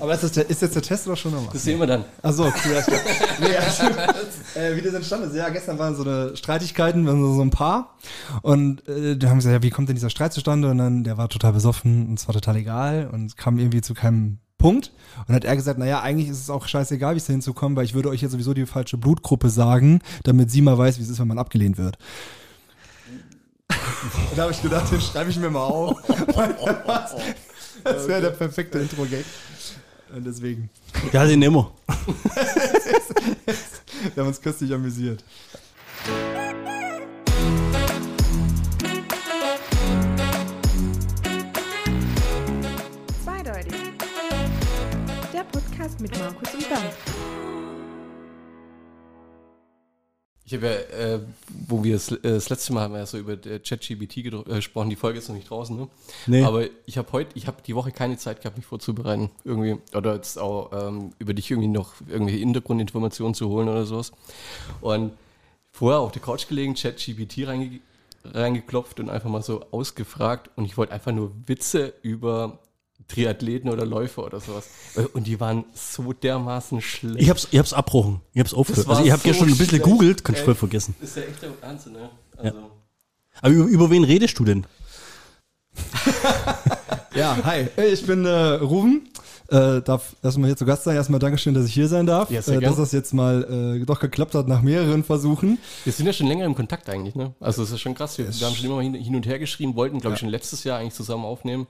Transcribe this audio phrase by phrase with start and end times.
[0.00, 1.50] Aber ist, das der, ist jetzt der Test oder schon nochmal?
[1.52, 2.04] Das sehen wir dann.
[2.22, 2.52] Achso, cool.
[2.72, 3.00] alles klar.
[3.40, 3.82] nee, also,
[4.58, 5.36] äh, wie das entstanden ist.
[5.36, 7.94] Ja, gestern waren so eine Streitigkeiten, wir waren so ein Paar.
[8.42, 10.70] Und äh, da haben wir gesagt, ja, wie kommt denn dieser Streit zustande?
[10.70, 13.94] Und dann, der war total besoffen und es war total egal und kam irgendwie zu
[13.94, 14.92] keinem Punkt.
[15.18, 17.76] Und dann hat er gesagt, naja, eigentlich ist es auch scheißegal, wie es da hinzukommen,
[17.76, 21.02] weil ich würde euch jetzt sowieso die falsche Blutgruppe sagen, damit sie mal weiß, wie
[21.02, 21.96] es ist, wenn man abgelehnt wird.
[23.68, 23.76] Und
[24.36, 26.00] da habe ich gedacht, den schreibe ich mir mal auf.
[27.84, 29.24] Das wäre der perfekte Intro-Gag.
[30.14, 30.70] Und deswegen.
[31.12, 31.72] Ja, den immer.
[34.14, 35.24] Wir haben uns köstlich amüsiert.
[43.22, 43.74] Zweideutig.
[45.32, 46.94] Der Podcast mit Markus und Bernd.
[50.48, 51.20] Ich habe ja, äh,
[51.68, 54.48] wo wir das, äh, das letzte Mal haben wir ja so über äh, ChatGPT gedro-
[54.48, 55.88] äh, gesprochen, die Folge ist noch nicht draußen, ne?
[56.26, 56.42] Nee.
[56.42, 59.28] Aber ich habe heute, ich habe die Woche keine Zeit gehabt, mich vorzubereiten.
[59.44, 59.76] Irgendwie.
[59.94, 64.12] Oder jetzt auch ähm, über dich irgendwie noch irgendwelche Hintergrundinformationen zu holen oder sowas.
[64.80, 65.12] Und
[65.70, 67.80] vorher auf der Couch gelegen, ChatGPT reinge
[68.24, 70.50] reingeklopft und einfach mal so ausgefragt.
[70.56, 72.58] Und ich wollte einfach nur Witze über
[73.08, 74.68] Triathleten oder Läufer oder sowas.
[75.14, 77.20] Und die waren so dermaßen schlecht.
[77.20, 78.20] Ich hab's, ich hab's abbrochen.
[78.34, 78.88] Ich hab's aufgehört.
[78.88, 80.46] Also ich hab so gestern ein bisschen schlecht, googelt, kannst du ey.
[80.46, 80.94] voll vergessen.
[81.00, 82.10] ist ja echt der Wahnsinn, ne?
[82.36, 82.70] Also.
[83.40, 84.66] Aber über, über wen redest du denn?
[87.14, 87.66] Ja, hi.
[87.74, 89.08] Hey, ich bin äh, Ruben.
[89.50, 90.94] Äh, darf erstmal hier zu Gast sein.
[90.94, 92.30] Erstmal Dankeschön, dass ich hier sein darf.
[92.30, 95.58] Ja, sehr äh, dass das jetzt mal äh, doch geklappt hat nach mehreren Versuchen.
[95.84, 97.34] Wir sind ja schon länger im Kontakt eigentlich, ne?
[97.40, 98.18] Also es ist schon krass.
[98.18, 100.64] Wir, wir haben schon immer hin, hin und her geschrieben, wollten, glaube ich, schon letztes
[100.64, 101.66] Jahr eigentlich zusammen aufnehmen.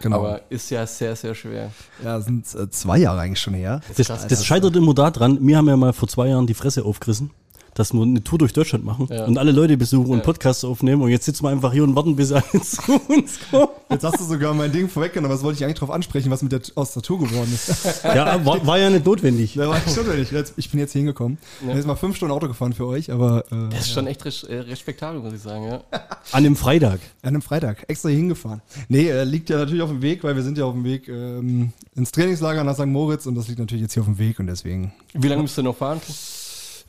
[0.00, 0.18] Genau.
[0.18, 1.70] Aber ist ja sehr, sehr schwer.
[2.02, 3.80] ja, sind äh, zwei Jahre eigentlich schon her.
[3.96, 7.30] Das, das scheitert immer daran, wir haben ja mal vor zwei Jahren die Fresse aufgerissen,
[7.76, 9.24] dass wir eine Tour durch Deutschland machen Ja.
[9.26, 10.24] und alle Leute besuchen und Ja.
[10.24, 13.68] Podcasts aufnehmen und jetzt sitzen wir einfach hier und warten, bis alle zu uns kommen.
[13.90, 16.42] Jetzt hast du sogar mein Ding vorweggenommen, aber das wollte ich eigentlich drauf ansprechen, was
[16.42, 17.72] mit der aus der Tour geworden ist.
[18.04, 19.54] Ja, war, war ja nicht notwendig.
[19.54, 20.30] Da war ich schon wenn ich,
[20.70, 21.38] bin jetzt hier hingekommen.
[21.60, 24.06] Ich bin jetzt mal fünf Stunden Auto gefahren für euch, aber äh, Das ist schon
[24.06, 25.80] echt äh, respektabel, muss ich sagen, ja.
[26.32, 27.00] An dem Freitag.
[27.22, 28.62] an einem Freitag extra hier hingefahren.
[28.88, 31.08] Nee, äh, liegt ja natürlich auf dem Weg, weil wir sind ja auf dem Weg
[31.08, 32.86] ähm, ins Trainingslager nach St.
[32.86, 34.92] Moritz und das liegt natürlich jetzt hier auf dem Weg und deswegen.
[35.14, 36.00] Wie lange müsst ihr noch fahren?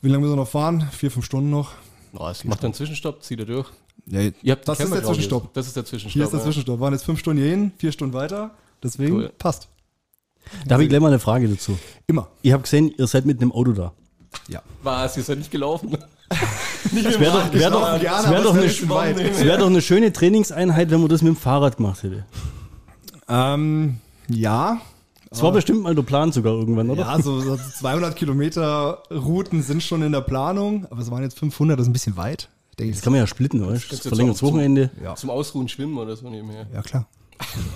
[0.00, 0.88] Wie lange müssen wir noch fahren?
[0.92, 1.72] Vier, fünf Stunden noch.
[2.14, 3.68] Oh, es macht einen Zwischenstopp, zieht er durch.
[4.06, 5.04] Ja, Ihr habt das ist der.
[5.04, 5.52] Zwischenstopp.
[5.54, 6.12] Das ist der Zwischenstopp.
[6.12, 6.44] Hier ist der ja.
[6.44, 6.80] Zwischenstopp.
[6.80, 8.52] Waren jetzt fünf Stunden hier hin, vier Stunden weiter.
[8.82, 9.32] Deswegen Cool.
[9.38, 9.68] passt.
[10.66, 11.78] Da habe ich gleich mal eine Frage dazu.
[12.06, 12.28] Immer.
[12.42, 13.92] Ich habe gesehen, ihr seid mit einem Auto da.
[14.48, 14.62] Ja.
[14.82, 15.16] Was?
[15.16, 15.96] Ihr seid nicht gelaufen?
[16.84, 21.00] Es wäre doch, wär doch, gerne, wär doch, eine, wär doch eine schöne Trainingseinheit, wenn
[21.00, 22.24] man das mit dem Fahrrad gemacht hätte.
[23.28, 23.98] Ähm,
[24.28, 24.80] ja.
[25.30, 27.02] Das war bestimmt mal der Plan sogar irgendwann, oder?
[27.02, 31.38] Ja, so, so 200 Kilometer Routen sind schon in der Planung, aber es waren jetzt
[31.38, 32.48] 500, das ist ein bisschen weit.
[32.78, 33.04] Denke Das ich.
[33.04, 33.60] kann man ja splitten?
[33.60, 34.90] Kannst du Verlängertes zum- Wochenende.
[35.02, 35.14] Ja.
[35.16, 36.66] Zum Ausruhen schwimmen oder so nebenher.
[36.72, 37.06] Ja, klar.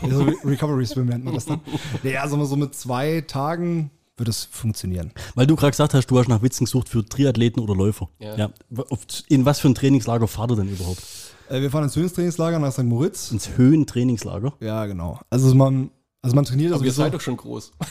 [0.02, 1.60] Also Re Recovery Swim nennt man das dann.
[2.02, 5.12] Nee, also so mit zwei Tagen wird es funktionieren.
[5.34, 8.08] Weil du gerade gesagt hast, du hast nach Witzen gesucht für Triathleten oder Läufer.
[8.18, 8.50] Ja.
[8.90, 11.02] Auf- In was für ein Trainingslager fahrt ihr denn überhaupt?
[11.48, 12.84] Äh, wir fahren ins Höhenstrainingslager nach St.
[12.84, 13.30] Moritz.
[13.32, 14.52] Ins Höhentrainingslager?
[14.60, 15.20] Ja, genau.
[15.30, 15.90] Also man,
[16.22, 17.72] also man trainiert Aber also ihr seid doch schon groß.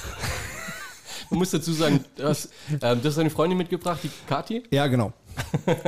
[1.30, 2.50] Man muss dazu sagen, du hast,
[2.82, 4.64] ähm, du hast deine Freundin mitgebracht, die Kathi.
[4.70, 5.14] Ja, genau.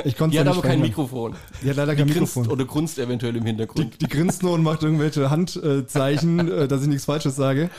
[0.05, 0.79] Ich konnte Die hat aber kein.
[0.79, 1.35] Mikrofon.
[1.61, 2.47] Die hat leider Die kein grinst Mikrofon.
[2.49, 3.99] oder grunzt eventuell im Hintergrund.
[4.01, 7.69] Die grinst nur und macht irgendwelche Handzeichen, äh, dass ich nichts Falsches sage.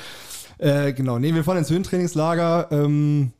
[0.58, 2.68] Äh, genau, nee, wir fahren ins Höhentrainingslager.
[2.70, 3.32] Ähm,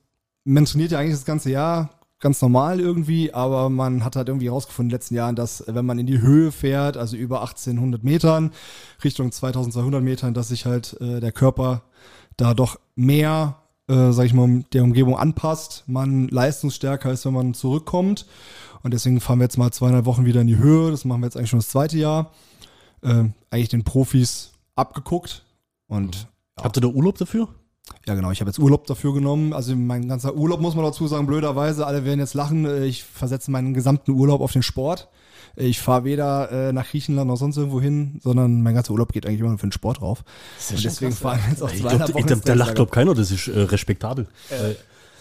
[0.44, 1.90] man trainiert ja eigentlich das ganze Jahr
[2.24, 5.84] ganz normal irgendwie, aber man hat halt irgendwie herausgefunden in den letzten Jahren, dass wenn
[5.84, 8.50] man in die Höhe fährt, also über 1800 Metern,
[9.04, 11.82] Richtung 2200 Metern, dass sich halt äh, der Körper
[12.38, 13.56] da doch mehr,
[13.88, 18.24] äh, sag ich mal, der Umgebung anpasst, man leistungsstärker ist, wenn man zurückkommt.
[18.82, 20.90] Und deswegen fahren wir jetzt mal zweieinhalb Wochen wieder in die Höhe.
[20.90, 22.32] Das machen wir jetzt eigentlich schon das zweite Jahr
[23.02, 25.44] äh, eigentlich den Profis abgeguckt.
[25.88, 26.26] Und
[26.58, 27.48] Habt ihr da Urlaub dafür?
[28.06, 29.52] Ja, genau, ich habe jetzt Urlaub dafür genommen.
[29.52, 32.64] Also mein ganzer Urlaub muss man dazu sagen, blöderweise, alle werden jetzt lachen.
[32.66, 35.08] äh, Ich versetze meinen gesamten Urlaub auf den Sport.
[35.56, 39.12] Äh, Ich fahre weder äh, nach Griechenland noch sonst irgendwo hin, sondern mein ganzer Urlaub
[39.12, 40.24] geht eigentlich immer nur für den Sport drauf.
[40.70, 42.74] Und deswegen fahren wir jetzt auch Ich zweieinhalb glaub, Wochen ich, da, da lacht Trainingslager.
[42.74, 44.28] glaub keiner, das ist äh, respektabel.
[44.50, 44.76] Weil,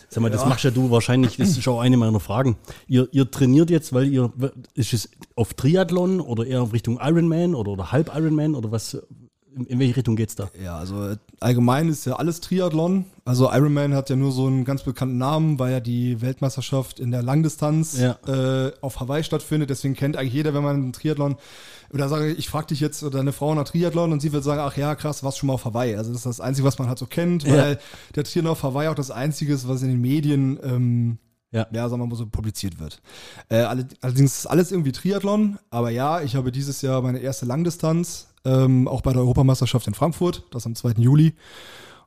[0.10, 2.56] sag mal, das machst ja du wahrscheinlich, das ist auch eine meiner Fragen.
[2.88, 4.32] Ihr, ihr trainiert jetzt, weil ihr,
[4.76, 8.98] ist es auf Triathlon oder eher Richtung Ironman oder, oder Halb Ironman oder was,
[9.56, 10.50] in, in welche Richtung geht's da?
[10.62, 13.06] Ja, also äh, allgemein ist ja alles Triathlon.
[13.26, 17.12] Also Ironman hat ja nur so einen ganz bekannten Namen, weil ja die Weltmeisterschaft in
[17.12, 18.18] der Langdistanz Ja.
[18.28, 19.70] äh, auf Hawaii stattfindet.
[19.70, 21.36] Deswegen kennt eigentlich jeder, wenn man einen Triathlon
[21.94, 24.44] oder sage ich, ich frage dich jetzt oder eine Frau nach Triathlon und sie wird
[24.44, 25.96] sagen, ach ja, krass, warst schon mal auf Hawaii.
[25.96, 27.54] Also das ist das Einzige, was man halt so kennt, Ja.
[27.58, 27.80] weil
[28.16, 31.18] der Triathlon auf Hawaii auch das Einzige ist, was in den Medien ähm,
[31.52, 31.68] Ja.
[31.72, 33.00] ja, sagen wir mal so publiziert wird.
[33.50, 37.46] Äh, alle- allerdings ist alles irgendwie Triathlon, aber ja, ich habe dieses Jahr meine erste
[37.46, 40.94] Langdistanz, ähm, auch bei der Europameisterschaft in Frankfurt, das am 2.
[40.98, 41.34] Juli.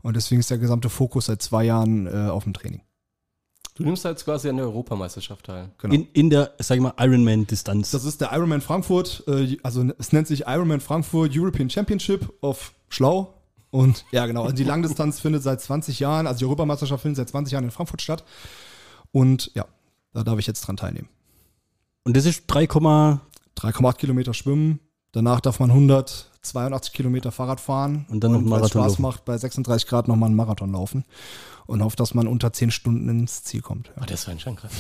[0.02, 2.82] Und deswegen ist der gesamte Fokus seit zwei Jahren äh, auf dem Training.
[3.74, 5.70] Du nimmst jetzt quasi an der Europameisterschaft teil.
[5.78, 5.94] Genau.
[5.94, 7.90] In, in der, sag ich mal, Ironman-Distanz.
[7.90, 12.72] Das ist der Ironman Frankfurt, äh, also es nennt sich Ironman Frankfurt European Championship auf
[12.88, 13.34] Schlau.
[13.70, 17.28] Und ja, genau, also die Langdistanz findet seit 20 Jahren, also die Europameisterschaft findet seit
[17.28, 18.24] 20 Jahren in Frankfurt statt.
[19.12, 19.66] Und ja,
[20.14, 21.08] da darf ich jetzt dran teilnehmen.
[22.04, 24.80] Und das ist 3, 3,8 Kilometer schwimmen,
[25.12, 29.02] danach darf man 182 Kilometer Fahrrad fahren Und dann noch einen Marathon Spaß laufen.
[29.02, 31.04] macht, bei 36 Grad nochmal einen Marathon laufen
[31.66, 33.88] und hofft, dass man unter 10 Stunden ins Ziel kommt.
[33.96, 34.02] Ja.
[34.02, 34.72] Oh, das war schon krass.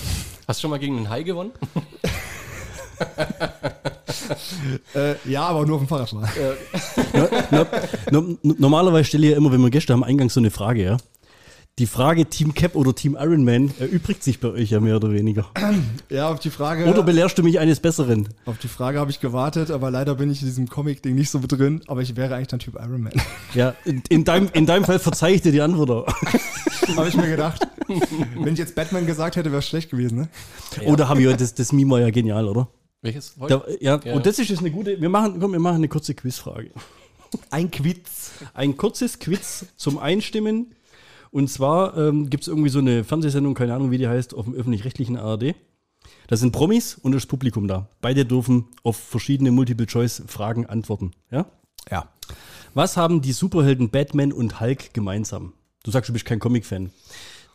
[0.46, 1.52] Hast du schon mal gegen einen Hai gewonnen?
[4.94, 6.28] Äh, ja, aber nur auf dem Fahrradfahren.
[8.10, 10.82] no, no, normalerweise stelle ich ja immer, wenn wir Gäste haben, eingangs so eine Frage,
[10.82, 10.96] ja.
[11.78, 15.50] Die Frage Team Cap oder Team Ironman erübrigt sich bei euch ja mehr oder weniger.
[16.08, 16.86] Ja, auf die Frage.
[16.86, 18.30] Oder belehrst du mich eines Besseren?
[18.46, 21.38] Auf die Frage habe ich gewartet, aber leider bin ich in diesem Comic-Ding nicht so
[21.46, 23.12] drin, aber ich wäre eigentlich dann Typ Iron Man.
[23.52, 25.90] Ja, in, in, deinem, in deinem Fall verzeih ich dir die Antwort.
[25.90, 26.06] auch.
[26.96, 27.68] habe ich mir gedacht.
[28.38, 30.28] Wenn ich jetzt Batman gesagt hätte, wäre es schlecht gewesen, ne?
[30.86, 32.68] Oder habe ich das, das Meme war ja genial, oder?
[33.02, 33.34] Welches?
[33.38, 34.14] Da, ja, Ja.
[34.14, 34.98] und das ist jetzt eine gute.
[34.98, 36.70] Wir machen, komm, wir machen eine kurze Quizfrage.
[37.50, 38.30] Ein Quiz.
[38.54, 40.74] Ein kurzes Quiz zum Einstimmen.
[41.36, 44.46] Und zwar ähm, gibt es irgendwie so eine Fernsehsendung, keine Ahnung, wie die heißt, auf
[44.46, 45.54] dem öffentlich-rechtlichen ARD.
[46.28, 47.90] Da sind Promis und das Publikum da.
[48.00, 51.10] Beide dürfen auf verschiedene Multiple-Choice-Fragen antworten.
[51.30, 51.44] Ja?
[51.90, 52.08] Ja.
[52.72, 55.52] Was haben die Superhelden Batman und Hulk gemeinsam?
[55.84, 56.88] Du sagst, du bist kein Comic-Fan.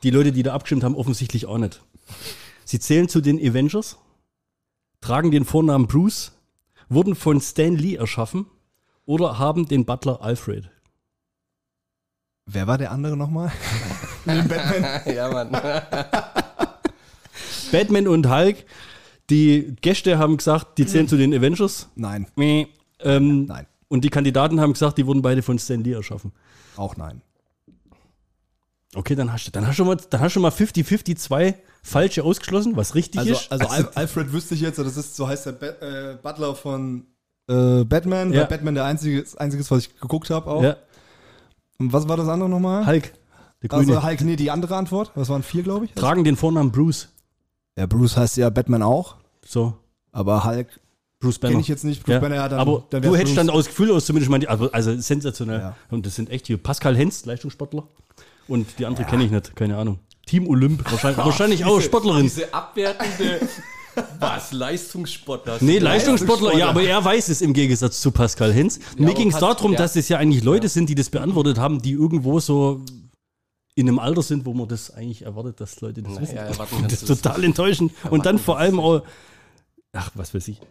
[0.04, 1.82] Die Leute, die da abgestimmt haben, offensichtlich auch nicht.
[2.66, 3.98] Sie zählen zu den Avengers,
[5.02, 6.34] tragen den Vornamen Bruce,
[6.88, 8.46] wurden von Stan Lee erschaffen
[9.08, 10.70] oder haben den Butler Alfred.
[12.54, 13.52] Wer war der andere nochmal?
[14.26, 15.02] Batman.
[15.16, 15.52] ja, Mann.
[17.72, 18.58] Batman und Hulk,
[19.30, 21.88] die Gäste haben gesagt, die zählen zu den Avengers.
[21.96, 22.68] Nein, Meh.
[23.00, 26.32] Ähm, nein, Und die Kandidaten haben gesagt, die wurden beide von Stan Lee erschaffen.
[26.78, 27.22] auch nein.
[28.94, 32.24] Okay, dann hast du, dann hast du mal, dann hast du mal 50-50 zwei falsche
[32.26, 33.50] ausgeschlossen, was richtig Also, ist.
[33.52, 35.66] also Al Alfred wüsste ich jetzt, das ist, so heißt der Ba-
[36.12, 37.06] äh, Butler von
[37.48, 38.42] äh, Batman, Ja.
[38.42, 40.62] weil Batman der einzige, das einzige ist, was ich geguckt habe auch.
[40.62, 40.76] ja,
[41.82, 42.86] Und was war das andere nochmal?
[42.86, 43.12] Hulk,
[43.64, 43.96] der Grüne.
[43.96, 45.12] Also Hulk, nee, die andere Antwort.
[45.16, 45.94] Das waren vier, glaube ich.
[45.94, 47.10] tragen den Vornamen Bruce.
[47.76, 49.74] Ja, Bruce heißt ja Batman auch, So,
[50.12, 50.80] aber Hulk
[51.20, 51.54] Bruce Banner.
[51.54, 52.04] kenne ich jetzt nicht.
[52.04, 52.20] Bruce ja.
[52.20, 53.48] Banner, ja, dann, Aber dann du hättest Bruce.
[53.48, 55.60] dann aus Gefühl aus zumindest mal die, also, also sensationell.
[55.60, 55.76] Ja.
[55.90, 57.88] Und das sind echt hier Pascal Hens, Leistungssportler.
[58.48, 59.98] Und die andere kenne ich nicht, keine Ahnung.
[60.28, 62.24] Team Olymp, wahrscheinlich, wahrscheinlich auch Sportlerin.
[62.24, 63.40] Diese abwertende,
[64.20, 65.58] was, Leistungssportler.
[65.62, 68.80] Nee, Leistungssportler, ja, aber er weiß es im Gegensatz zu Pascal Hens.
[68.98, 69.78] Mir aber ging es darum, ja.
[69.78, 72.82] dass es ja eigentlich Leute sind, die das beantwortet haben, die irgendwo so
[73.76, 76.36] in einem Alter sind, wo man das eigentlich erwartet, dass Leute das wissen.
[76.36, 77.94] Ja, erwarten Und das ist total enttäuschend.
[78.10, 79.04] Und dann vor allem auch,
[79.94, 80.62] ach, was weiß ich.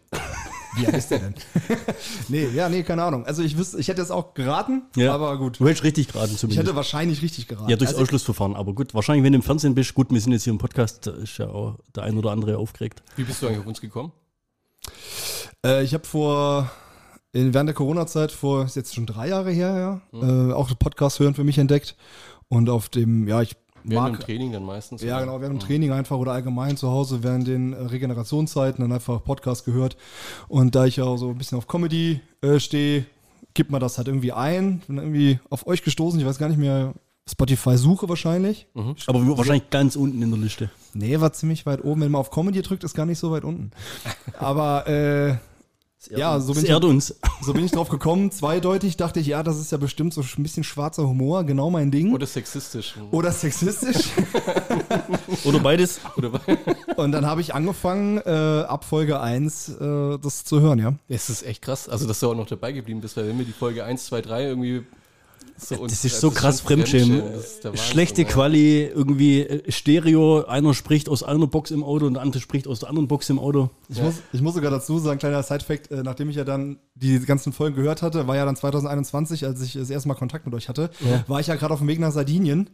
[0.76, 1.34] Wie alt ist der denn?
[2.28, 3.26] nee, ja, nee, keine Ahnung.
[3.26, 5.12] Also ich wüsste, ich hätte es auch geraten, Ja.
[5.14, 5.58] aber gut.
[5.60, 6.66] Du hättest richtig geraten Ich zumindest.
[6.66, 7.68] hätte wahrscheinlich richtig geraten.
[7.70, 8.54] Ja, durchs also, Ausschlussverfahren.
[8.56, 11.06] Aber gut, wahrscheinlich, wenn du im Fernsehen bist, gut, wir sind jetzt hier im Podcast,
[11.06, 13.02] da ist ja auch der ein oder andere aufgeregt.
[13.16, 14.12] Wie bist du eigentlich auf uns gekommen?
[15.64, 16.70] äh, ich habe vor,
[17.32, 20.50] in, während der Corona-Zeit, vor, ist jetzt schon drei Jahre her, ja, Mhm.
[20.50, 21.96] äh, auch Podcast hören für mich entdeckt.
[22.48, 25.02] Und auf dem, ja, ich Während mag dem Training dann meistens.
[25.02, 25.26] Ja, oder?
[25.26, 29.22] genau, während dem Training einfach oder allgemein zu Hause während den äh, Regenerationszeiten dann einfach
[29.24, 29.96] Podcast gehört.
[30.48, 33.06] Und da ich ja auch so ein bisschen auf Comedy äh, stehe,
[33.54, 34.80] gibt man das halt irgendwie ein.
[34.86, 36.94] Bin irgendwie auf euch gestoßen, ich weiß gar nicht mehr,
[37.28, 38.66] Spotify suche wahrscheinlich.
[39.06, 40.70] Aber wahrscheinlich ganz unten in der Liste.
[40.94, 42.00] Nee, war ziemlich weit oben.
[42.00, 43.70] Wenn man auf Comedy drückt, ist gar nicht so weit unten.
[44.38, 45.36] Aber äh,
[46.08, 47.14] ja, so bin, ich, uns.
[47.42, 48.30] so bin ich drauf gekommen.
[48.30, 51.90] Zweideutig dachte ich, ja, das ist ja bestimmt so ein bisschen schwarzer Humor, genau mein
[51.90, 52.14] Ding.
[52.14, 52.94] Oder sexistisch.
[53.10, 54.08] Oder sexistisch.
[55.44, 56.00] Oder beides.
[56.16, 56.40] Oder
[56.96, 60.94] Und dann habe ich angefangen, äh, ab Folge 1 äh, das zu hören, ja.
[61.08, 63.44] Es ist echt krass, also dass du auch noch dabei geblieben bist, weil wenn wir
[63.44, 64.84] die Folge 1, 2, 3 irgendwie
[65.68, 67.22] so uns- Das ist so krass Fremdschämen.
[67.32, 68.28] das ist Wahnsinn, Schlechte ja.
[68.28, 72.66] Quali, irgendwie äh, Stereo, einer spricht aus einer Box im Auto und der andere spricht
[72.68, 73.70] aus der anderen Box im Auto.
[73.88, 77.18] Ich, muss, ich muss sogar dazu sagen, kleiner Side-Fact, äh, nachdem ich ja dann die
[77.20, 80.54] ganzen Folgen gehört hatte, war ja dann 2021, als ich das erste Mal Kontakt mit
[80.54, 80.90] euch hatte,
[81.26, 82.70] war ich ja gerade auf dem Weg nach Sardinien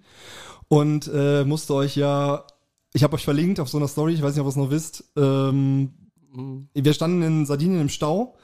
[0.69, 2.45] und äh, musste euch ja,
[2.93, 4.71] ich habe euch verlinkt auf so einer Story, ich weiß nicht, ob ihr es noch
[4.71, 5.91] wisst, ähm,
[6.75, 8.35] wir standen in Sardinien im Stau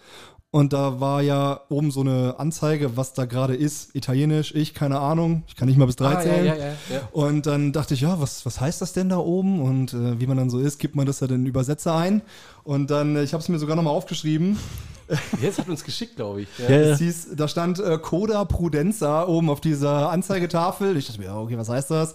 [0.52, 5.00] und da war ja oben so eine Anzeige, was da gerade ist, italienisch, ich, keine
[5.00, 6.46] Ahnung, ich kann nicht mal bis drei Ah, zählen.
[6.46, 7.08] ja, ja, ja.
[7.10, 9.60] Und dann dachte ich, ja, was, was heißt das denn da oben?
[9.62, 12.22] Und äh, wie man dann so ist, gibt man das ja den Übersetzer ein.
[12.62, 14.58] Und dann, äh, ich habe es mir sogar nochmal aufgeschrieben.
[15.42, 16.48] Jetzt hat uns geschickt, glaube ich.
[16.58, 16.68] Ja.
[16.92, 20.96] Es hieß, da stand äh, Coda Prudenza oben auf dieser Anzeigetafel.
[20.96, 22.14] Ich dachte mir, ja, okay, was heißt das?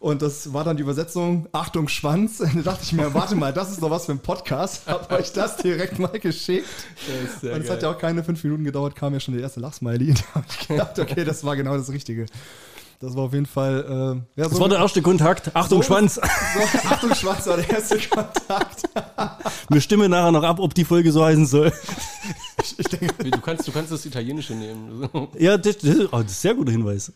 [0.00, 2.38] Und das war dann die Übersetzung, Achtung, Schwanz.
[2.54, 4.82] Da dachte ich mir, warte mal, das ist doch was für ein Podcast.
[4.86, 6.68] Hab euch das direkt mal geschickt.
[7.42, 10.14] Und es hat ja auch keine fünf Minuten gedauert, kam ja schon der erste Lachsmiley.
[10.34, 12.26] Da habe ich gedacht, okay, das war genau das Richtige.
[13.04, 13.84] Das war auf jeden Fall.
[14.36, 15.50] Äh, ja, Das so, war der erste Kontakt.
[15.54, 16.14] Achtung, So- Schwanz.
[16.14, 16.20] so,
[16.88, 18.82] Achtung, Schwarz war der erste Kontakt.
[19.70, 21.72] Wir stimmen nachher noch ab, ob die Folge so heißen soll.
[22.78, 25.08] Ich denke, Du kannst, du kannst das Italienische nehmen.
[25.38, 27.12] Ja, das, das, ist, oh, das ist ein sehr guter Hinweis.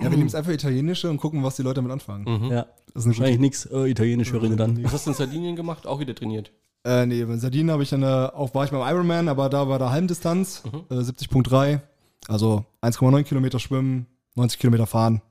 [0.00, 2.50] ja, wir nehmen es einfach italienische und gucken, was die Leute damit anfangen.
[2.50, 2.66] Ja.
[2.92, 3.68] Das ist Wahrscheinlich nichts.
[3.72, 4.82] Oh, Italienisch wäre nicht dann.
[4.84, 5.86] Was hast du in Sardinien gemacht?
[5.86, 6.52] Auch wieder trainiert.
[6.84, 9.68] Äh, nee, bei Sardinen habe ich dann, äh, auch war ich beim Ironman, aber da
[9.68, 11.80] war der Halbdistanz, äh, 70.3,
[12.28, 15.22] also 1,9 Kilometer schwimmen, 90 Kilometer fahren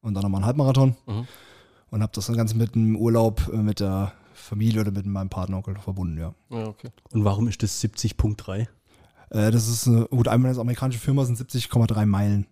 [0.00, 0.96] und dann nochmal einen Halbmarathon.
[1.06, 1.26] Mhm.
[1.90, 5.28] Und habe das dann Ganze mit einem Urlaub äh, mit der Familie oder mit meinem
[5.28, 6.34] Partneronkel verbunden, ja.
[6.50, 6.90] Ja, okay.
[7.12, 8.66] Und warum ist das 70.3?
[9.30, 12.46] Äh, das ist eine, gut, ist eine amerikanische Firma, sind 70,3 Meilen.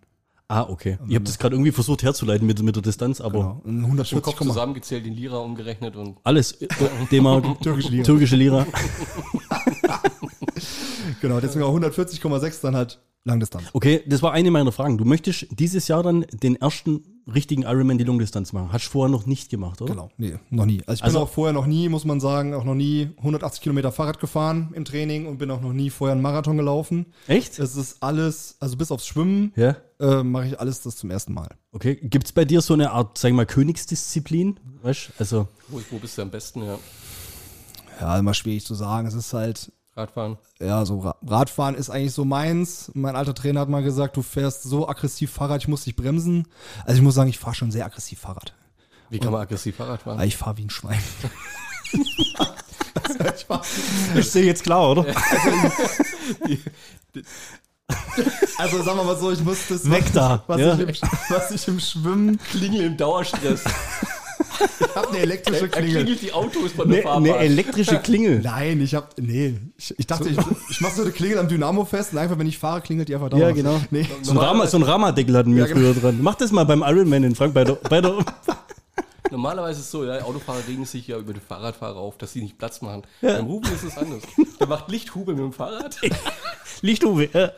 [0.47, 0.97] Ah, okay.
[1.07, 3.61] Ich habe das gerade irgendwie versucht herzuleiten mit, mit der Distanz, aber Genau.
[3.63, 6.67] Und Im 140, Kopf zusammengezählt, in Lira umgerechnet und alles äh,
[7.11, 8.03] D-Mark, Türkische Lira.
[8.03, 8.67] türkische Lira.
[11.21, 13.67] genau, deswegen auch 140,6 dann halt Langdistanz.
[13.71, 14.97] Okay, das war eine meiner Fragen.
[14.97, 17.03] Du möchtest dieses Jahr dann den ersten
[17.33, 18.73] richtigen Ironman die Longdistanz machen.
[18.73, 19.93] Hast du vorher noch nicht gemacht, oder?
[19.93, 20.81] Genau, nee, noch nie.
[20.85, 23.61] Also ich bin Also- auch vorher noch nie, muss man sagen, auch noch nie 180
[23.61, 27.05] Kilometer Fahrrad gefahren im Training und bin auch noch nie vorher einen Marathon gelaufen.
[27.27, 27.59] Echt?
[27.59, 29.77] Es ist alles, also bis aufs Schwimmen Ja.
[30.01, 31.47] äh, mache ich alles das zum ersten Mal.
[31.71, 31.95] Okay.
[31.95, 34.59] Gibt es bei dir so eine Art, sag ich mal, Königsdisziplin?
[34.81, 35.13] Weißt du?
[35.19, 36.61] Also, wo, wo bist du am besten?
[36.63, 36.77] Ja.
[38.01, 39.07] Ja, immer schwierig zu sagen.
[39.07, 40.37] Es ist halt, Radfahren.
[40.59, 42.89] ja, so Ra- Radfahren ist eigentlich so meins.
[42.95, 46.47] Mein alter Trainer hat mal gesagt, du fährst so aggressiv Fahrrad, ich muss dich bremsen.
[46.85, 48.53] Also ich muss sagen, ich fahre schon sehr aggressiv Fahrrad.
[49.09, 50.19] Wie kann man aggressiv Fahrrad fahren?
[50.21, 50.97] Ich fahre wie ein Schwein.
[54.15, 55.05] ich dir jetzt klar, oder?
[58.57, 60.43] also sagen wir mal so, ich muss das, Weg da.
[60.47, 60.73] was, Ja.
[60.75, 63.63] ich, im, was ich im Schwimmen, Klingel im Dauerstress.
[64.79, 65.91] Ich habe eine elektrische Er Klingel.
[66.03, 67.23] klingelt die Autos von der Eine Fahrbahn.
[67.23, 68.41] ne elektrische Klingel.
[68.41, 70.37] Nein, ich hab, nee, ich, ich dachte, ich,
[70.69, 73.15] ich mache so eine Klingel am Dynamo fest und einfach, wenn ich fahre, klingelt die
[73.15, 73.37] einfach da.
[73.37, 73.79] Ja, genau.
[73.91, 75.93] Nee, So ein, Rama, so ein Rama-Deckel hatten wir Ja, genau.
[75.93, 76.19] früher dran.
[76.21, 78.17] Mach das mal beim Ironman in Frank bei der, bei der
[79.31, 82.41] Normalerweise ist es so, ja, Autofahrer regen sich ja über die Fahrradfahrer auf, dass sie
[82.41, 83.01] nicht Platz machen.
[83.21, 84.21] Beim Ruben ist es anders.
[84.59, 85.99] Der macht Lichthube mit dem Fahrrad.
[86.81, 87.29] Lichthuwe.
[87.33, 87.51] Ja.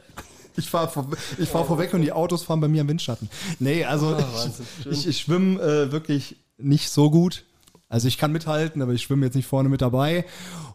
[0.56, 3.30] ich fahre vor, ich fahr vorweg und die Autos fahren bei mir im Windschatten.
[3.60, 4.50] Nee, also Ah,
[4.90, 7.46] ich, ich schwimme äh, wirklich nicht so gut.
[7.88, 10.26] Also ich kann mithalten, aber ich schwimme jetzt nicht vorne mit dabei.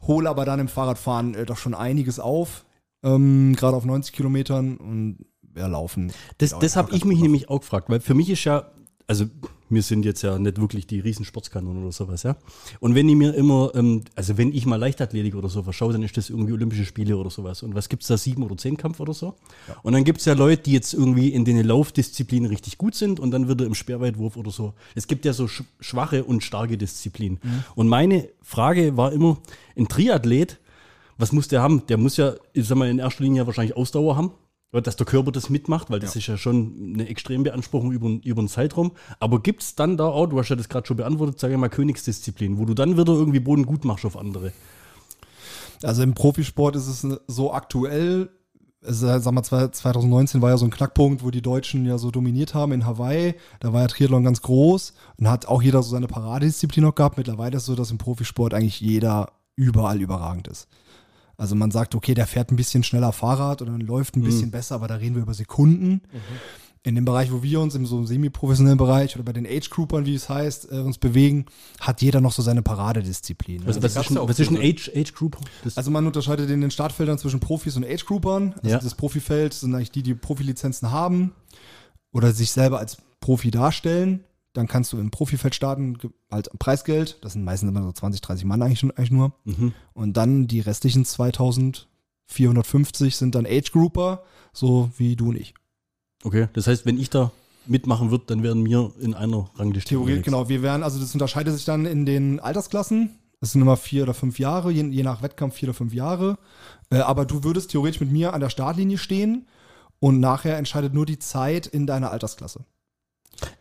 [0.06, 2.64] Hole aber dann im Fahrradfahren äh, doch schon einiges auf.
[3.02, 6.12] Ähm, Gerade auf 90 Kilometern und ja, laufen.
[6.38, 8.70] Das, Ja, das habe ich mich nämlich auch gefragt, weil für mich ist ja,
[9.10, 9.24] also
[9.68, 12.36] wir sind jetzt ja nicht wirklich die Riesensportskanonen oder sowas, ja.
[12.78, 16.04] Und wenn ich mir immer, ähm, also wenn ich mal Leichtathletik oder so verschaue, dann
[16.04, 17.64] ist das irgendwie Olympische Spiele oder sowas.
[17.64, 19.34] Und was gibt's da, sieben oder zehn Kampf oder so?
[19.82, 23.32] Und dann gibt's ja Leute, die jetzt irgendwie in den Laufdisziplinen richtig gut sind und
[23.32, 24.74] dann wird er im Speerweitwurf oder so.
[24.94, 27.40] Es gibt ja so sch schwache und starke Disziplinen.
[27.74, 29.38] Und meine Frage war immer,
[29.76, 30.60] ein Triathlet,
[31.18, 31.84] was muss der haben?
[31.88, 34.30] Der muss ja, ich sag mal, in erster Linie wahrscheinlich Ausdauer haben.
[34.72, 38.38] Dass der Körper das mitmacht, weil das ist ja schon eine extreme Beanspruchung über, über
[38.38, 38.92] einen Zeitraum.
[39.18, 41.58] Aber gibt es dann da auch, du hast ja das gerade schon beantwortet, sage ich
[41.58, 44.52] mal, Königsdisziplin, wo du dann wieder irgendwie Boden gut machst auf andere.
[45.82, 48.28] Also im Profisport ist es so aktuell,
[48.84, 52.54] also, sag mal, 2019 war ja so ein Knackpunkt, wo die Deutschen ja so dominiert
[52.54, 53.34] haben in Hawaii.
[53.60, 57.18] Da war ja Triathlon ganz groß und hat auch jeder so seine Paradedisziplin noch gehabt.
[57.18, 60.68] Mittlerweile ist es so, dass im Profisport eigentlich jeder überall überragend ist.
[61.40, 64.74] Also man sagt, okay, der fährt ein bisschen schneller Fahrrad oder läuft ein bisschen besser,
[64.74, 66.02] aber da reden wir über Sekunden.
[66.82, 70.14] In dem Bereich, wo wir uns im so semi-professionellen Bereich oder bei den Age-Groupern, wie
[70.14, 71.46] es heißt, äh, uns bewegen,
[71.80, 73.62] hat jeder noch so seine Paradedisziplin.
[73.66, 74.62] Was, was, ist, ein, was ist ein so.
[74.62, 75.38] Age, Age Group?
[75.64, 78.54] Das, Also man unterscheidet in den Startfeldern zwischen Profis und Age-Groupern.
[78.62, 78.78] Also Ja.
[78.78, 81.32] das Profifeld sind eigentlich die, die Profilizenzen haben
[82.12, 84.24] oder sich selber als Profi darstellen.
[84.52, 85.96] Dann kannst du im Profifeld starten,
[86.30, 87.18] halt Preisgeld.
[87.22, 89.32] Das sind meistens immer so 20, 30 Mann eigentlich, eigentlich nur.
[89.44, 89.72] mhm.
[89.92, 95.54] Und dann die restlichen 2450 sind dann Age-Grouper, so wie du und ich.
[96.24, 97.30] Okay, das heißt, wenn ich da
[97.66, 99.98] mitmachen würde, dann wären wir in einer Rangliste.
[99.98, 100.24] Unterwegs.
[100.24, 100.48] genau.
[100.48, 103.10] Wir werden, also das unterscheidet sich dann in den Altersklassen.
[103.40, 106.38] Das sind immer vier oder fünf Jahre, je, je nach Wettkampf vier oder fünf Jahre.
[106.90, 109.46] Äh, aber du würdest theoretisch mit mir an der Startlinie stehen
[109.98, 112.64] und nachher entscheidet nur die Zeit in deiner Altersklasse.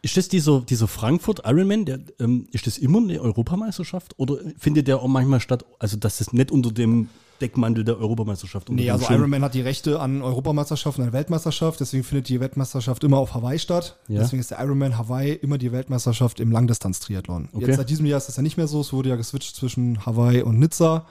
[0.01, 4.87] Ist das dieser, dieser Frankfurt Ironman, der, ähm, ist das immer eine Europameisterschaft oder findet
[4.87, 7.09] der auch manchmal statt, also dass das nicht unter dem
[7.39, 12.03] Deckmantel der Europameisterschaft Nee, also Schirm- Ironman hat die Rechte an Europameisterschaften, an Weltmeisterschaft, deswegen
[12.03, 13.97] findet die Weltmeisterschaft immer auf Hawaii statt.
[14.07, 14.19] Ja.
[14.19, 17.49] Deswegen ist der Ironman Hawaii immer die Weltmeisterschaft im Langdistanz-Triathlon.
[17.53, 17.67] Okay.
[17.67, 20.05] Jetzt seit diesem Jahr ist das ja nicht mehr so, es wurde ja geswitcht zwischen
[20.05, 21.05] Hawaii und Nizza.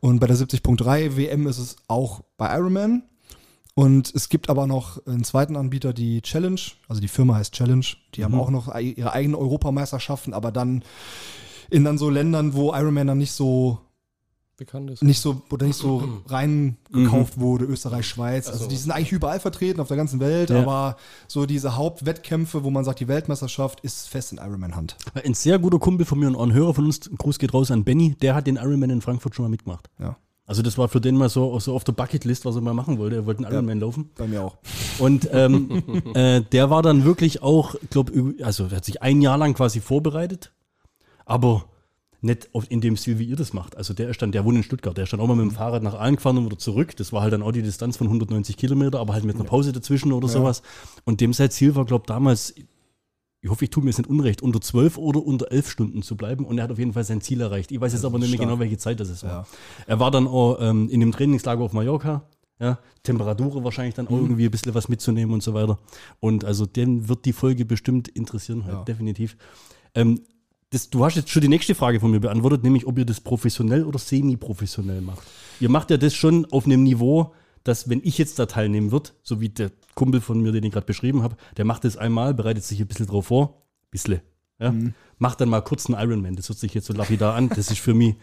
[0.00, 3.02] Und bei der 70.3 WM ist es auch bei Ironman.
[3.78, 7.84] Und es gibt aber noch einen zweiten Anbieter, die Challenge, also die Firma heißt Challenge,
[8.14, 10.82] die haben auch noch ihre eigenen Europameisterschaften, aber dann
[11.70, 13.78] in dann so Ländern, wo Ironman dann nicht so
[14.56, 15.02] bekannt ist.
[15.02, 18.46] nicht so oder nicht so reingekauft wurde, Österreich, Schweiz.
[18.46, 20.62] Also Also- die sind eigentlich überall vertreten auf der ganzen Welt, Ja.
[20.62, 20.96] aber
[21.28, 24.96] so diese Hauptwettkämpfe, wo man sagt, die Weltmeisterschaft ist fest in Ironman Hand.
[25.22, 27.52] Ein sehr guter Kumpel von mir und auch ein Hörer von uns, ein Gruß geht
[27.52, 29.90] raus an Benny, der hat den Ironman in Frankfurt schon mal mitgemacht.
[29.98, 32.72] Ja, Also das war für den mal so, so auf der Bucketlist, was er mal
[32.72, 33.16] machen wollte.
[33.16, 34.10] Er wollte einen Ironman laufen.
[34.16, 34.56] bei mir auch.
[34.98, 35.82] Und ähm,
[36.14, 39.80] äh, der war dann wirklich auch, glaube also er hat sich ein Jahr lang quasi
[39.80, 40.52] vorbereitet,
[41.24, 41.64] aber
[42.20, 43.76] nicht auf, in dem Stil, wie ihr das macht.
[43.76, 45.50] Also der ist dann, der wohnt in Stuttgart, der ist dann auch mal mit dem
[45.50, 46.96] Fahrrad nach Aalen gefahren und wieder zurück.
[46.96, 49.72] Das war halt dann auch die Distanz von 190 Kilometer, aber halt mit einer Pause
[49.72, 50.62] dazwischen oder sowas.
[51.04, 52.54] Und dem sein Ziel war, glaube ich, damals,
[53.42, 56.16] ich hoffe, ich tue mir jetzt nicht unrecht, unter 12 oder unter 11 Stunden zu
[56.16, 56.44] bleiben.
[56.44, 57.70] Und er hat auf jeden Fall sein Ziel erreicht.
[57.70, 58.48] Ich weiß jetzt aber nicht mehr stark.
[58.48, 59.22] genau, welche Zeit das ist.
[59.22, 59.46] Ja.
[59.86, 62.24] Er war dann auch ähm, in dem Trainingslager auf Mallorca.
[62.58, 64.20] Ja, Temperatur wahrscheinlich dann auch Mhm.
[64.22, 65.78] irgendwie ein bisschen was mitzunehmen und so weiter.
[66.20, 68.84] Und also den wird die Folge bestimmt interessieren, halt, Ja.
[68.84, 69.36] definitiv.
[69.94, 70.22] Ähm,
[70.70, 73.20] das, du hast jetzt schon die nächste Frage von mir beantwortet, nämlich ob ihr das
[73.20, 75.22] professionell oder semi-professionell macht.
[75.60, 79.10] Ihr macht ja das schon auf einem Niveau, dass wenn ich jetzt da teilnehmen würde,
[79.22, 82.34] so wie der Kumpel von mir, den ich gerade beschrieben habe, der macht das einmal,
[82.34, 84.20] bereitet sich ein bisschen drauf vor, bisschen,
[84.60, 84.72] ja,
[85.18, 86.36] macht dann mal kurz einen Ironman.
[86.36, 88.14] Das hört sich jetzt so lapidar an, das ist für mich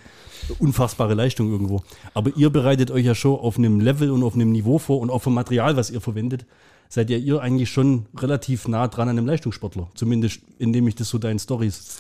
[0.47, 1.83] eine unfassbare Leistung irgendwo.
[2.13, 5.09] Aber ihr bereitet euch ja schon auf einem Level und auf einem Niveau vor und
[5.09, 6.45] auch vom Material, was ihr verwendet,
[6.89, 9.89] seid ja ihr eigentlich schon relativ nah dran an einem Leistungssportler.
[9.95, 11.99] Zumindest indem ich das so deinen Stories.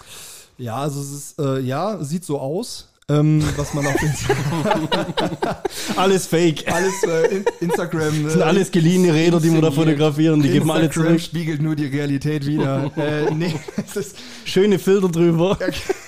[0.57, 2.92] Ja, also es ist, äh, ja, sieht so aus.
[3.09, 4.87] Ähm, was man auf Instagram,
[5.97, 6.63] Alles fake.
[6.71, 8.23] alles äh, in, Instagram.
[8.23, 11.21] Das sind alles geliehene Räder, die wir da fotografieren, die geben wir alle Instagram zurück.
[11.21, 12.89] spiegelt nur die Realität wieder.
[12.95, 13.53] äh, nee,
[13.85, 15.57] es ist, Schöne Filter drüber.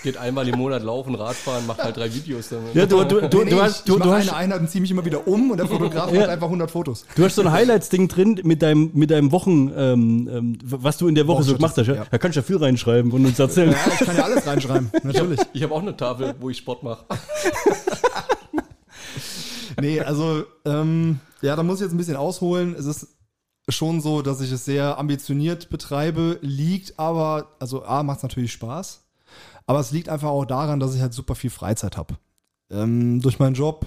[0.04, 2.76] Geht einmal im Monat laufen, Radfahren, macht halt drei Videos damit.
[2.76, 4.82] Ja, du, du, du, nee, du hast, du, ich du hast, eine Einheit und ziehe
[4.82, 6.20] mich immer wieder um und der Fotograf Ja.
[6.22, 7.06] macht einfach 100 Fotos.
[7.16, 11.08] du hast so ein Highlights-Ding drin mit deinem, mit deinem Wochen, ähm, ähm, was du
[11.08, 11.88] in der Woche so gemacht hast.
[11.88, 12.06] Ja?
[12.10, 13.72] Da kannst du ja viel reinschreiben und uns erzählen.
[13.72, 15.40] Ja, ich kann ja alles reinschreiben, natürlich.
[15.54, 17.06] Ich habe auch eine Tafel, wo ich Sport mache.
[19.82, 22.76] Nee, also, ähm, ja, da muss ich jetzt ein bisschen ausholen.
[22.76, 23.08] Es ist
[23.68, 28.52] schon so, dass ich es sehr ambitioniert betreibe, liegt aber, also A, macht es natürlich
[28.52, 29.04] Spaß,
[29.66, 32.16] aber es liegt einfach auch daran, dass ich halt super viel Freizeit habe.
[32.70, 33.86] Ähm, durch meinen Job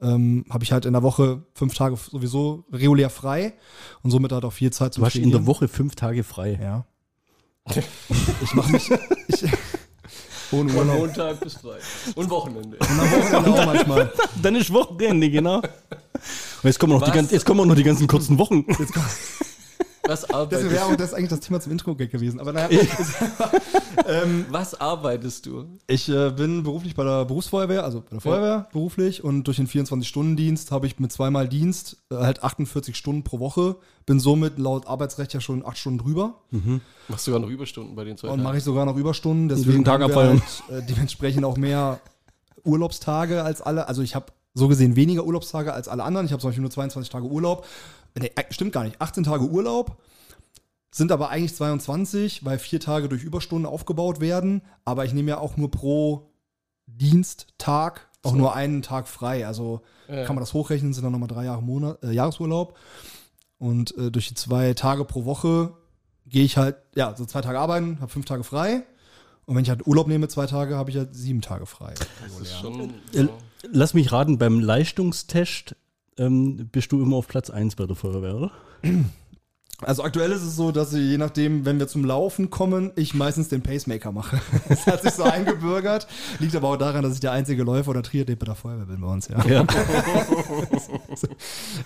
[0.00, 3.54] ähm, habe ich halt in der Woche fünf Tage sowieso regulär frei
[4.02, 6.58] und somit halt auch viel Zeit zum Du hast in der Woche fünf Tage frei.
[6.60, 6.86] Ja.
[8.42, 8.90] Ich mache mich.
[9.28, 9.44] Ich,
[10.52, 10.86] ohne Von.
[10.86, 11.82] Montag bis Freitag.
[12.14, 12.76] Und Wochenende.
[12.78, 14.12] Und am Wochenende auch manchmal.
[14.42, 15.56] Dann ist Wochenende, genau.
[15.58, 15.64] Und
[16.64, 17.16] jetzt kommen, auch noch die, Was?
[17.16, 18.64] ganzen, jetzt kommen auch noch die ganzen kurzen Wochen.
[20.06, 22.40] Was Das arbeitest, wäre auch das ist eigentlich das Thema zum Intro-Gag gewesen.
[22.40, 22.68] Aber naja,
[24.06, 25.66] ähm, was arbeitest du?
[25.86, 29.68] ich äh, bin beruflich bei der Berufsfeuerwehr, also bei der Feuerwehr beruflich und durch den
[29.68, 33.76] 24-Stunden-Dienst habe ich mit zweimal Dienst äh, halt 48 Stunden pro Woche.
[34.06, 36.40] Bin somit laut Arbeitsrecht ja schon acht Stunden drüber
[37.08, 39.48] Machst du sogar noch Überstunden bei den zwei und mache ich sogar noch Überstunden.
[39.48, 40.42] Deswegen Tag haben wir abfeiern.
[40.68, 42.00] halt, äh, dementsprechend auch mehr
[42.64, 43.88] Urlaubstage als alle.
[43.88, 46.26] Also ich habe so gesehen weniger Urlaubstage als alle anderen.
[46.26, 47.66] Ich habe zum Beispiel nur 22 Tage Urlaub.
[48.16, 49.00] Nee, äh, stimmt gar nicht.
[49.00, 50.00] 18 Tage Urlaub.
[50.90, 54.62] Sind aber eigentlich 22, weil vier Tage durch Überstunden aufgebaut werden.
[54.84, 56.30] Aber ich nehme ja auch nur pro
[56.86, 59.46] Diensttag auch nur einen Tag frei.
[59.46, 60.24] Also Ja.
[60.24, 62.76] kann man das hochrechnen, sind dann nochmal drei Jahre Monat, äh, Jahresurlaub.
[63.58, 65.74] Und äh, durch die zwei Tage pro Woche
[66.26, 68.82] gehe ich halt, ja, so zwei Tage arbeiten, habe fünf Tage frei.
[69.46, 71.94] Und wenn ich halt Urlaub nehme, zwei Tage, habe ich halt sieben Tage frei.
[72.22, 73.28] Das ist schon, Äh, so.
[73.70, 75.74] Lass mich raten, beim Leistungstest
[76.18, 78.50] ähm, bist du immer auf Platz 1 bei der Feuerwehr, oder?
[79.80, 83.14] Also aktuell ist es so, dass ich, je nachdem, wenn wir zum Laufen kommen, ich
[83.14, 84.40] meistens den Pacemaker mache.
[84.68, 86.08] Das hat sich so eingebürgert.
[86.40, 89.00] Liegt aber auch daran, dass ich der einzige Läufer oder Triathlet bei der Feuerwehr bin
[89.00, 89.44] bei uns, ja.
[89.46, 89.64] Ja.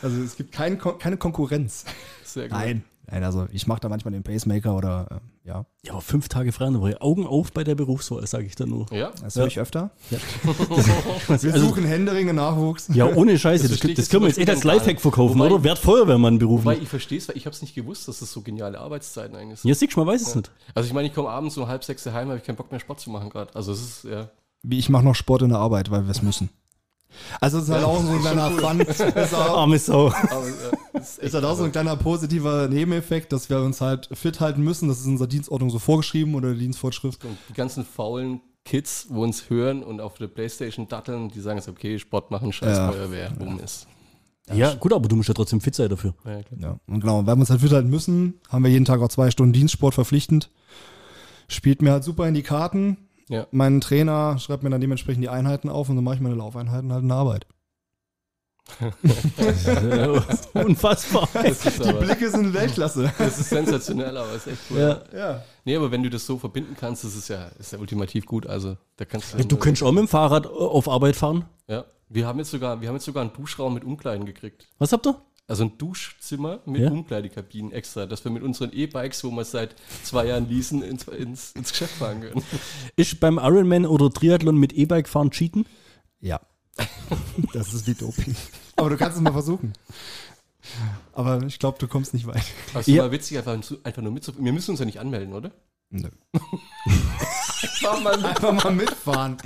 [0.02, 1.84] Also es gibt kein, keine Konkurrenz.
[2.24, 2.58] sehr gut.
[2.58, 2.84] Nein.
[3.12, 5.06] Nein, also ich mache da manchmal den Pacemaker oder
[5.44, 5.66] äh, ja.
[5.84, 8.86] ja, aber fünf Tage frei, aber Augen auf bei der Berufswahl, sage ich dann nur.
[8.90, 9.12] Ja?
[9.22, 9.90] Das höre ich öfter.
[10.10, 12.88] Wir Also, suchen Händeringende Nachwuchs.
[12.94, 15.00] ja, ohne Scheiße, Das das, das jetzt können wir jetzt echt als Beispiel gar Lifehack
[15.00, 15.62] verkaufen, Wobei- oder?
[15.64, 16.64] Werd Feuerwehrmann berufen.
[16.64, 19.36] Wobei ich verstehe es, weil ich habe es nicht gewusst, dass das so geniale Arbeitszeiten
[19.36, 19.68] eigentlich sind.
[19.68, 20.50] ja, siehst du, man weiß es nicht.
[20.74, 22.80] Also ich meine, ich komme abends um halb sechs heim, habe ich keinen Bock mehr
[22.80, 23.54] Sport zu machen gerade.
[23.54, 24.30] Also es ist, ja.
[24.62, 26.48] Wie ich mache noch Sport in der Arbeit, weil wir es müssen.
[27.40, 28.80] Also es ist halt auch so ein kleiner Fun.
[28.80, 29.80] Es ist auch, Arme.
[29.88, 30.14] Aber,
[30.48, 34.40] ja es ist halt auch so ein kleiner positiver Nebeneffekt, dass wir uns halt fit
[34.40, 34.88] halten müssen.
[34.88, 37.24] Das ist in unserer Dienstordnung so vorgeschrieben oder der Dienstvorschrift.
[37.24, 41.58] Und die ganzen faulen Kids, wo uns hören und auf der Playstation datteln, die sagen
[41.58, 42.92] jetzt, okay, Sport machen, scheiß Ja.
[42.92, 43.86] Feuerwehr, rum ist.
[44.52, 46.14] Ja, gut, aber du musst ja trotzdem fit sein dafür.
[46.24, 46.60] Ja, klar.
[46.60, 49.08] Ja, und genau, weil wir uns halt fit halten müssen, haben wir jeden Tag auch
[49.08, 50.50] zwei Stunden Dienstsport verpflichtend.
[51.48, 52.96] Spielt mir halt super in die Karten.
[53.32, 53.46] Ja.
[53.50, 56.92] Mein Trainer schreibt mir dann dementsprechend die Einheiten auf und dann mache ich meine Laufeinheiten
[56.92, 57.46] halt in der Arbeit.
[60.54, 61.28] Unfassbar.
[61.32, 63.12] Das ist, Die Blicke sind Weltklasse.
[63.18, 64.78] das ist sensationell, aber ist echt cool.
[64.78, 65.02] Ja.
[65.16, 65.44] Ja.
[65.64, 68.46] Nee, aber wenn du das so verbinden kannst, das ist ja, ist ja ultimativ gut.
[68.46, 71.46] Also da kannst Du könntest auch mit dem Fahrrad auf Arbeit fahren.
[71.68, 71.84] Ja.
[72.08, 74.68] Wir haben jetzt sogar, wir haben jetzt sogar einen Duschraum mit Umkleiden gekriegt.
[74.78, 75.16] Was habt ihr?
[75.48, 76.90] Also ein Duschzimmer mit Ja.
[76.90, 81.04] Umkleidekabinen extra, dass wir mit unseren E-Bikes, wo wir es seit zwei Jahren leasen, ins,
[81.08, 82.42] ins, ins Geschäft fahren können.
[82.96, 85.66] Ist beim Ironman oder Triathlon mit E-Bike fahren cheaten?
[86.20, 86.40] Ja.
[87.52, 88.34] Das ist wie Doping.
[88.76, 89.74] Aber du kannst es mal versuchen.
[91.12, 92.44] Aber ich glaube, du kommst nicht weit.
[92.70, 93.02] Aber es ist Ja.
[93.02, 94.44] mal witzig, einfach, einfach nur mitzufahren.
[94.44, 95.50] Wir müssen uns ja nicht anmelden, oder?
[95.90, 96.08] Nö.
[97.82, 98.24] Fahr mal mit.
[98.26, 99.36] Einfach mal mitfahren.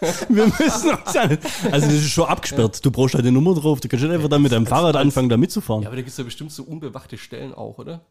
[0.28, 1.42] Wir müssen uns ja nicht.
[1.70, 2.84] Also das ist schon abgesperrt.
[2.84, 3.80] Du brauchst halt eine Nummer drauf.
[3.80, 5.82] Du kannst nicht einfach dann mit deinem Fahrrad anfangen, da mitzufahren.
[5.82, 8.02] Ja, aber da gibt es ja bestimmt so unbewachte Stellen auch, oder?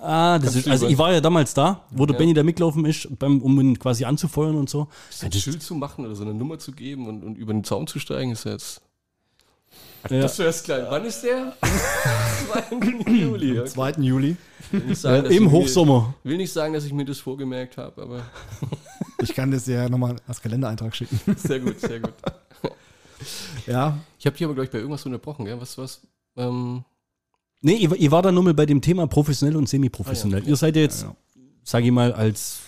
[0.00, 2.18] Ah, das Kannst ist, also ich war ja damals da, wo der Ja.
[2.18, 4.86] Benny da mitgelaufen ist, beim, um ihn quasi anzufeuern und so.
[5.22, 7.88] Ein Schild zu machen oder so eine Nummer zu geben und, und über den Zaun
[7.88, 8.80] zu steigen, ist jetzt.
[10.10, 10.20] Ja.
[10.22, 10.86] Das zuerst klein.
[10.88, 11.54] Wann ist der?
[12.70, 13.10] 2.
[13.10, 13.58] Juli.
[13.60, 13.68] Okay.
[13.68, 13.90] 2.
[13.98, 14.36] Juli.
[14.92, 16.14] Sagen, dass Im ich Hochsommer.
[16.22, 18.22] Will nicht sagen, dass ich mir das vorgemerkt habe, aber
[19.22, 21.20] Ich kann das ja nochmal als Kalendereintrag schicken.
[21.36, 22.14] sehr gut, sehr gut.
[23.66, 23.98] Ja.
[24.18, 25.60] Ich habe dich aber, glaube ich, bei irgendwas unterbrochen, gell?
[25.60, 26.00] Was, was?
[26.36, 26.84] Ähm,
[27.60, 30.40] Nee, ihr, ihr war da nur mal bei dem Thema professionell und semi-professionell.
[30.40, 30.50] Ah, ja.
[30.50, 31.16] Ihr seid ja jetzt, Ja, ja.
[31.64, 32.60] sage ich mal, als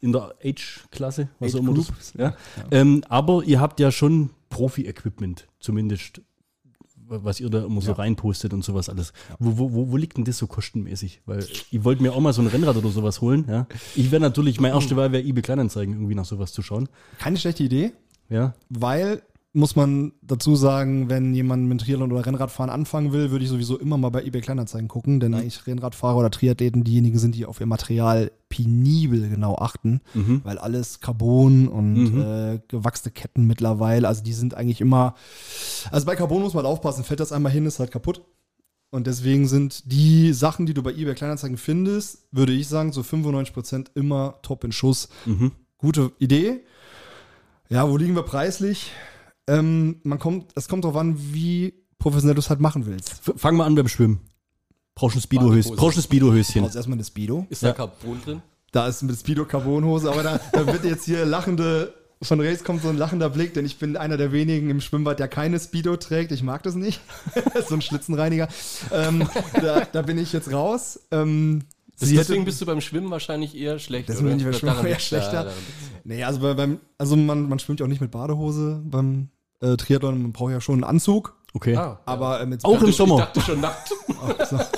[0.00, 1.86] in der Age-Klasse, was Age auch immer Group.
[1.96, 2.36] das ja.
[2.72, 6.20] Ähm, aber ihr habt ja schon Profi-Equipment, zumindest
[7.08, 7.96] was ihr da immer so Ja.
[7.98, 9.12] reinpostet und sowas alles.
[9.38, 11.20] Wo, wo, wo, wo liegt denn das so kostenmäßig?
[11.26, 11.40] Weil
[11.70, 13.44] ich wollte mir auch mal so ein Rennrad oder sowas holen.
[13.48, 13.66] Ja.
[13.94, 16.88] Ich wäre natürlich, meine erste Wahl wäre eBay Kleinanzeigen, irgendwie nach sowas zu schauen.
[17.18, 17.92] Keine schlechte Idee,
[18.28, 18.54] Ja.
[18.70, 19.22] weil,
[19.56, 23.78] muss man dazu sagen, wenn jemand mit Triathlon oder Rennradfahren anfangen will, würde ich sowieso
[23.78, 27.60] immer mal bei eBay Kleinanzeigen gucken, denn eigentlich Rennradfahrer oder Triathleten diejenigen sind, die auf
[27.60, 30.40] ihr Material penibel genau achten, Mhm.
[30.44, 32.20] weil alles Carbon und Mhm.
[32.20, 35.14] äh, gewachste Ketten mittlerweile, also die sind eigentlich immer,
[35.92, 38.22] also bei Carbon muss man aufpassen, fällt das einmal hin, ist halt kaputt.
[38.90, 43.02] Und deswegen sind die Sachen, die du bei eBay Kleinanzeigen findest, würde ich sagen, so
[43.02, 45.08] 95% immer top in Schuss.
[45.26, 45.52] Mhm.
[45.78, 46.60] Gute Idee.
[47.68, 48.90] Ja, wo liegen wir preislich?
[49.46, 53.12] Ähm, man kommt, es kommt darauf an, wie professionell du es halt machen willst.
[53.26, 54.20] F- Fangen wir an beim Schwimmen.
[54.94, 55.76] Brauchst ein Speedo-Höschen.
[55.76, 56.62] Brauchst ein Du Speedo-Höschen.
[56.62, 57.46] brauchst erstmal eine Speedo.
[57.50, 57.72] ist da Ja.
[57.74, 58.42] Carbon drin?
[58.72, 62.82] Da ist mit Speedo Carbonhose, aber da, da wird jetzt hier lachende, von Race kommt
[62.82, 65.96] so ein lachender Blick, denn ich bin einer der wenigen im Schwimmbad, der keine Speedo
[65.96, 66.32] trägt.
[66.32, 67.00] Ich mag das nicht.
[67.68, 68.48] so ein Schlitzenreiniger.
[68.92, 69.28] Ähm,
[69.60, 71.00] da, da bin ich jetzt raus.
[71.10, 71.62] Ähm,
[71.96, 74.08] sie deswegen hätte- bist du beim Schwimmen wahrscheinlich eher schlecht.
[74.08, 74.36] Deswegen oder?
[74.36, 75.44] bin ich beim Schwimmen eher schlechter.
[75.44, 75.58] Liegt's.
[76.04, 79.28] Nee, also bei, beim, also man, man schwimmt ja auch nicht mit Badehose beim
[79.64, 81.34] äh, Triathlon, man braucht ja schon einen Anzug.
[81.54, 81.76] Okay.
[81.76, 83.18] Ah, Aber äh, mit Auch im ich Sommer.
[83.18, 83.92] dachte schon nackt.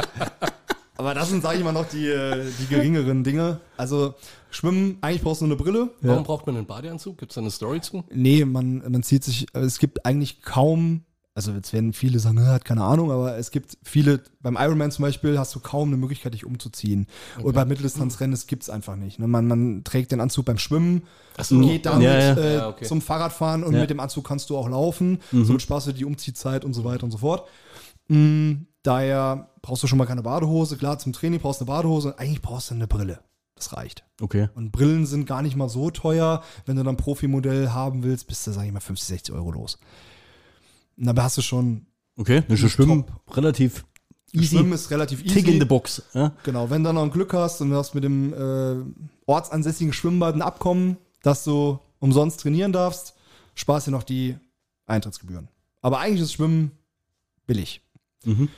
[0.98, 3.60] Aber das sind, sage ich mal, noch die, äh, die geringeren Dinge.
[3.76, 4.14] Also
[4.50, 5.90] Schwimmen, eigentlich brauchst du eine Brille.
[6.00, 7.18] Warum braucht man einen Badeanzug?
[7.18, 8.04] Gibt es da eine Story zu?
[8.12, 11.02] Nee, man, man zieht sich, äh, es gibt eigentlich kaum,
[11.36, 14.90] also jetzt werden viele sagen, "Ne, hat keine Ahnung, aber es gibt viele, beim Ironman
[14.90, 17.06] zum Beispiel hast du kaum eine Möglichkeit, dich umzuziehen.
[17.42, 19.18] Und bei Mitteldistanzrennen, das gibt's einfach nicht.
[19.18, 19.28] Ne?
[19.28, 21.02] Man, man trägt den Anzug beim Schwimmen,
[21.38, 21.60] so.
[21.60, 22.34] geht damit Ja, ja.
[22.34, 22.86] Äh, Ja, okay.
[22.86, 25.18] zum Fahrradfahren und mit dem Anzug kannst du auch laufen.
[25.30, 27.46] Somit sparst du die Umziehzeit und so weiter und so fort.
[28.08, 30.76] Mm, daher brauchst du schon mal keine Badehose.
[30.76, 32.18] Klar, zum Training brauchst du eine Badehose.
[32.18, 33.20] Eigentlich brauchst du eine Brille.
[33.56, 34.04] Das reicht.
[34.20, 34.48] Okay.
[34.54, 36.42] Und Brillen sind gar nicht mal so teuer.
[36.66, 39.50] Wenn du dann ein Profimodell haben willst, bist du, sag ich mal, 50, 60 Euro
[39.50, 39.78] los.
[40.96, 42.42] Und dabei hast du schon, Okay.
[42.48, 43.84] Das ist ja Schwimmen relativ
[44.32, 44.56] easy.
[44.56, 45.34] Schwimmen ist relativ easy.
[45.34, 46.02] Tick in the box.
[46.14, 46.32] Ja?
[46.44, 48.82] Genau, wenn du noch ein Glück hast und du hast mit dem äh,
[49.26, 53.14] ortsansässigen Schwimmbad ein Abkommen, dass du umsonst trainieren darfst,
[53.54, 54.36] sparst dir noch die
[54.86, 55.48] Eintrittsgebühren.
[55.82, 56.72] Aber eigentlich ist Schwimmen
[57.46, 57.82] billig.
[58.24, 58.48] Mhm.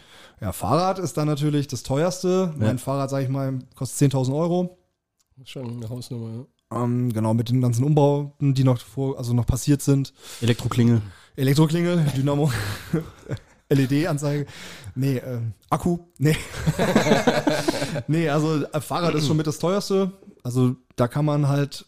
[0.40, 2.54] Ja, Fahrrad ist dann natürlich das teuerste.
[2.56, 4.78] Mein Fahrrad, sag ich mal, kostet 10.000 Euro.
[5.44, 6.46] Schon eine Hausnummer.
[6.70, 6.84] Ja.
[6.84, 10.12] Ähm, genau, mit den ganzen Umbauten, die noch vor, also noch passiert sind.
[10.40, 11.02] Elektroklingel.
[11.38, 12.50] Elektroklingel, Dynamo,
[13.70, 14.46] LED-Anzeige.
[14.96, 16.00] Nee, ähm, Akku.
[16.18, 16.36] Nee.
[18.08, 20.10] nee, also äh, Fahrrad ist schon mit das teuerste.
[20.42, 21.86] Also da kann man halt,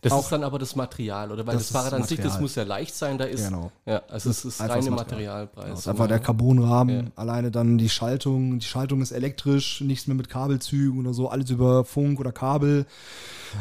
[0.00, 1.46] Das Auch- ist dann aber das Material, oder?
[1.46, 3.44] Weil Das das, Fahrrad an sich, das muss ja leicht sein, da ist.
[3.48, 3.70] Genau.
[3.86, 5.44] Ja, also es ist reine das Material.
[5.44, 5.70] Materialpreis.
[5.70, 6.22] das ist einfach der Ja.
[6.22, 7.06] Carbonrahmen.
[7.06, 7.10] Ja.
[7.16, 8.58] Alleine dann die Schaltung.
[8.58, 12.86] Die Schaltung ist elektrisch, nichts mehr mit Kabelzügen oder so, alles über Funk oder Kabel.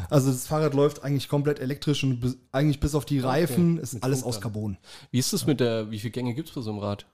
[0.10, 3.94] Also das Fahrrad läuft eigentlich komplett elektrisch und bis, eigentlich bis auf die Reifen ist
[3.96, 4.42] Mit alles Funk aus.
[4.42, 4.78] Carbon.
[5.12, 7.06] Wie ist das mit der, wie viele Gänge gibt es bei so einem Rad?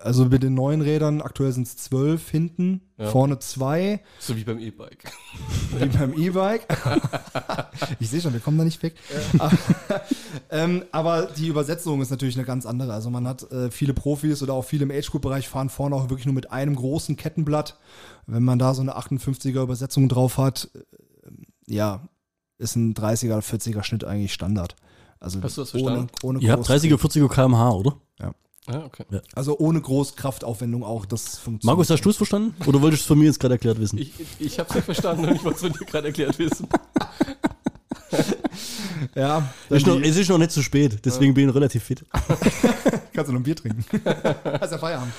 [0.00, 3.06] Also mit den neuen Rädern, aktuell sind es zwölf hinten, Ja.
[3.10, 4.00] vorne zwei.
[4.20, 5.10] So wie beim E-Bike.
[5.76, 6.66] Wie beim E-Bike.
[7.98, 8.94] ich sehe schon, wir kommen da nicht weg.
[10.50, 12.92] ähm, aber die Übersetzung ist natürlich eine ganz andere.
[12.92, 16.26] Also man hat äh, viele Profis oder auch viele im Age-Group-Bereich fahren vorne auch wirklich
[16.26, 17.76] nur mit einem großen Kettenblatt.
[18.26, 20.80] Wenn man da so eine 58er Übersetzung drauf hat, äh,
[21.74, 22.08] ja,
[22.58, 24.76] ist ein 30er oder 40er Schnitt eigentlich Standard.
[25.20, 26.10] Also Hast du das ohne, verstanden?
[26.22, 27.96] ohne Ihr habt groß- 30er, 40er km/h, oder?
[28.68, 29.04] Ah, okay.
[29.34, 31.64] Also ohne groß Kraftaufwendung auch, das funktioniert.
[31.64, 32.54] Markus, hast du es verstanden?
[32.66, 33.98] Oder wolltest du es von mir jetzt gerade erklärt wissen?
[33.98, 36.38] Ich, ich, ich habe es nicht verstanden und ich wollte es von dir gerade erklärt
[36.38, 36.68] wissen.
[39.14, 42.04] Ja, Es ist, noch, es ist noch nicht zu spät, deswegen bin ich relativ fit.
[43.12, 43.84] kannst du noch ein Bier trinken.
[44.60, 45.12] Hast ja Feierabend.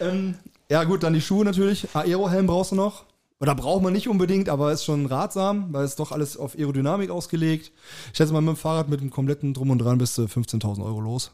[0.00, 0.34] ähm,
[0.68, 1.86] ja gut, dann die Schuhe natürlich.
[1.94, 3.04] Aerohelm brauchst du noch.
[3.40, 7.10] Oder braucht man nicht unbedingt, aber ist schon ratsam, weil es doch alles auf Aerodynamik
[7.10, 7.70] ausgelegt.
[8.12, 10.84] Ich schätze mal, mit dem Fahrrad mit dem kompletten Drum und Dran bist du 15.000
[10.84, 11.30] Euro los.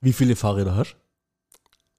[0.00, 0.96] Wie viele Fahrräder hast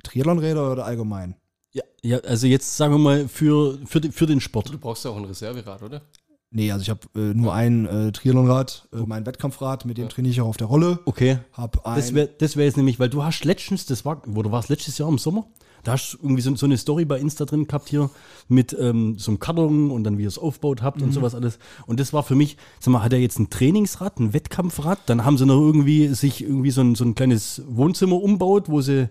[0.04, 1.36] Triathlonräder oder allgemein?
[1.74, 4.70] Ja, ja, also jetzt sagen wir mal für, für, die- für den Sport.
[4.74, 6.02] Du brauchst ja auch ein Reserverad, oder?
[6.52, 10.32] Nee, also ich habe äh, nur ein äh, Triathlonrad, äh, mein Wettkampfrad, mit dem trainiere
[10.32, 11.00] ich auch auf der Rolle.
[11.06, 11.40] Okay.
[11.52, 14.42] Hab ein, Das wäre das wär jetzt nämlich, weil du hast letztens, das war, wo
[14.42, 15.48] du warst letztes Jahr im Sommer,
[15.86, 18.10] da hast du irgendwie so, so eine Story bei Insta drin gehabt hier
[18.48, 21.60] mit ähm, so einem Karton und dann wie ihr es aufgebaut habt und sowas alles.
[21.88, 25.26] Und das war für mich, sag mal, hat er jetzt ein Trainingsrad, ein Wettkampfrad, dann
[25.26, 29.10] haben sie noch irgendwie sich irgendwie so ein, so ein kleines Wohnzimmer umbaut, wo sie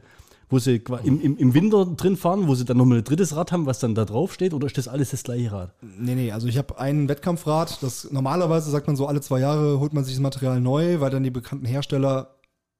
[0.50, 3.50] wo sie im, im, im Winter drin fahren, wo sie dann nochmal ein drittes Rad
[3.50, 5.74] haben, was dann da drauf steht, oder ist das alles das gleiche Rad?
[5.98, 9.80] Nee, nee, also ich habe ein Wettkampfrad, das normalerweise sagt man so, alle zwei Jahre
[9.80, 12.33] holt man sich das Material neu, weil dann die bekannten Hersteller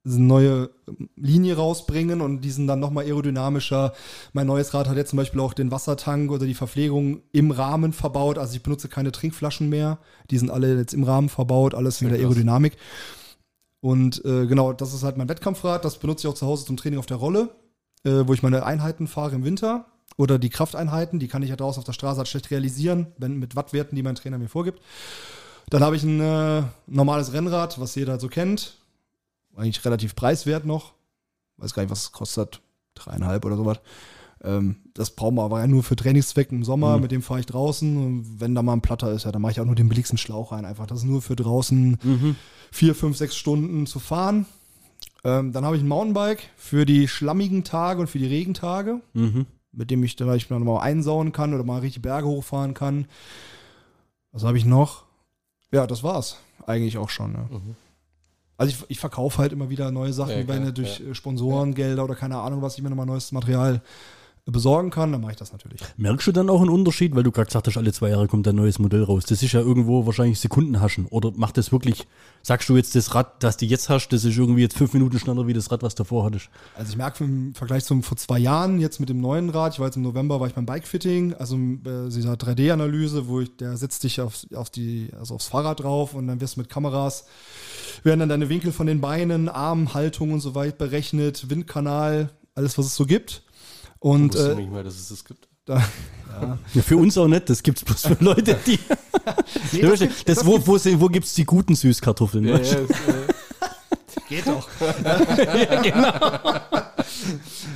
[0.05, 0.69] neue
[1.15, 3.93] Linie rausbringen und die sind dann nochmal aerodynamischer.
[4.33, 7.91] Mein neues Rad hat jetzt zum Beispiel auch den Wassertank oder die Verpflegung im Rahmen
[7.91, 8.37] verbaut.
[8.37, 9.97] Also ich benutze keine Trinkflaschen mehr.
[10.29, 12.19] Die sind alle jetzt im Rahmen verbaut, alles mit der.
[12.19, 12.77] Aerodynamik.
[13.81, 15.83] Und äh, genau, das ist halt mein Wettkampfrad.
[15.83, 17.49] Das benutze ich auch zu Hause zum Training auf der Rolle,
[18.03, 19.85] äh, wo ich meine Einheiten fahre im Winter.
[20.17, 23.37] Oder die Krafteinheiten, die kann ich ja draußen auf der Straße halt schlecht realisieren, wenn
[23.37, 24.81] mit Wattwerten, die mein Trainer mir vorgibt.
[25.69, 28.77] Dann habe ich ein äh, normales Rennrad, was jeder so kennt.
[29.55, 30.93] Eigentlich relativ preiswert noch.
[31.57, 32.61] Weiß gar nicht, was es kostet.
[32.95, 33.79] Dreieinhalb oder sowas.
[34.43, 36.95] Ähm, das brauchen wir aber ja nur für Trainingszwecken im Sommer.
[36.97, 37.01] Mhm.
[37.03, 37.97] Mit dem fahre ich draußen.
[37.97, 40.17] Und wenn da mal ein Platter ist, ja, dann mache ich auch nur den billigsten
[40.17, 40.65] Schlauch rein.
[40.65, 40.87] Einfach.
[40.87, 42.35] Das ist nur für draußen Mhm.
[42.71, 44.45] vier, fünf, sechs Stunden zu fahren.
[45.23, 49.45] Ähm, dann habe ich ein Mountainbike für die schlammigen Tage und für die Regentage, Mhm.
[49.71, 53.07] mit dem ich vielleicht mal mal einsauen kann oder mal richtig Berge hochfahren kann.
[54.31, 55.03] Was habe ich noch?
[55.71, 56.37] Ja, das war's.
[56.67, 57.31] Eigentlich auch schon.
[57.31, 57.47] Ne?
[57.49, 57.75] Mhm.
[58.57, 61.07] Also ich, ich verkaufe halt immer wieder neue Sachen, Ja, klar, wenn durch ja.
[61.11, 63.81] äh, Sponsorengelder oder keine Ahnung, was ich mir nochmal neues Material
[64.51, 65.81] besorgen kann, dann mache ich das natürlich.
[65.97, 68.47] Merkst du dann auch einen Unterschied, weil du gerade gesagt hast, alle zwei Jahre kommt
[68.47, 69.25] ein neues Modell raus.
[69.25, 71.07] Das ist ja irgendwo wahrscheinlich Sekundenhaschen.
[71.07, 72.07] Oder macht das wirklich,
[72.43, 75.17] sagst du jetzt das Rad, das du jetzt hast, das ist irgendwie jetzt fünf Minuten
[75.17, 76.49] schneller wie das Rad, was du davor hattest?
[76.75, 79.79] Also ich merke im Vergleich zum vor zwei Jahren, jetzt mit dem neuen Rad, ich
[79.79, 83.77] war jetzt im November, war ich beim Bikefitting, also äh, dieser 3D-Analyse, wo ich, der
[83.77, 87.25] setzt dich auf, auf die, also aufs Fahrrad drauf und dann wirst du mit Kameras,
[88.03, 92.77] werden dann deine Winkel von den Beinen, Arm, Haltung und so weiter berechnet, Windkanal, alles,
[92.77, 93.41] was es so gibt.
[94.05, 95.47] Und Und, wusste äh, nicht mehr, dass es das gibt.
[95.65, 95.83] da,
[96.75, 98.77] Ja, für uns auch nicht, das gibt's bloß für Leute, die.
[99.71, 102.47] nee, das, das gibt- das, wo wo, wo gibt's die guten Süßkartoffeln?
[102.47, 102.87] weißt du?
[104.29, 104.67] geht doch.
[104.79, 106.13] ja, genau.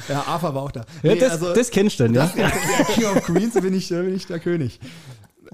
[0.07, 0.81] Ja, AFA war auch da.
[1.01, 2.31] Ja, Nee, das, also- das kennst du dann, ja.
[2.37, 2.51] Ja,
[2.93, 4.79] King of Queens bin ich, äh, bin ich der König.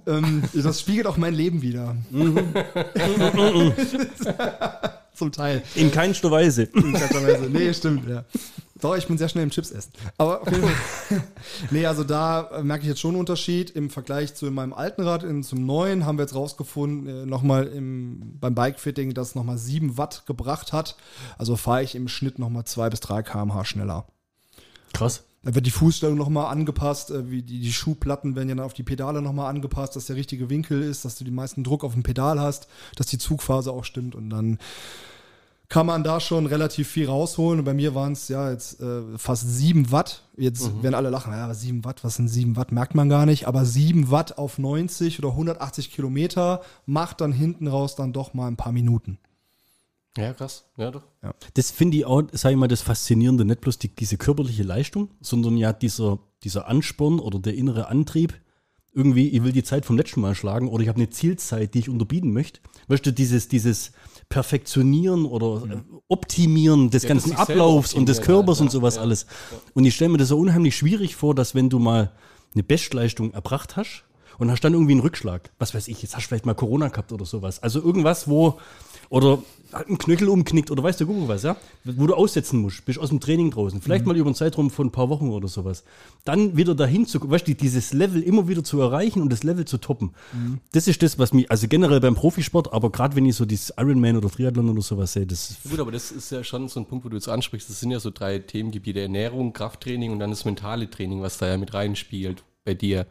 [0.08, 1.96] Ähm, das spiegelt auch mein Leben wieder.
[5.16, 5.64] Zum Teil.
[5.76, 6.64] In keinster Weise.
[6.74, 7.50] In keinster Weise.
[7.50, 8.26] Nee, stimmt, ja.
[8.82, 9.94] Doch, ich bin sehr schnell im Chips essen.
[10.18, 11.24] Aber auf jeden Fall.
[11.72, 13.70] nee, also da äh, merke ich jetzt schon einen Unterschied.
[13.70, 17.68] Im Vergleich zu meinem alten Rad, in, zum neuen, haben wir jetzt rausgefunden, äh, nochmal
[17.68, 20.98] im, beim Bikefitting, dass es nochmal 7 Watt gebracht hat.
[21.38, 24.06] Also fahre ich im Schnitt nochmal 2 bis 3 km/h schneller.
[24.94, 25.24] Krass.
[25.46, 28.74] Da wird die Fußstellung nochmal angepasst, äh, wie die, die Schuhplatten werden ja dann auf
[28.74, 31.94] die Pedale nochmal angepasst, dass der richtige Winkel ist, dass du den meisten Druck auf
[31.94, 34.58] dem Pedal hast, dass die Zugphase auch stimmt und dann
[35.70, 37.60] kann man da schon relativ viel rausholen.
[37.60, 40.24] Und bei mir waren es ja jetzt äh, fast 7 Watt.
[40.38, 43.48] Jetzt werden alle lachen, ja, 7 Watt, was sind 7 Watt, merkt man gar nicht.
[43.48, 48.48] Aber 7 Watt auf 90 oder 180 Kilometer macht dann hinten raus dann doch mal
[48.48, 49.18] ein paar Minuten.
[50.18, 50.66] Ja, krass.
[50.78, 51.04] Ja, doch.
[51.54, 55.10] Das finde ich auch, sag ich mal, das Faszinierende, nicht bloß die, diese körperliche Leistung,
[55.20, 58.34] sondern ja dieser, dieser Ansporn oder der innere Antrieb.
[58.94, 61.80] Irgendwie, ich will die Zeit vom letzten Mal schlagen oder ich habe eine Zielzeit, die
[61.80, 62.62] ich unterbieten möchte.
[62.88, 63.92] Weißt du, dieses, dieses
[64.30, 69.02] Perfektionieren oder äh, Optimieren des Ja, ganzen Ablaufs und des Körpers ja, und sowas ja.
[69.02, 69.26] alles.
[69.74, 72.14] Und ich stelle mir das so unheimlich schwierig vor, dass wenn du mal
[72.54, 74.05] eine Bestleistung erbracht hast
[74.38, 76.88] und hast dann irgendwie einen Rückschlag, was weiß ich, jetzt hast du vielleicht mal Corona
[76.90, 77.62] gehabt oder sowas.
[77.62, 78.60] Also irgendwas, wo,
[79.10, 79.40] oder
[79.74, 82.98] hat ein Knöchel umknickt oder weißt du guck was, ja, wo du aussetzen musst, bist
[83.00, 85.84] aus dem Training draußen, vielleicht mal über einen Zeitraum von ein paar Wochen oder sowas.
[86.24, 89.66] Dann wieder dahin zu, weißt du, dieses Level immer wieder zu erreichen und das Level
[89.66, 90.12] zu toppen.
[90.72, 93.74] Das ist das, was mich, also generell beim Profisport, aber gerade wenn ich so dieses
[93.78, 96.86] Ironman oder Triathlon oder sowas sehe, das Gut, aber das ist ja schon so ein
[96.86, 97.70] Punkt, wo du jetzt ansprichst.
[97.70, 101.48] Das sind ja so drei Themengebiete: Ernährung, Krafttraining und dann das mentale Training, was da
[101.48, 103.06] ja mit reinspielt bei dir.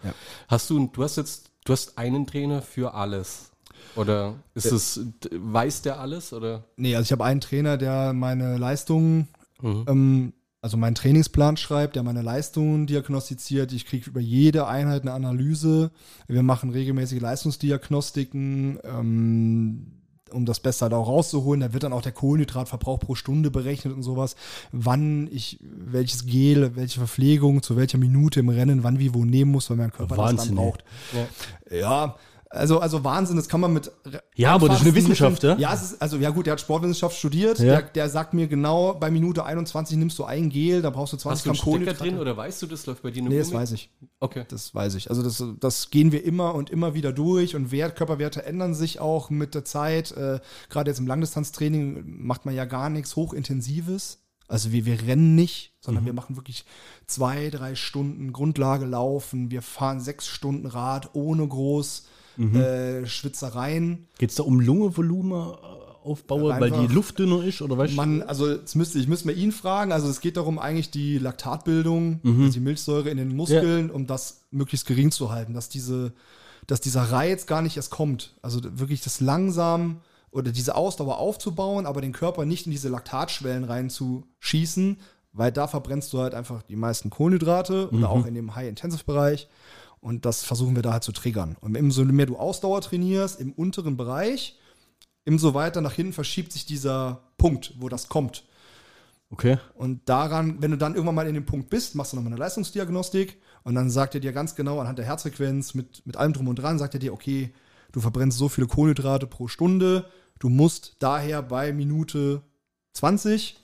[0.48, 3.50] Hast du, du hast jetzt, du hast einen Trainer für alles.
[3.96, 6.32] Oder ist es, weiß der alles?
[6.32, 6.64] Oder?
[6.76, 9.28] Nee, also ich habe einen Trainer, der meine Leistungen,
[9.62, 9.84] Mhm.
[9.88, 13.72] ähm, also meinen Trainingsplan schreibt, der meine Leistungen diagnostiziert.
[13.72, 15.90] Ich kriege über jede Einheit eine Analyse.
[16.26, 19.93] Wir machen regelmäßige Leistungsdiagnostiken, ähm,
[20.34, 21.60] um das Beste halt auch rauszuholen.
[21.60, 24.36] Da wird dann auch der Kohlenhydratverbrauch pro Stunde berechnet und sowas.
[24.72, 29.52] Wann ich welches Gel, welche Verpflegung, zu welcher Minute im Rennen, wann wie wo nehmen
[29.52, 30.70] muss, weil mein Körper das Wahnsinn, dann ey.
[30.70, 30.84] braucht.
[31.70, 31.78] Ja.
[31.78, 32.16] Ja,
[32.54, 33.90] also, also Wahnsinn, das kann man mit.
[34.34, 35.56] Ja, aber das ist eine Wissenschaft, ja?
[35.56, 37.58] Ja, es ist, also ja gut, der hat Sportwissenschaft studiert.
[37.58, 37.64] Ja.
[37.64, 41.16] Der, der sagt mir genau, bei Minute 21 nimmst du ein Gel, da brauchst du
[41.16, 41.98] 20 Hast du Gramm Kohlenhydrate.
[41.98, 43.90] drin oder weißt du, das läuft bei dir nur Nee, das weiß ich.
[44.20, 44.44] Okay.
[44.48, 45.10] Das weiß ich.
[45.10, 49.00] Also das, das gehen wir immer und immer wieder durch und Wert, Körperwerte ändern sich
[49.00, 50.12] auch mit der Zeit.
[50.12, 50.40] Äh,
[50.70, 54.20] Gerade jetzt im Langdistanztraining macht man ja gar nichts Hochintensives.
[54.46, 56.66] Also wir, wir rennen nicht, sondern wir machen wirklich
[57.06, 59.50] zwei, drei Stunden Grundlage laufen.
[59.50, 62.06] Wir fahren sechs Stunden Rad ohne groß
[62.38, 64.06] äh, Schwitzereien.
[64.18, 65.56] Geht es da um Lungenvolumen äh,
[66.04, 67.92] aufbauen, Ja, weil die Luft dünner ist oder was?
[67.92, 69.90] Man, also jetzt müsste ich müsste mal ihn fragen.
[69.92, 72.40] Also es geht darum eigentlich die Laktatbildung, Mhm.
[72.42, 76.12] also die Milchsäure in den Muskeln, um das möglichst gering zu halten, dass diese,
[76.66, 78.34] dass dieser Reiz gar nicht erst kommt.
[78.42, 83.64] Also wirklich das langsam oder diese Ausdauer aufzubauen, aber den Körper nicht in diese Laktatschwellen
[83.64, 84.98] reinzuschießen,
[85.32, 87.98] weil da verbrennst du halt einfach die meisten Kohlenhydrate Mhm.
[87.98, 89.48] oder auch in dem High-Intensive-Bereich.
[90.04, 91.56] Und das versuchen wir da halt zu triggern.
[91.62, 94.60] Und umso mehr du Ausdauer trainierst im unteren Bereich,
[95.26, 98.44] umso weiter nach hinten verschiebt sich dieser Punkt, wo das kommt.
[99.30, 99.56] okay.
[99.74, 102.38] Und daran, wenn du dann irgendwann mal in dem Punkt bist, machst du nochmal eine
[102.38, 106.48] Leistungsdiagnostik und dann sagt er dir ganz genau anhand der Herzfrequenz mit, mit allem drum
[106.48, 107.54] und dran, sagt er dir, okay,
[107.92, 110.04] du verbrennst so viele Kohlenhydrate pro Stunde,
[110.38, 112.42] du musst daher bei Minute
[112.92, 113.56] 20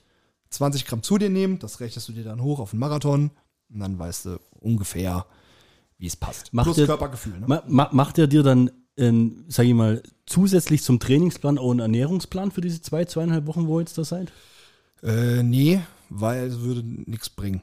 [0.49, 3.31] 20 Gramm zu dir nehmen, das rechnest du dir dann hoch auf den Marathon
[3.69, 5.27] und dann weißt du ungefähr,
[6.01, 6.53] wie es passt.
[6.53, 7.39] Macht Plus ihr- Körpergefühl.
[7.39, 7.47] Ne?
[7.47, 11.81] Ma ma macht er dir dann, ähm, sag ich mal, zusätzlich zum Trainingsplan auch einen
[11.81, 14.33] Ernährungsplan für diese zwei, zweieinhalb Wochen, wo ihr jetzt da seid?
[15.03, 17.63] Äh, nee, weil es würde nichts bringen.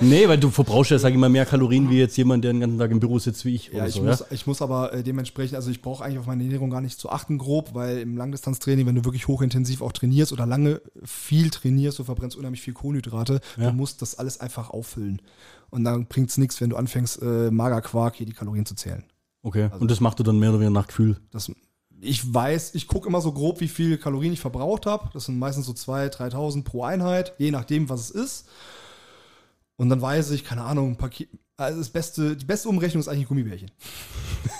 [0.00, 2.60] Nee, weil du verbrauchst ja, sag ich mal, mehr Kalorien wie jetzt jemand, der den
[2.60, 3.68] ganzen Tag im Büro sitzt wie ich.
[3.68, 6.26] Ja, oder ich, so, muss, ich muss aber äh, dementsprechend, also ich brauche eigentlich auf
[6.26, 9.92] meine Ernährung gar nicht zu achten, grob, weil im Langdistanztraining, wenn du wirklich hochintensiv auch
[9.92, 13.70] trainierst oder lange viel trainierst, du verbrennst unheimlich viel Kohlenhydrate, Ja.
[13.70, 15.20] du musst das alles einfach auffüllen.
[15.70, 19.04] Und dann bringt es nichts, wenn du anfängst, äh, Magerquark hier die Kalorien zu zählen.
[19.42, 21.16] Okay, und das machst du dann mehr oder weniger nach Gefühl.
[21.30, 21.50] Das,
[22.00, 25.10] ich weiß, ich gucke immer so grob, wie viel Kalorien ich verbraucht habe.
[25.12, 28.48] Das sind meistens so 2.000, 3.000 pro Einheit, je nachdem, was es ist.
[29.76, 31.28] Und dann weiß ich, keine Ahnung, ein Paket.
[31.56, 33.70] Also das beste, die beste Umrechnung ist eigentlich ein Gummibärchen.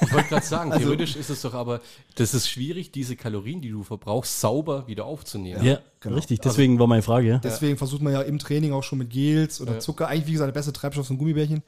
[0.03, 1.81] Ich wollte gerade sagen, Also- theoretisch ist es doch aber,
[2.17, 5.63] das ist schwierig, diese Kalorien, die du verbrauchst, sauber wieder aufzunehmen.
[5.65, 6.17] Ja, genau.
[6.17, 6.41] richtig.
[6.41, 7.39] Deswegen war meine Frage, ja.
[7.39, 9.79] Deswegen versucht man ja im Training auch schon mit Gels oder Ja.
[9.79, 10.09] Zucker.
[10.09, 11.63] Eigentlich, wie gesagt, der beste Treibstoff sind Gummibärchen.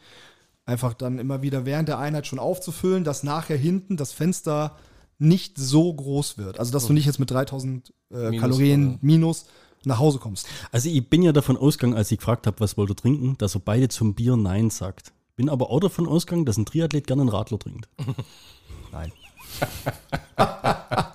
[0.66, 4.76] Einfach dann immer wieder während der Einheit schon aufzufüllen, dass nachher hinten das Fenster
[5.20, 6.58] nicht so groß wird.
[6.58, 8.98] Also, dass du nicht jetzt mit 3000 äh, Minus, Kalorien oder?
[9.02, 9.46] minus
[9.84, 10.46] nach Hause kommst.
[10.72, 13.54] Also ich bin ja davon ausgegangen, als ich gefragt habe, was wollt ihr trinken, dass
[13.54, 15.12] er beide zum Bier Nein sagt.
[15.36, 17.88] Bin aber auch davon ausgegangen, dass ein Triathlet gerne einen Radler trinkt.
[18.92, 19.12] Nein.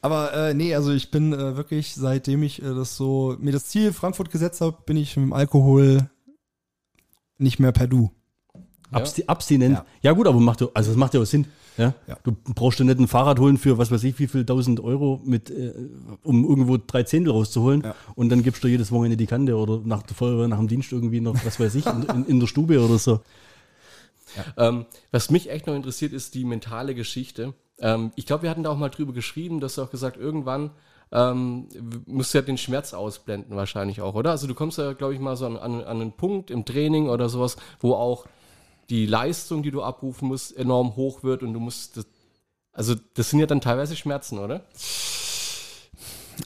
[0.00, 3.66] Aber äh, nee, also ich bin äh, wirklich, seitdem ich äh, das so, mir das
[3.66, 6.08] Ziel Frankfurt gesetzt habe, bin ich mit dem Alkohol
[7.38, 8.10] nicht mehr per Du.
[8.54, 8.60] Ja.
[8.98, 9.74] Absti abstinent.
[9.74, 9.86] Ja.
[10.02, 10.12] Ja.
[10.12, 11.46] gut, aber macht ja, also das macht ja auch Sinn.
[11.76, 11.94] Ja?
[12.06, 12.16] Ja.
[12.22, 15.20] Du brauchst ja nicht ein Fahrrad holen für was weiß ich, wie viel tausend Euro,
[15.24, 15.72] mit, äh,
[16.22, 17.94] um irgendwo drei Zehntel rauszuholen Ja.
[18.14, 20.92] und dann gibst du jedes Wochenende die Kante oder nach der Feuerwehr, nach dem Dienst
[20.92, 23.20] irgendwie noch, was weiß ich, in, in, in der Stube oder so.
[24.56, 27.54] Ähm, was mich echt noch interessiert, ist die mentale Geschichte.
[27.78, 30.70] Ähm, ich glaube, wir hatten da auch mal drüber geschrieben, dass du auch gesagt, irgendwann
[31.12, 31.68] ähm,
[32.06, 34.30] musst du ja den Schmerz ausblenden wahrscheinlich auch, oder?
[34.30, 37.08] Also du kommst ja, glaube ich, mal so an, an, an einen Punkt im Training
[37.08, 38.26] oder sowas, wo auch
[38.90, 42.06] die Leistung, die du abrufen musst, enorm hoch wird und du musst das,
[42.72, 44.64] also das sind ja dann teilweise Schmerzen, oder?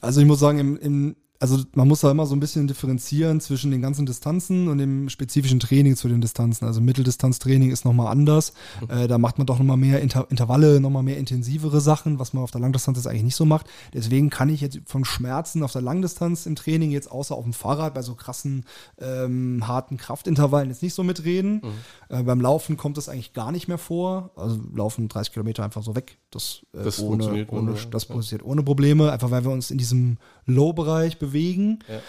[0.01, 3.39] Also ich muss sagen, im, im, also man muss da immer so ein bisschen differenzieren
[3.39, 6.65] zwischen den ganzen Distanzen und dem spezifischen Training zu den Distanzen.
[6.67, 8.51] Also Mitteldistanztraining ist nochmal anders.
[8.89, 12.43] Äh, da macht man doch nochmal mehr Inter Intervalle, nochmal mehr intensivere Sachen, was man
[12.43, 13.67] auf der Langdistanz jetzt eigentlich nicht so macht.
[13.93, 17.53] Deswegen kann ich jetzt von Schmerzen auf der Langdistanz im Training jetzt außer auf dem
[17.53, 18.65] Fahrrad bei so krassen,
[18.99, 21.61] ähm, harten Kraftintervallen jetzt nicht so mitreden.
[22.09, 24.31] Äh, beim Laufen kommt das eigentlich gar nicht mehr vor.
[24.35, 26.17] Also laufen 30 Kilometer einfach so weg.
[26.31, 28.15] Das, äh, Das ohne, funktioniert ohne, ohne- das ja.
[28.15, 30.17] passiert ohne Probleme, einfach weil wir uns in diesem
[30.49, 31.79] Low-Bereich bewegen.
[31.87, 32.01] Ja.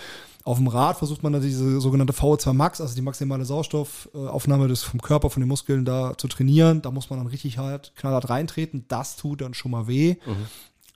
[0.43, 4.83] Auf dem Rad versucht man dann diese sogenannte VO2 Max, also die maximale Sauerstoffaufnahme des,
[4.83, 6.83] vom Körper, von den Muskeln da zu trainieren.
[6.83, 8.87] Da muss man dann richtig hart, knallhart reintreten.
[8.89, 10.17] Das tut dann schon mal weh.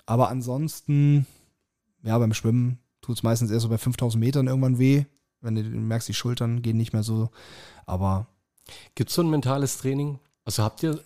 [0.06, 1.26] Aber ansonsten,
[2.02, 5.04] ja, beim Schwimmen tut es meistens erst so bei 5000 Metern irgendwann weh.
[5.40, 7.28] Wenn du merkst, die Schultern gehen nicht mehr so.
[7.84, 8.26] Aber
[8.94, 10.18] Gibt es so ein mentales Training?
[10.44, 11.00] Also habt ihr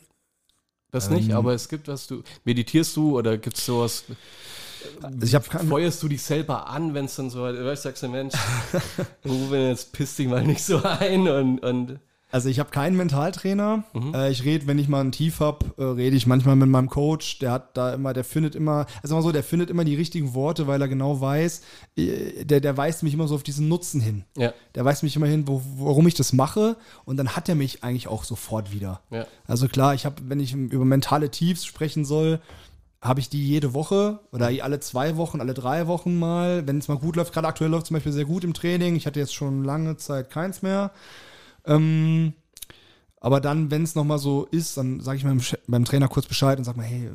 [0.90, 4.04] Das nicht, aber es gibt was, du meditierst du oder gibt es sowas,
[5.02, 8.34] Also feuerst du dich selber an, wenn es dann so, weißt sagst du, Mensch,
[9.24, 12.00] Ruben, jetzt piss dich mal nicht so ein und, und
[12.30, 13.84] Also ich habe keinen Mentaltrainer.
[13.94, 14.14] Mhm.
[14.14, 16.90] Äh, ich rede, wenn ich mal ein Tief habe, äh, rede ich manchmal mit meinem
[16.90, 17.38] Coach.
[17.38, 20.34] Der hat da immer, der findet immer, also mal so, der findet immer die richtigen
[20.34, 21.62] Worte, weil er genau weiß,
[21.96, 24.24] äh, der, der weist mich immer so auf diesen Nutzen hin.
[24.36, 26.76] ja, Der weist mich immer hin, wo, warum ich das mache.
[27.06, 29.00] Und dann hat er mich eigentlich auch sofort wieder.
[29.10, 29.26] ja.
[29.46, 32.40] Also klar, ich habe, wenn ich über mentale Tiefs sprechen soll,
[33.00, 36.66] habe ich die jede Woche oder alle zwei Wochen, alle drei Wochen mal.
[36.66, 38.96] Wenn es mal gut läuft, gerade aktuell läuft es zum Beispiel sehr gut im Training.
[38.96, 40.90] Ich hatte jetzt schon lange Zeit keins mehr.
[41.64, 42.32] Ähm,
[43.20, 46.58] aber dann, wenn es nochmal so ist, dann sage ich meinem, meinem Trainer kurz Bescheid
[46.58, 47.10] und sage mal, hey,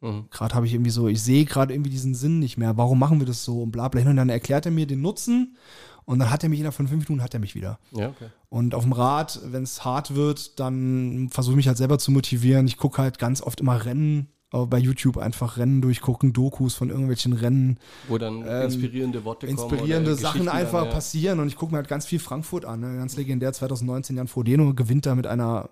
[0.00, 0.26] Mhm.
[0.30, 2.76] gerade habe ich irgendwie so, ich sehe gerade irgendwie diesen Sinn nicht mehr.
[2.76, 4.10] Warum machen wir das so und bla bla hin.
[4.10, 5.56] Und dann erklärt er mir den Nutzen
[6.04, 7.80] und dann hat er mich innerhalb von fünf Minuten hat er mich wieder.
[7.90, 8.28] Ja, okay.
[8.48, 12.12] Und auf dem Rad, wenn es hart wird, dann versuche ich mich halt selber zu
[12.12, 12.68] motivieren.
[12.68, 17.34] Ich gucke halt ganz oft immer Rennen, bei YouTube einfach Rennen durchgucken, Dokus von irgendwelchen
[17.34, 17.78] Rennen,
[18.08, 19.58] Wo dann Ähm, inspirierende Worte kommen.
[19.58, 20.94] inspirierende Sachen einfach dann, ja.
[20.94, 21.40] passieren.
[21.40, 22.80] Und ich gucke mir halt ganz viel Frankfurt an.
[22.80, 22.96] Ne?
[22.96, 25.70] Ganz legendär 2019, Jan Frodeno gewinnt da mit einer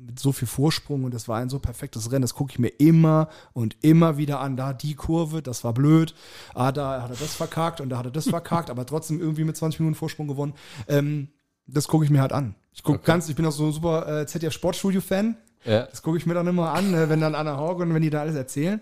[0.00, 2.22] mit so viel Vorsprung und das war ein so perfektes Rennen.
[2.22, 4.56] Das gucke ich mir immer und immer wieder an.
[4.56, 6.14] Da die Kurve, das war blöd.
[6.54, 9.44] Ah, da hat er das verkackt und da hat er das verkackt, aber trotzdem irgendwie
[9.44, 10.54] mit 20 Minuten Vorsprung gewonnen.
[10.86, 11.28] Ähm,
[11.66, 12.54] das gucke ich mir halt an.
[12.72, 15.36] Ich gucke ganz, ich bin auch so ein super äh, ZDF Sportstudio-Fan.
[15.64, 15.86] Ja.
[15.86, 18.10] Das gucke ich mir dann immer an, äh, wenn dann Anna Hauge und wenn die
[18.10, 18.80] da alles erzählen.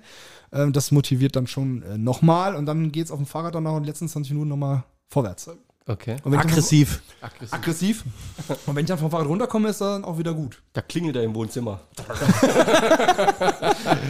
[0.53, 3.64] Ähm, das motiviert dann schon äh, nochmal und dann geht es auf dem Fahrrad dann
[3.64, 5.51] noch in den letzten 20 Minuten nochmal vorwärts.
[5.89, 6.16] Okay.
[6.24, 7.01] Und wenn ich Aggressiv.
[7.20, 7.51] Aggressiv.
[7.51, 8.05] Dann, aggressiv.
[8.66, 10.61] Und wenn ich dann vom Fahrrad runterkomme, ist dann auch wieder gut.
[10.72, 11.80] Da klingelt er im Wohnzimmer.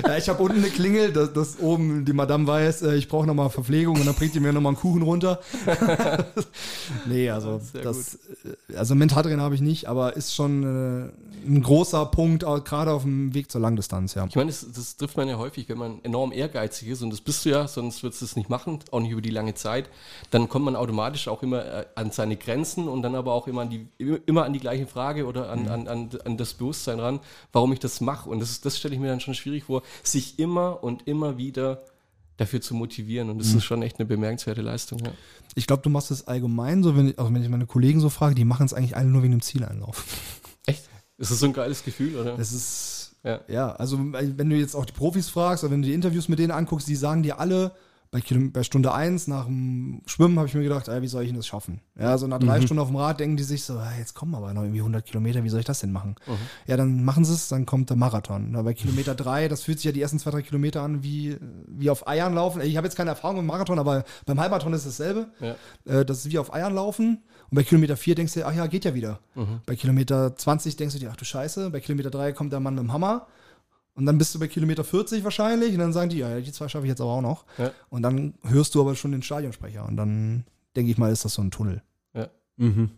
[0.07, 3.27] Ja, ich habe unten eine Klingel, dass, dass oben die Madame weiß, äh, ich brauche
[3.27, 5.41] nochmal Verpflegung und dann bringt die mir nochmal einen Kuchen runter.
[7.07, 11.63] nee, also Sehr das, äh, also Mentaltrainer habe ich nicht, aber ist schon äh, ein
[11.63, 14.27] großer Punkt, gerade auf dem Weg zur Langdistanz, ja.
[14.27, 17.21] Ich meine, das, das trifft man ja häufig, wenn man enorm ehrgeizig ist und das
[17.21, 19.89] bist du ja, sonst würdest du es nicht machen, auch nicht über die lange Zeit.
[20.31, 23.63] Dann kommt man automatisch auch immer äh, an seine Grenzen und dann aber auch immer
[23.63, 23.89] an die,
[24.27, 27.21] immer an die gleiche Frage oder an, an, an, an das Bewusstsein ran,
[27.53, 28.31] warum ich das mache.
[28.31, 31.83] Und das, das stelle ich mir dann schon schwierig vor, sich immer und immer wieder
[32.37, 33.31] dafür zu motivieren.
[33.31, 34.99] Und das ist schon echt eine bemerkenswerte Leistung.
[34.99, 35.13] Ja.
[35.55, 38.11] Ich glaube, du machst es allgemein so, wenn ich, also wenn ich meine Kollegen so
[38.11, 40.05] frage, die machen es eigentlich alle nur wegen dem Zieleinlauf.
[40.67, 40.85] Echt?
[41.19, 42.37] Ist das so ein geiles Gefühl, oder?
[42.37, 43.41] Das ist, Ja.
[43.49, 43.73] ja.
[43.73, 46.51] also wenn du jetzt auch die Profis fragst oder wenn du die Interviews mit denen
[46.51, 47.73] anguckst, die sagen dir alle,
[48.17, 51.25] bei, Kilo, bei Stunde 1 nach dem Schwimmen habe ich mir gedacht, ey, wie soll
[51.25, 51.83] ich denn das schaffen?
[52.01, 54.35] Ja, so nach drei Stunden auf dem Rad denken die sich so, ah, jetzt kommen
[54.35, 56.17] aber noch irgendwie 100 Kilometer, wie soll ich das denn machen?
[56.67, 58.53] Ja, dann machen sie es, dann kommt der Marathon.
[58.53, 61.37] Na, bei Kilometer 3, das fühlt sich ja die ersten zwei, drei Kilometer an wie,
[61.69, 62.63] wie auf Eiern laufen.
[62.63, 65.27] Ich habe jetzt keine Erfahrung im Marathon, aber beim Halbmarathon ist es dasselbe.
[65.41, 65.57] Ja.
[65.85, 67.23] Äh, das ist wie auf Eiern laufen.
[67.51, 69.21] Und bei Kilometer 4 denkst du, dir, ach ja, geht ja wieder.
[69.67, 71.69] Bei Kilometer 20 denkst du dir, ach du Scheiße.
[71.69, 73.27] Bei Kilometer 3 kommt der Mann mit dem Hammer.
[73.97, 75.73] Und dann bist du bei Kilometer 40 wahrscheinlich.
[75.73, 77.45] Und dann sagen die, ja, die zwei schaffe ich jetzt aber auch noch.
[77.57, 77.73] Ja.
[77.89, 79.87] Und dann hörst du aber schon den Stadionsprecher.
[79.87, 80.45] Und dann
[80.77, 81.83] denke ich mal, ist das so ein Tunnel.
[82.15, 82.29] Ja.
[82.57, 82.91] Mhm.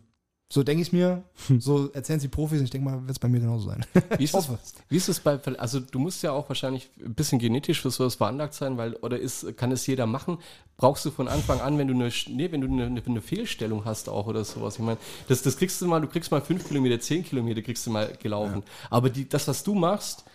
[0.51, 1.23] So denke ich mir.
[1.59, 2.59] So erzählen es die Profis.
[2.59, 3.85] Und ich denke mal, wird es bei mir genauso sein.
[4.17, 4.59] Wie ist, hoffe.
[4.89, 8.15] wie ist es bei, also du musst ja auch wahrscheinlich ein bisschen genetisch für sowas
[8.15, 10.39] veranlagt sein, weil, oder ist, kann es jeder machen?
[10.75, 14.09] Brauchst du von Anfang an, wenn du eine, nee, wenn du eine, eine Fehlstellung hast
[14.09, 14.75] auch oder sowas?
[14.75, 14.97] Ich meine,
[15.29, 18.11] das, das kriegst du mal, du kriegst mal fünf Kilometer, zehn Kilometer kriegst du mal
[18.21, 18.63] gelaufen.
[18.89, 20.25] Aber die, das, was du machst,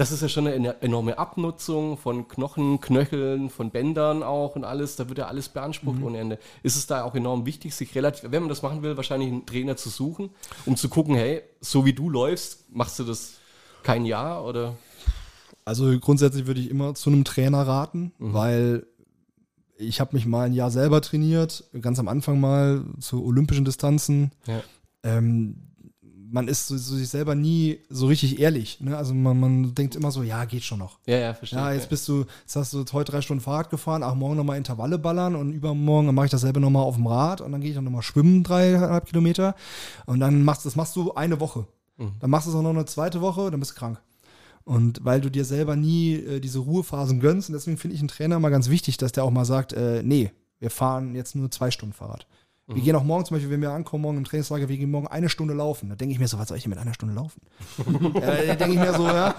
[0.00, 4.96] das ist ja schon eine enorme Abnutzung von Knochen, Knöcheln, von Bändern auch und alles.
[4.96, 6.38] Da wird ja alles beansprucht ohne Ende.
[6.62, 9.44] Ist es da auch enorm wichtig, sich relativ, wenn man das machen will, wahrscheinlich einen
[9.44, 10.30] Trainer zu suchen,
[10.64, 13.34] um zu gucken, hey, so wie du läufst, machst du das
[13.82, 14.74] kein Jahr oder?
[15.66, 18.86] Also grundsätzlich würde ich immer zu einem Trainer raten, weil
[19.76, 24.32] ich habe mich mal ein Jahr selber trainiert, ganz am Anfang mal zu olympischen Distanzen.
[24.46, 24.62] Ja.
[25.02, 25.69] Ähm,
[26.30, 28.80] man ist so, so sich selber nie so richtig ehrlich.
[28.80, 28.96] Ne?
[28.96, 30.98] Also man, man denkt immer so, ja, geht schon noch.
[31.06, 31.58] Ja, ja, verstehe.
[31.58, 34.56] Ja, jetzt bist du, jetzt hast du heute drei Stunden Fahrrad gefahren, ach, morgen nochmal
[34.56, 37.70] Intervalle ballern und übermorgen dann mache ich dasselbe nochmal auf dem Rad und dann gehe
[37.70, 39.54] ich dann nochmal schwimmen, dreieinhalb Kilometer.
[40.06, 41.66] Und dann machst du, das machst du eine Woche.
[42.20, 44.00] Dann machst du es auch noch eine zweite Woche, dann bist du krank.
[44.64, 48.08] Und weil du dir selber nie äh, diese Ruhephasen gönnst, und deswegen finde ich einen
[48.08, 51.50] Trainer mal ganz wichtig, dass der auch mal sagt, äh, nee, wir fahren jetzt nur
[51.50, 52.26] zwei Stunden Fahrrad.
[52.74, 55.08] Wir gehen auch morgen zum Beispiel, wenn wir ankommen, morgen im Trainingslager, wir gehen morgen
[55.08, 55.88] eine Stunde laufen.
[55.88, 57.40] Da denke ich mir so, was soll ich denn mit einer Stunde laufen?
[58.20, 59.34] äh, da denke ich mir so, ja.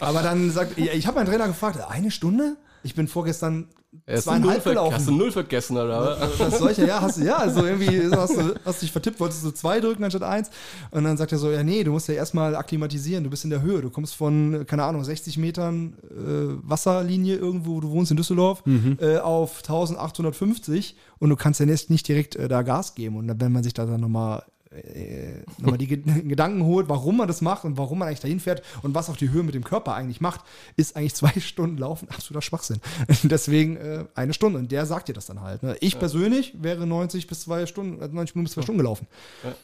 [0.00, 2.56] Aber dann sagt, ja, ich habe meinen Trainer gefragt, eine Stunde?
[2.82, 3.68] Ich bin vorgestern
[4.06, 4.94] null zweieinhalb gelaufen.
[4.94, 6.30] hast du null vergessen, oder?
[6.38, 6.58] was?
[6.58, 9.80] Solche, ja, hast du, ja, also irgendwie hast du, hast dich vertippt, wolltest du zwei
[9.80, 10.50] drücken anstatt eins.
[10.90, 13.50] Und dann sagt er so, ja, nee, du musst ja erstmal akklimatisieren, du bist in
[13.50, 18.10] der Höhe, du kommst von, keine Ahnung, 60 Metern äh, Wasserlinie irgendwo, wo du wohnst
[18.10, 18.62] in Düsseldorf,
[19.00, 23.16] äh, auf 1850 und du kannst ja nicht, nicht direkt äh, da Gas geben.
[23.16, 24.42] Und dann, wenn man sich da dann nochmal
[24.76, 28.40] äh, nochmal die Ge- Gedanken holt, warum man das macht und warum man eigentlich dahin
[28.40, 30.40] fährt und was auch die Höhe mit dem Körper eigentlich macht,
[30.76, 32.80] ist eigentlich zwei Stunden Laufen absoluter Schwachsinn.
[33.22, 34.58] Deswegen äh, eine Stunde.
[34.58, 35.62] Und der sagt dir das dann halt.
[35.62, 35.76] Ne?
[35.80, 39.06] Ich persönlich wäre 90 bis zwei Stunden, äh, 90 Minuten bis zwei Stunden gelaufen.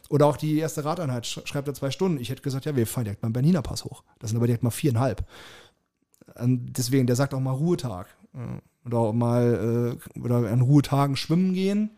[0.09, 2.21] Oder auch die erste Radeinheit sch schreibt er zwei Stunden.
[2.21, 4.03] Ich hätte gesagt, ja, wir fahren direkt beim Berniner Pass hoch.
[4.19, 5.25] Das sind aber direkt mal viereinhalb.
[6.37, 8.07] Ähm, Deswegen, der sagt auch mal Ruhetag.
[8.35, 8.39] Äh,
[8.87, 11.91] Oder auch mal äh, oder an Ruhetagen schwimmen gehen.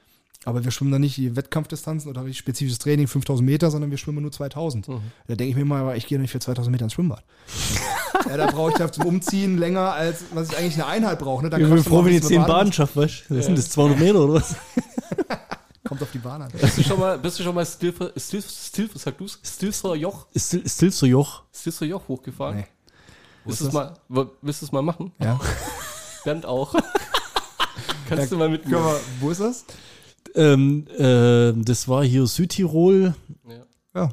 [0.45, 4.22] Aber wir schwimmen dann nicht die Wettkampfdistanzen oder spezifisches Training 5000 Meter, sondern wir schwimmen
[4.22, 4.88] nur 2000.
[4.88, 7.22] Da denke ich mir mal, ich gehe nicht für 2000 Meter ins Schwimmbad.
[8.28, 11.45] ja, da brauche ich da zum Umziehen länger, als was ich eigentlich eine Einheit brauche.
[11.45, 11.51] Ne?
[11.51, 13.34] Dann Ich bin froh, wenn ein ich bisschen jetzt den mit Bahn schaffe, weißt du?
[13.34, 14.55] Das sind das 200 Meter oder was?
[15.84, 16.51] Kommt auf die Bahn an.
[16.59, 19.38] Bist du schon mal, bist du schon mal Stilfer, Stilfer, Stilfer, sag du's?
[19.42, 21.42] Stilfer Joch, still so Joch.
[21.55, 22.57] Stilfer Joch hochgefahren?
[22.57, 22.66] Nee.
[23.45, 23.95] Willst ist du es mal,
[24.40, 25.12] willst du es mal machen?
[25.20, 25.38] Ja.
[26.24, 26.74] Bernd auch.
[28.09, 29.64] Kannst du mal mit Können wir, wo ist das?
[30.35, 33.14] Ähm, äh, das war hier Südtirol.
[33.95, 34.11] Ja.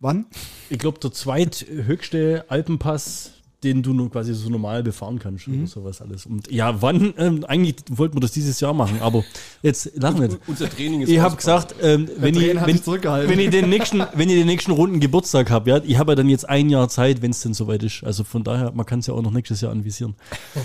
[0.00, 0.26] Wann?
[0.70, 3.32] Ich glaube, der zweithöchste Alpenpass,
[3.64, 6.24] den du nur quasi so normal befahren kannst oder sowas alles.
[6.24, 7.12] Und ja, wann?
[7.18, 9.24] Ähm, eigentlich wollten wir das dieses Jahr machen, aber
[9.60, 10.40] jetzt lachen wir nicht.
[10.46, 13.28] Unser Training ist Ich habe gesagt, ähm, wenn, ich, wenn, zurückgehalten.
[13.28, 16.16] wenn, ich den nächsten, wenn ich den nächsten runden Geburtstag habe, ja, ich habe ja
[16.16, 18.04] dann jetzt ein Jahr Zeit, wenn es denn soweit ist.
[18.04, 20.14] Also von daher, man kann es ja auch noch nächstes Jahr anvisieren.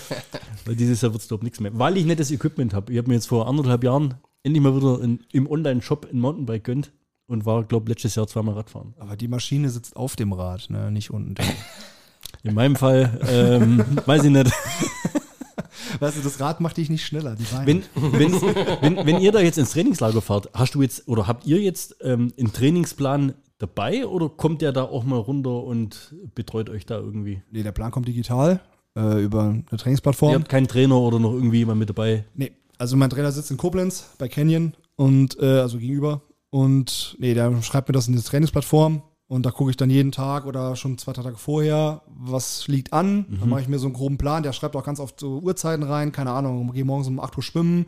[0.66, 1.72] Weil dieses Jahr wird es, glaube ich, nichts mehr.
[1.74, 2.92] Weil ich nicht das Equipment habe.
[2.92, 4.14] Ich habe mir jetzt vor anderthalb Jahren
[4.44, 6.92] endlich mal wieder in, im Online-Shop ein Mountainbike gönnt
[7.28, 8.94] und war, glaube ich, letztes Jahr zweimal Radfahren.
[9.00, 10.92] Aber die Maschine sitzt auf dem Rad, ne?
[10.92, 11.36] nicht unten.
[11.36, 11.48] drin.
[12.44, 14.52] In meinem Fall, ähm, weiß ich nicht.
[16.00, 17.36] weißt du, das Rad macht dich nicht schneller.
[17.36, 17.66] Die Beine.
[17.66, 18.42] Wenn, wenn,
[18.82, 21.96] wenn, wenn ihr da jetzt ins Trainingslager fahrt, hast du jetzt oder habt ihr jetzt
[22.02, 26.98] ähm, einen Trainingsplan dabei oder kommt der da auch mal runter und betreut euch da
[26.98, 27.42] irgendwie?
[27.52, 28.60] nee, der Plan kommt digital
[28.98, 30.32] äh, über eine Trainingsplattform.
[30.32, 32.26] Ihr habt keinen Trainer oder noch irgendwie jemand mit dabei?
[32.36, 36.22] Nee, also mein Trainer sitzt in Koblenz bei Canyon und äh, also gegenüber.
[36.50, 40.12] Und nee, der schreibt mir das in die Trainingsplattform und da gucke ich dann jeden
[40.12, 43.26] Tag oder schon zwei drei Tage vorher, was liegt an.
[43.40, 44.44] Dann mache ich mir so einen groben Plan.
[44.44, 47.44] Der schreibt auch ganz oft so Uhrzeiten rein, keine Ahnung, geh morgens um 8 Uhr
[47.44, 47.88] schwimmen,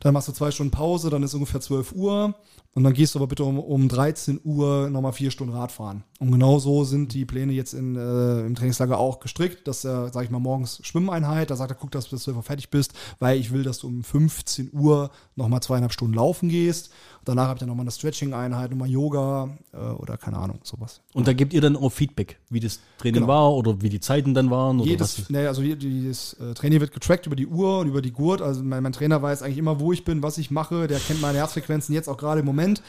[0.00, 2.34] dann machst du zwei Stunden Pause, dann ist ungefähr 12 Uhr
[2.72, 6.04] und dann gehst du aber bitte um, um 13 Uhr nochmal vier Stunden Radfahren.
[6.20, 10.12] Und genau so sind die Pläne jetzt in, äh, im Trainingslager auch gestrickt, dass er,
[10.12, 12.68] sag ich mal, morgens Schwimmeinheit, da sagt er, guck, dass du bis 12 Uhr fertig
[12.68, 16.90] bist, weil ich will, dass du um 15 Uhr nochmal zweieinhalb Stunden laufen gehst.
[17.24, 21.00] Danach habe ich dann nochmal eine Stretching-Einheit, nochmal Yoga äh, oder keine Ahnung, sowas.
[21.14, 23.26] Und da gebt ihr dann auch Feedback, wie das Training Genau.
[23.32, 24.78] war oder wie die Zeiten dann waren?
[24.80, 25.30] Oder Jedes, was?
[25.30, 28.42] nee, also je- jedes äh, Training wird getrackt über die Uhr und über die Gurt.
[28.42, 30.86] Also mein, mein Trainer weiß eigentlich immer, wo ich bin, was ich mache.
[30.86, 32.82] Der kennt meine Herzfrequenzen jetzt auch gerade im Moment.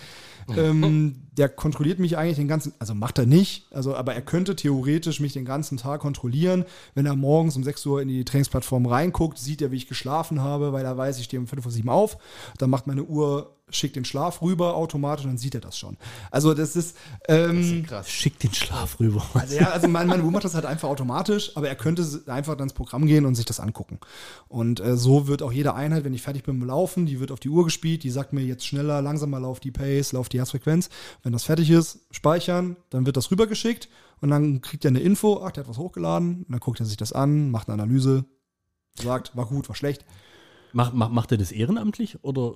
[0.58, 4.56] ähm, der kontrolliert mich eigentlich den ganzen, also macht er nicht, also aber er könnte
[4.56, 6.66] theoretisch mich den ganzen Tag kontrollieren.
[6.94, 10.42] Wenn er morgens um 6 Uhr in die Trainingsplattform reinguckt, sieht er, wie ich geschlafen
[10.42, 12.18] habe, weil er weiß, ich stehe um 5 Uhr 7 auf.
[12.58, 15.98] Dann macht meine Uhr, schickt den Schlaf rüber automatisch und dann sieht er das schon.
[16.30, 16.96] Also das ist,
[17.28, 19.24] ähm, Schick den Schlaf rüber.
[19.34, 22.56] also ja, also mein, meine Uhr macht das halt einfach automatisch, aber er könnte einfach
[22.56, 24.00] dann ins Programm gehen und sich das angucken.
[24.48, 27.20] Und äh, so wird auch jede Einheit, wenn ich fertig bin mit dem Laufen, die
[27.20, 30.30] wird auf die Uhr gespielt, die sagt mir jetzt schneller, langsamer, lauf die Pace, lauf
[30.30, 30.90] die Herzfrequenz.
[31.24, 33.90] Wenn das fertig ist, speichern, dann wird das rübergeschickt
[34.22, 36.86] und dann kriegt er eine Info, ach, der hat was hochgeladen, und dann guckt er
[36.86, 38.26] sich das an, macht eine Analyse,
[38.96, 40.06] sagt, war gut, war schlecht.
[40.74, 42.56] Mach, mach, macht er das ehrenamtlich oder?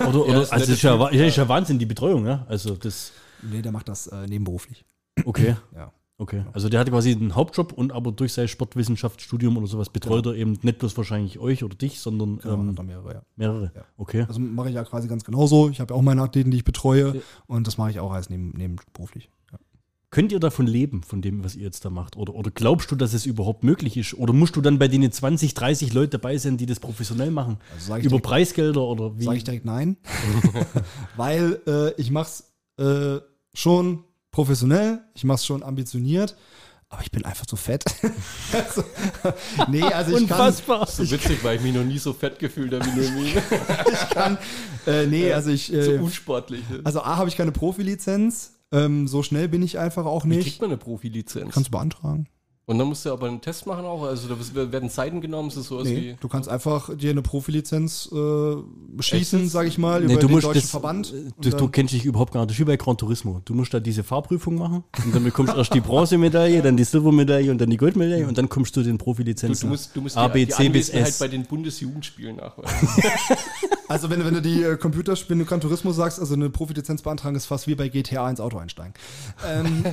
[0.00, 1.20] Oder, oder ist also das ist ja, Typ.
[1.20, 2.44] ist ja Wahnsinn, die Betreuung, ja?
[2.48, 4.84] Also das, Nee, der macht das äh, nebenberuflich.
[5.24, 5.56] okay.
[5.76, 5.92] Ja.
[6.18, 10.24] Okay, also der hat quasi einen Hauptjob und aber durch sein Sportwissenschaftsstudium oder sowas betreut
[10.26, 13.22] er eben nicht bloß wahrscheinlich euch oder dich, sondern Genau, ähm, er mehrere, ja.
[13.34, 13.72] mehrere.
[13.74, 13.82] Ja.
[13.96, 14.24] Okay.
[14.28, 15.68] Also mache ich ja quasi ganz genauso.
[15.70, 18.30] Ich habe ja auch meine Athleten, die ich betreue und das mache ich auch als
[18.30, 19.30] neben, nebenberuflich.
[20.12, 22.18] Könnt ihr davon leben, von dem, was ihr jetzt da macht?
[22.18, 24.12] Oder, oder glaubst du, dass es überhaupt möglich ist?
[24.12, 27.56] Oder musst du dann bei denen 20, 30 Leute dabei sein, die das professionell machen?
[27.72, 29.24] Also sag ich Über direkt- Preisgelder oder wie?
[29.24, 29.96] Sage ich direkt nein.
[31.16, 32.52] Weil äh, ich mache es
[32.84, 33.22] äh,
[33.54, 36.36] schon professionell, ich mache es schon ambitioniert,
[36.90, 37.82] aber ich bin einfach zu fett.
[38.52, 38.84] also,
[39.68, 40.86] nee, also ich Unfassbar.
[40.88, 43.32] So witzig, weil ich mich noch nie so fett gefühlt habe wie nur nie.
[43.32, 44.38] kann, ich kann
[44.86, 46.64] äh, nee, also ich, so äh, unsportlich.
[46.84, 50.42] also A, habe ich keine Profilizenz, ähm, so schnell bin ich einfach auch Wie nicht.
[50.42, 51.52] kriegt man eine Profilizenz?
[51.54, 52.26] Kannst du beantragen.
[52.64, 54.04] Und dann musst du aber einen Test machen auch.
[54.04, 56.16] Also da werden Zeiten genommen, ist das sowas Nee, wie.
[56.20, 58.54] du kannst einfach dir eine Profilizenz äh,
[59.02, 61.12] schießen, sage ich mal, Nee, über du den musst deutschen das, Verband.
[61.12, 62.50] äh, Und Du, du kennst dich überhaupt gar nicht.
[62.52, 63.40] Das wie bei Gran Turismo.
[63.44, 66.84] Du musst da diese Fahrprüfung machen und dann bekommst du erst die Bronzemedaille, dann die
[66.84, 69.66] Silbermedaille und dann die Goldmedaille und dann kommst du den Du, Profilizenzen.
[69.68, 71.18] du musst, du musst A, B, die, C bis S.
[71.18, 72.88] bei den Bundesjugendspielen nachweisen.
[73.92, 74.78] Also wenn, du- wenn du die äh,
[75.28, 78.40] wenn du Gran Turismo sagst, also eine Profilizenz beantragen ist fast wie bei GTA ins
[78.40, 78.94] Auto einsteigen.
[79.46, 79.84] ähm,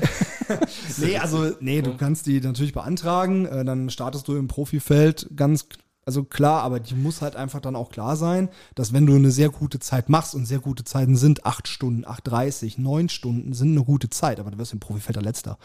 [0.98, 5.66] nee, also nee, du kannst die natürlich beantragen, äh, dann startest du im Profifeld ganz,
[6.06, 9.30] Also klar, aber die muss halt einfach dann auch klar sein, dass wenn du eine
[9.32, 13.72] sehr gute Zeit machst und sehr gute Zeiten sind, acht Stunden, 8,30, neun Stunden sind
[13.76, 15.58] eine gute Zeit, aber du wirst im Profifelder letzter.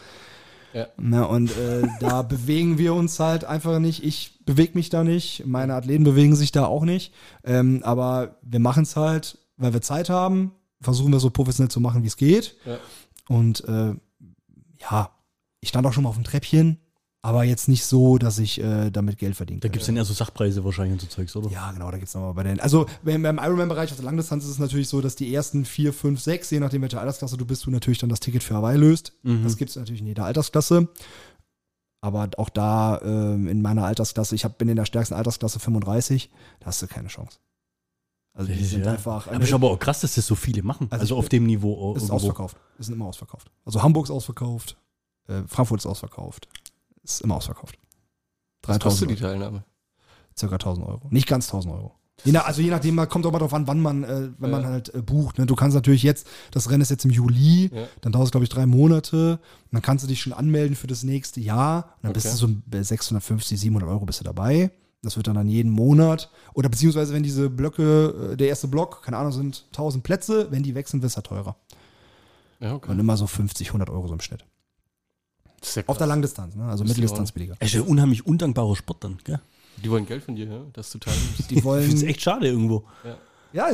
[0.73, 0.87] Ja.
[0.97, 4.03] Na, und äh, da bewegen wir uns halt einfach nicht.
[4.03, 7.13] Ich bewege mich da nicht, meine Athleten bewegen sich da auch nicht.
[7.43, 11.79] Ähm, aber wir machen es halt, weil wir Zeit haben, versuchen wir so professionell zu
[11.79, 12.55] machen, wie es geht.
[12.65, 12.77] Ja.
[13.27, 13.95] Und äh,
[14.79, 15.09] ja,
[15.61, 16.79] ich stand auch schon mal auf dem Treppchen,
[17.23, 20.05] aber jetzt nicht so, dass ich äh, damit Geld verdient Da gibt es dann eher
[20.05, 21.49] so Sachpreise wahrscheinlich und so Zeugs, oder?
[21.49, 22.59] ja, genau, da gibt's nochmal bei den.
[22.59, 25.91] Also beim, beim Ironman-Bereich auf der Langdistanz ist es natürlich so, dass die ersten vier,
[25.91, 28.77] fünf, sechs, je nachdem, welche Altersklasse du bist, du natürlich dann das Ticket für Hawaii
[28.77, 29.13] löst.
[29.23, 30.87] Das gibt's natürlich in jeder Altersklasse.
[32.05, 36.29] Aber auch da ähm, in meiner Altersklasse, ich hab, bin in der stärksten Altersklasse 35,
[36.59, 37.39] da hast du keine Chance.
[38.33, 38.91] Also die sind Ja.
[38.91, 39.27] einfach.
[39.27, 40.87] Aber ist aber auch krass, dass das so viele machen.
[40.91, 41.93] Also Also, ich auf dem Niveau.
[41.95, 42.13] ist irgendwo.
[42.15, 42.57] ausverkauft.
[42.77, 43.49] Ist immer ausverkauft.
[43.65, 44.77] Also Hamburg ist ausverkauft,
[45.27, 46.47] äh, Frankfurt ist ausverkauft.
[47.01, 47.79] Ist immer ausverkauft.
[48.63, 49.63] Was kostet 3000 die Teilnahme?
[50.37, 51.07] circa 1000 Euro.
[51.09, 51.95] Nicht ganz 1000 Euro.
[52.23, 54.49] Je nach, also je nachdem, man kommt auch mal drauf an, wann man, äh, wenn
[54.49, 54.69] man Ja.
[54.69, 55.37] halt äh, bucht.
[55.37, 55.45] Ne?
[55.45, 57.87] Du kannst natürlich jetzt, das Rennen ist jetzt im Juli, Ja.
[58.01, 59.33] dann dauert es, glaube ich, drei Monate.
[59.33, 59.39] Und
[59.73, 61.95] dann kannst du dich schon anmelden für das nächste Jahr.
[61.97, 62.35] Und dann bist Okay.
[62.39, 64.71] du so bei 650, 700 Euro bist du dabei.
[65.03, 66.31] Das wird dann an jeden Monat.
[66.53, 70.63] Oder beziehungsweise, wenn diese Blöcke, äh, der erste Block, keine Ahnung, sind 1000 Plätze, wenn
[70.63, 71.57] die wechseln, wird es ja teurer.
[72.61, 72.89] Ja, okay.
[72.91, 74.45] Und immer so 50, 100 Euro so im Schnitt.
[75.75, 76.07] Ja Auf der.
[76.07, 76.63] Langdistanz, ne?
[76.65, 77.55] also Mitteldistanz billiger.
[77.59, 79.39] Das ist ja ein unheimlich undankbarer Sport dann, gell?
[79.83, 80.61] Die wollen Geld von dir, ja?
[80.73, 81.17] dass du teilen.
[81.37, 82.83] Die Ich finde wollen, echt schade irgendwo.
[83.03, 83.17] ja,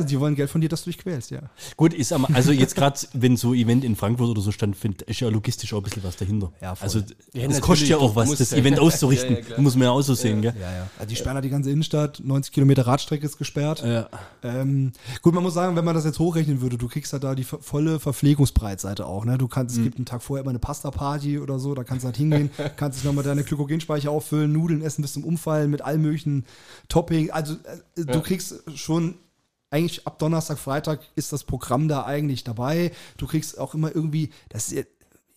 [0.07, 1.41] die wollen Geld von dir, dass du dich quälst, ja.
[1.77, 5.19] Gut, ist am, also jetzt gerade, wenn so Event in Frankfurt oder so stattfindet, ist
[5.19, 6.51] ja logistisch auch ein bisschen was dahinter.
[6.61, 6.83] Ja, voll.
[6.85, 6.99] also
[7.33, 9.35] Ja, das kostet ja auch was, das ja- Event auszurichten.
[9.37, 9.61] Ja, ja.
[9.61, 10.53] Muss man ja auch so sehen, gell?
[10.59, 10.87] Ja, ja.
[10.97, 13.83] Also die sperren da die ganze Innenstadt, 90 Kilometer Radstrecke ist gesperrt.
[13.85, 14.07] Ja.
[14.43, 17.35] Ähm, gut, man muss sagen, wenn man das jetzt hochrechnen würde, du kriegst halt da
[17.35, 19.25] die vo- volle Verpflegungsbreitseite auch.
[19.25, 19.37] Ne?
[19.37, 22.07] Du kannst, es gibt einen Tag vorher immer eine Pasta-Party oder so, da kannst du
[22.07, 26.01] halt hingehen, kannst dich nochmal deine Glykogenspeicher auffüllen, Nudeln essen bis zum Umfallen mit allen
[26.01, 26.45] möglichen
[26.87, 27.29] Toppings.
[27.31, 28.19] Also äh, du Ja.
[28.19, 29.15] kriegst schon
[29.71, 32.91] eigentlich ab Donnerstag, Freitag ist das Programm da eigentlich dabei.
[33.17, 34.85] Du kriegst auch immer irgendwie, das ist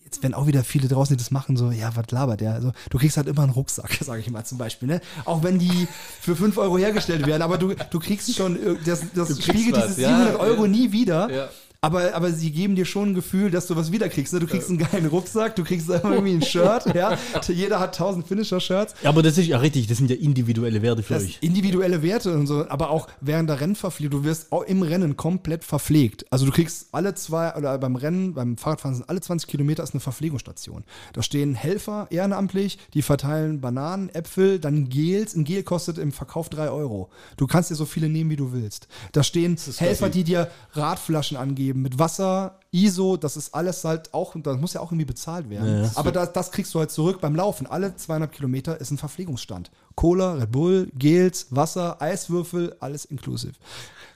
[0.04, 2.52] jetzt werden auch wieder viele draußen, die das machen, so, ja, was labert der?
[2.52, 5.00] Also, du kriegst halt immer einen Rucksack, sage ich mal zum Beispiel, ne?
[5.24, 5.88] Auch wenn die
[6.20, 9.98] für 5 Euro hergestellt werden, aber du, du kriegst schon, das, das spiegelt was, dieses
[9.98, 10.70] ja, 700 Euro ja.
[10.70, 11.30] nie wieder.
[11.30, 11.48] Ja.
[11.84, 14.32] Aber, aber sie geben dir schon ein Gefühl, dass du was wiederkriegst.
[14.32, 14.40] Ne?
[14.40, 17.18] Du kriegst einen geilen Rucksack, du kriegst irgendwie ein Shirt, ja.
[17.46, 18.94] Jeder hat 1000 Finisher-Shirts.
[19.02, 21.38] Ja, aber das ist ja richtig, das sind ja individuelle Werte für Das euch.
[21.42, 25.62] individuelle Werte und so, aber auch während der Rennverpflegung, du wirst auch im Rennen komplett
[25.64, 26.24] verpflegt.
[26.30, 29.92] Also du kriegst alle zwei, oder beim Rennen, beim Fahrradfahren sind alle 20 Kilometer ist
[29.92, 30.84] eine Verpflegungsstation.
[31.12, 35.34] Da stehen Helfer ehrenamtlich, die verteilen Bananen, Äpfel, dann Gels.
[35.34, 37.10] Ein Gel kostet im Verkauf 3 Euro.
[37.36, 38.88] Du kannst dir so viele nehmen, wie du willst.
[39.12, 44.34] Da stehen Helfer, die dir Radflaschen angeben mit Wasser, ISO, das ist alles halt auch,
[44.42, 45.84] das muss ja auch irgendwie bezahlt werden.
[45.84, 45.90] Ja.
[45.94, 47.66] Aber das, das kriegst du halt zurück beim Laufen.
[47.66, 49.70] Alle 200 Kilometer ist ein Verpflegungsstand.
[49.94, 53.52] Cola, Red Bull, Gels, Wasser, Eiswürfel, alles inklusive.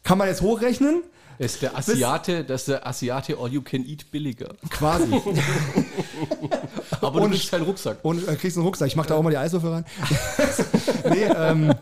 [0.03, 1.03] Kann man jetzt hochrechnen?
[1.39, 4.49] Das ist der Asiate, das ist der Asiate All You Can Eat billiger.
[4.71, 5.05] Quasi.
[7.01, 7.99] Aber du Ohne- kriegst keinen Rucksack.
[8.03, 8.89] Und äh, kriegst einen Rucksack.
[8.89, 9.85] Ich mach da auch mal die Eiswürfel rein.
[11.11, 11.73] nee, ähm,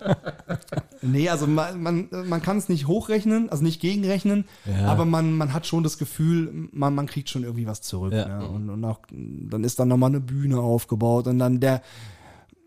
[1.03, 4.87] nee, also man, man, man kann es nicht hochrechnen, also nicht gegenrechnen, Ja.
[4.89, 8.13] aber man, man hat schon das Gefühl, man, man kriegt schon irgendwie was zurück.
[8.13, 8.27] Ja.
[8.41, 8.49] Ne?
[8.49, 11.83] Und, und auch, dann ist dann nochmal eine Bühne aufgebaut und dann der,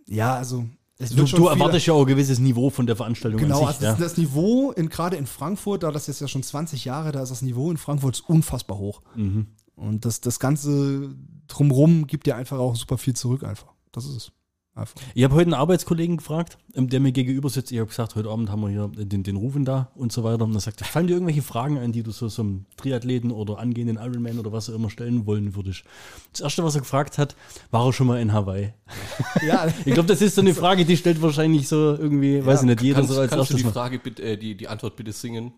[0.07, 0.65] ja, also
[0.97, 3.79] es Du, du erwartest ja auch ein gewisses Niveau von der Veranstaltung Genau, an also
[3.79, 3.87] sich.
[3.89, 4.03] das, ja.
[4.05, 7.29] das Niveau in, gerade in Frankfurt, da das jetzt ja schon 20 Jahre, da ist
[7.29, 9.01] das Niveau in Frankfurt unfassbar hoch.
[9.15, 9.47] Mhm.
[9.75, 11.15] Und das, das Ganze
[11.47, 13.73] drumrum gibt dir einfach auch super viel zurück einfach.
[13.93, 14.31] Das ist es.
[14.75, 14.95] Einfach.
[15.13, 17.71] Ich habe heute einen Arbeitskollegen gefragt, ähm, der mir gegenüber sitzt.
[17.71, 20.43] Ich habe gesagt, heute Abend haben wir hier den, den Rufen da und so weiter.
[20.45, 23.97] Und er sagte, fallen dir irgendwelche Fragen ein, die du so zum Triathleten oder angehenden
[23.97, 25.83] Ironman oder was auch immer stellen wollen würdest?
[26.31, 27.35] Das erste, was er gefragt hat,
[27.71, 28.73] war er schon mal in Hawaii?
[29.45, 32.67] Ja, Ich glaube, das ist so eine Frage, die stellt wahrscheinlich so irgendwie, weiß ich
[32.67, 33.71] nicht, jeder Kannst, so als kannst du erstes die mal.
[33.73, 35.51] Frage bitte, äh, die, die Antwort bitte singen?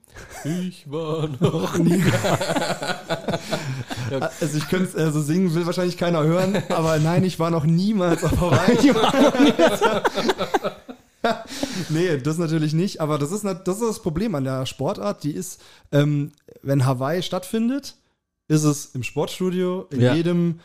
[0.44, 2.02] Ich war noch nie.
[4.40, 7.50] also ich könnte es äh, so singen, will wahrscheinlich keiner hören, aber nein, ich war
[7.52, 8.92] noch niemals auf Hawaii.
[11.90, 15.32] nee, das natürlich nicht, aber das ist, das ist das Problem an der Sportart, die
[15.32, 16.32] ist, ähm,
[16.62, 17.96] wenn Hawaii stattfindet,
[18.48, 20.14] ist es im Sportstudio, in Ja.
[20.16, 20.60] jedem,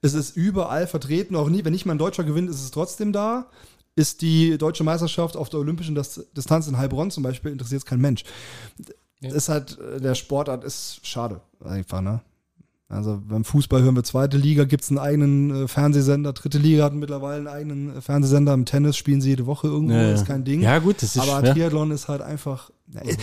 [0.00, 3.12] ist es überall vertreten, auch nie, wenn nicht mal ein Deutscher gewinnt, ist es trotzdem
[3.12, 3.48] da.
[3.94, 7.86] Ist die deutsche Meisterschaft auf der olympischen Dis- Distanz in Heilbronn zum Beispiel, interessiert es
[7.86, 8.24] kein Mensch.
[9.20, 12.22] Ist halt, äh, der Sportart ist schade, einfach, ne?
[12.92, 16.84] Also beim Fußball hören wir zweite Liga, gibt es einen eigenen äh, Fernsehsender, dritte Liga
[16.84, 20.12] hat mittlerweile einen eigenen äh, Fernsehsender, im Tennis spielen sie jede Woche irgendwo, Ja, ja.
[20.12, 20.60] ist kein Ding.
[20.60, 21.54] Ja, gut, das ist Aber ja.
[21.54, 23.16] Triathlon ist halt einfach, na, äh,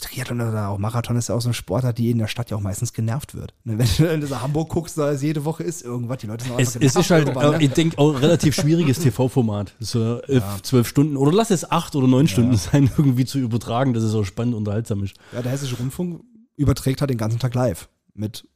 [0.00, 2.56] Triathlon oder auch Marathon ist ja auch so ein Sportart, die in der Stadt ja
[2.56, 3.52] auch meistens genervt wird.
[3.64, 6.44] Ne, Wenn du in dieser Hamburg guckst, da ist jede Woche ist irgendwas, die Leute
[6.46, 7.56] sind Es, es ist halt, äh, ne?
[7.60, 9.74] ich denke, auch ein relativ schwieriges TV-Format.
[9.80, 13.92] So elf, zwölf Stunden oder lass es acht oder neun Stunden sein, irgendwie zu übertragen,
[13.92, 15.14] dass es auch spannend und unterhaltsam ist.
[15.34, 16.22] Ja, der Hessische Rundfunk
[16.56, 18.46] überträgt halt den ganzen Tag live mit,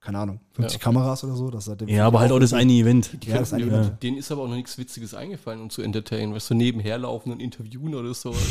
[0.00, 1.50] keine Ahnung, 50 Kameras oder so.
[1.50, 3.10] Das dem Ja, aber halt auch das eine Event.
[3.22, 4.02] Die Ja, das eine Event.
[4.02, 6.34] Denen ist aber auch noch nichts Witziges eingefallen, um zu entertainen.
[6.34, 8.34] Was so nebenher laufen und interviewen oder so.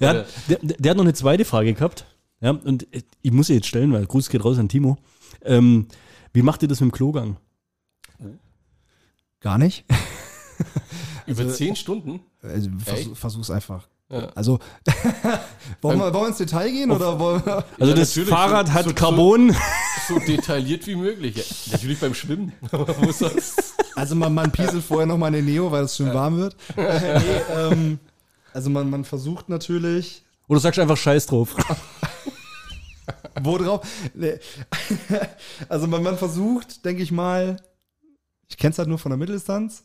[0.00, 2.06] Ja, der, der hat noch eine zweite Frage gehabt.
[2.40, 2.86] Ja, und
[3.22, 4.96] ich muss sie jetzt stellen, weil Gruß geht raus an Timo.
[5.44, 5.86] Ähm,
[6.32, 7.36] wie macht ihr das mit dem Klogang?
[9.40, 9.84] Gar nicht.
[11.26, 12.20] Über Also- zehn Stunden?
[12.42, 13.16] Also, vers Echt?
[13.16, 13.88] versuch's einfach.
[14.12, 14.28] Ja.
[14.34, 14.58] Also,
[15.80, 18.72] wollen, wir, wollen wir ins Detail gehen oder wollen wir, Also Ja, das Fahrrad so-
[18.74, 19.56] hat so- Carbon.
[20.06, 21.36] So detailliert wie möglich.
[21.36, 22.52] Ja, natürlich beim Schwimmen.
[23.94, 26.56] Also man, man pieselt vorher nochmal eine Neo, weil es schön warm wird.
[26.76, 27.98] Äh, nee, ähm,
[28.54, 31.54] also man, man versucht natürlich, Oder sagst du einfach Scheiß drauf?
[33.42, 33.86] wo drauf?
[34.14, 34.38] Nee.
[35.68, 37.56] Also man, man versucht, denke ich mal,
[38.48, 39.84] ich kenne es halt nur von der Mitteldistanz,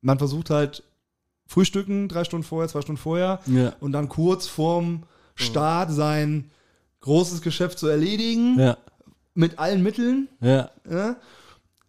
[0.00, 0.82] man versucht halt
[1.48, 3.72] frühstücken, drei Stunden vorher, zwei Stunden vorher Ja.
[3.80, 5.02] und dann kurz vorm
[5.34, 6.50] Start sein
[7.00, 8.76] großes Geschäft zu erledigen, Ja.
[9.34, 10.70] mit allen Mitteln, Ja.
[10.88, 11.16] ja,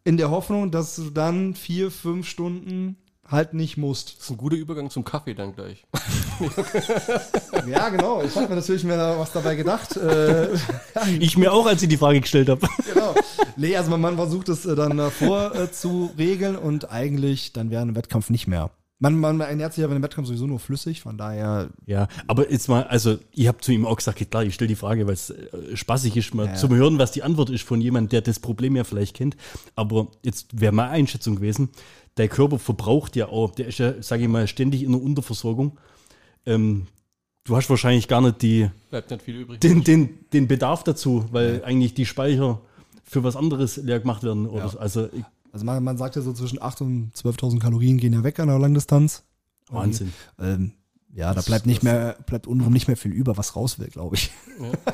[0.04, 2.96] in der Hoffnung, dass du dann vier, fünf Stunden
[3.28, 4.16] halt nicht musst.
[4.18, 5.86] Das ist ein guter Übergang zum Kaffee dann gleich.
[7.68, 8.24] Ja, genau.
[8.24, 9.96] Ich habe mir natürlich mir da was dabei gedacht.
[9.98, 10.48] Äh,
[11.20, 12.66] Ich mir auch, als ich die Frage gestellt habe.
[12.94, 13.14] genau.
[13.58, 17.70] Nee, also man, man versucht es äh, dann davor äh, zu regeln und eigentlich dann
[17.72, 18.72] während dem Wettkampf nicht mehr.
[19.02, 22.52] Man, man ernährt sich ja bei dem Wettkampf sowieso nur flüssig, von daher, Ja, aber
[22.52, 25.14] jetzt mal, also ich habe zu ihm auch gesagt, klar, ich stelle die Frage, weil
[25.14, 26.56] es äh, spaßig ist, mal Ja.
[26.56, 29.38] zu hören, was die Antwort ist von jemandem, der das Problem ja vielleicht kennt.
[29.76, 31.70] Aber jetzt wäre meine Einschätzung gewesen,
[32.18, 35.80] der Körper verbraucht ja auch, der ist ja, sage ich mal, ständig in der Unterversorgung.
[36.46, 36.88] Ähm,
[37.46, 39.62] du hast wahrscheinlich gar nicht die, Bleibt nicht viel übrig.
[39.62, 42.60] den, den, den Bedarf dazu, weil eigentlich die Speicher
[43.06, 44.46] für was anderes leer gemacht werden.
[44.46, 44.70] Oder Ja.
[44.70, 44.80] so.
[44.80, 48.24] Also ich, also man, man sagt ja so zwischen 8.000 und 12.000 Kalorien gehen ja
[48.24, 49.24] weg an der Langdistanz.
[49.70, 50.14] Wahnsinn.
[50.40, 50.74] Ähm,
[51.14, 54.16] ja, da bleibt nicht mehr, bleibt untenrum nicht mehr viel über, was raus will, glaube
[54.16, 54.32] ich.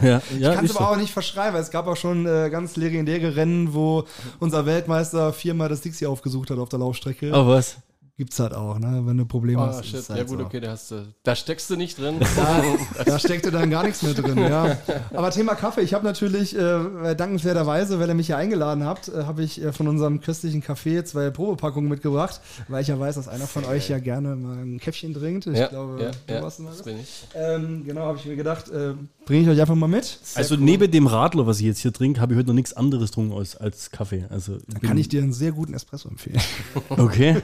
[0.02, 0.92] Ja, ja, Kann es aber so.
[0.92, 4.06] auch nicht verschreiben, weil es gab auch schon äh, ganz legendäre Rennen, wo
[4.40, 7.34] unser Weltmeister viermal das Dixie aufgesucht hat auf der Laufstrecke.
[7.34, 7.78] Aber was?
[8.18, 9.02] Gibt's halt auch, ne?
[9.04, 9.82] Wenn du Probleme Ah, hast.
[9.82, 10.00] ist shit.
[10.00, 10.46] es halt Ja gut, so.
[10.46, 12.16] okay, da, hast du, da steckst du nicht drin.
[12.38, 12.64] Da,
[13.04, 14.78] da steckte dann gar nichts mehr drin, ja.
[15.14, 19.24] Aber Thema Kaffee, ich habe natürlich äh, dankenswerterweise, weil ihr mich hier eingeladen habt, äh,
[19.26, 22.40] habe ich äh, von unserem köstlichen Kaffee zwei Probepackungen mitgebracht,
[22.70, 25.48] weil ich ja weiß, dass einer von euch ja gerne mal ein Käffchen trinkt.
[25.48, 26.84] Ich ja, glaube, ja, du ja, warst mal das.
[26.84, 27.28] bin ich.
[27.36, 28.94] Ähm, genau, habe ich mir gedacht, äh,
[29.26, 30.20] bringe ich euch einfach mal mit.
[30.36, 33.10] Also neben dem Radler, was ich jetzt hier trinke, habe ich heute noch nichts anderes
[33.10, 34.26] getrunken als, als Kaffee.
[34.30, 36.40] Also Dann kann ich dir einen sehr guten Espresso empfehlen.
[36.90, 37.42] Okay,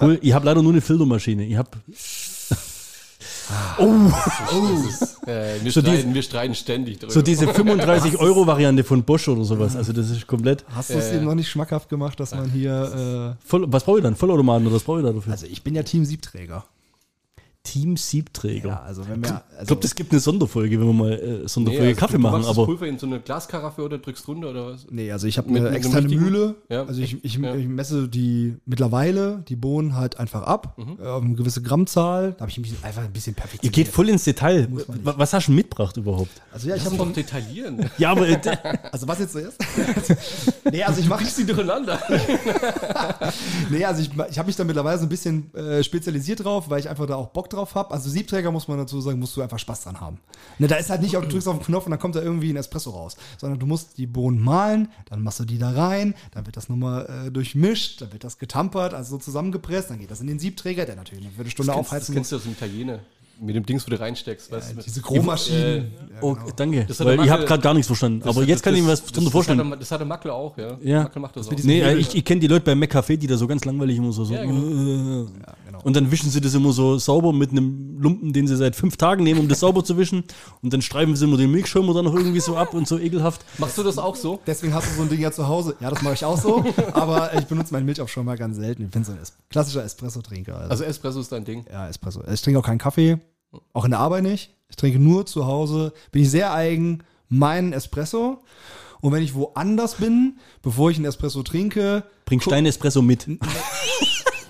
[0.00, 0.18] cool.
[0.22, 1.44] Ich habe leider nur eine Filtermaschine.
[1.44, 1.70] Ich habe
[5.26, 7.12] Äh, wir, So streiten, diese- wir streiten ständig drüber.
[7.12, 9.76] so diese 35-Euro-Variante von Bosch oder sowas.
[9.76, 10.64] Also das ist komplett.
[10.74, 11.18] Hast du es Äh.
[11.18, 13.36] ihm noch nicht schmackhaft gemacht, dass man hier.
[13.44, 14.16] Voll, was brauche ich dann?
[14.16, 15.32] Vollautomaten oder was brauche ich da Äh, dafür?
[15.32, 16.64] also, ich bin ja Team Siebträger.
[17.66, 18.68] Team Siebträger.
[18.68, 19.28] Ja, also, wenn wir.
[19.28, 22.18] Ich Also, glaube, das gibt eine Sonderfolge, wenn wir mal äh, Sonderfolge also Kaffee du,
[22.20, 22.32] machen.
[22.32, 24.86] Du machst das Aber Pulver in so eine Glaskaraffe oder drückst runter oder was?
[24.90, 26.54] Nee, also ich habe eine externe Mühle.
[26.68, 26.84] Ja.
[26.84, 27.54] Also ich, ich, Ja.
[27.54, 30.98] ich messe die mittlerweile die Bohnen halt einfach ab Mhm.
[31.02, 32.32] äh, auf eine gewisse Grammzahl.
[32.32, 33.74] Da habe ich mich einfach ein bisschen ihr perfektioniert.
[33.74, 34.68] geht voll ins Detail.
[35.02, 36.30] Was hast du mitgebracht überhaupt?
[36.52, 37.90] Also ja, ich Ich habe detaillieren.
[37.98, 38.26] Ja, aber
[38.92, 39.58] also was jetzt zuerst?
[40.70, 41.98] nee, also ich mache die durcheinander.
[43.70, 46.80] nee, also ich, ich habe mich da mittlerweile so ein bisschen äh, spezialisiert drauf, weil
[46.80, 47.90] ich einfach da auch Bock drauf habe.
[47.92, 50.18] Also Siebträger muss man dazu sagen, musst du einfach Spaß dran haben.
[50.58, 52.50] Ne, da ist halt nicht, du drückst auf den Knopf und dann kommt da irgendwie
[52.50, 56.14] ein Espresso raus, sondern du musst die Bohnen mahlen, dann machst du die da rein,
[56.32, 60.10] dann wird das nochmal äh, durchmischt, dann wird das getampert, also so zusammengepresst, dann geht
[60.10, 62.42] das in den Siebträger, der natürlich eine Viertelstunde Das kennst, das aufheizen kennst du aus
[62.42, 63.00] dem Italiener.
[63.38, 64.50] Mit dem Dings, wo du reinsteckst.
[64.50, 64.76] weißt du?
[64.76, 64.84] muss.
[64.86, 65.60] Diese Chrommaschinen.
[65.60, 65.84] Äh, ja,
[66.22, 66.50] oh, genau.
[66.56, 66.86] danke.
[66.86, 68.20] Das hat Weil ich habe gerade gar nichts verstanden.
[68.20, 69.58] Das- aber das- jetzt kann ich mir was das- drunter das vorstellen.
[69.60, 70.78] Hat der, das hat der Mackel auch, ja.
[70.80, 71.02] Ja.
[71.02, 71.52] Mackel macht das auch.
[71.62, 74.10] Nee, äh, ich, ich kenne die Leute bei McCafé, die da so ganz langweilig immer
[74.10, 74.24] so.
[74.24, 75.24] so Ja, genau.
[75.24, 75.26] äh,
[75.78, 75.86] genau.
[75.86, 78.96] Und dann wischen sie das immer so sauber mit einem Lumpen, den sie seit fünf
[78.96, 80.24] Tagen nehmen, um das sauber zu wischen.
[80.62, 83.44] Und dann streifen sie immer den Milchschirm dann noch irgendwie so ab und so ekelhaft.
[83.58, 84.40] Machst du das auch so?
[84.46, 85.76] Deswegen hast du so ein Ding ja zu Hause.
[85.80, 88.56] Ja, das mache ich auch so, aber ich benutze meinen Milch auch schon mal ganz
[88.56, 88.84] selten.
[88.84, 90.54] Ich bin so ein es klassischer Espresso-Trinker.
[90.56, 91.64] Also, Also Espresso ist dein Ding.
[91.70, 92.22] ja, Espresso.
[92.32, 93.18] Ich trinke auch keinen Kaffee,
[93.72, 94.54] auch in der Arbeit nicht.
[94.68, 98.42] Ich trinke nur zu Hause, bin ich sehr eigen, meinen Espresso.
[99.00, 103.28] Und wenn ich woanders bin, bevor ich einen Espresso trinke, Bringst deinen Espresso mit.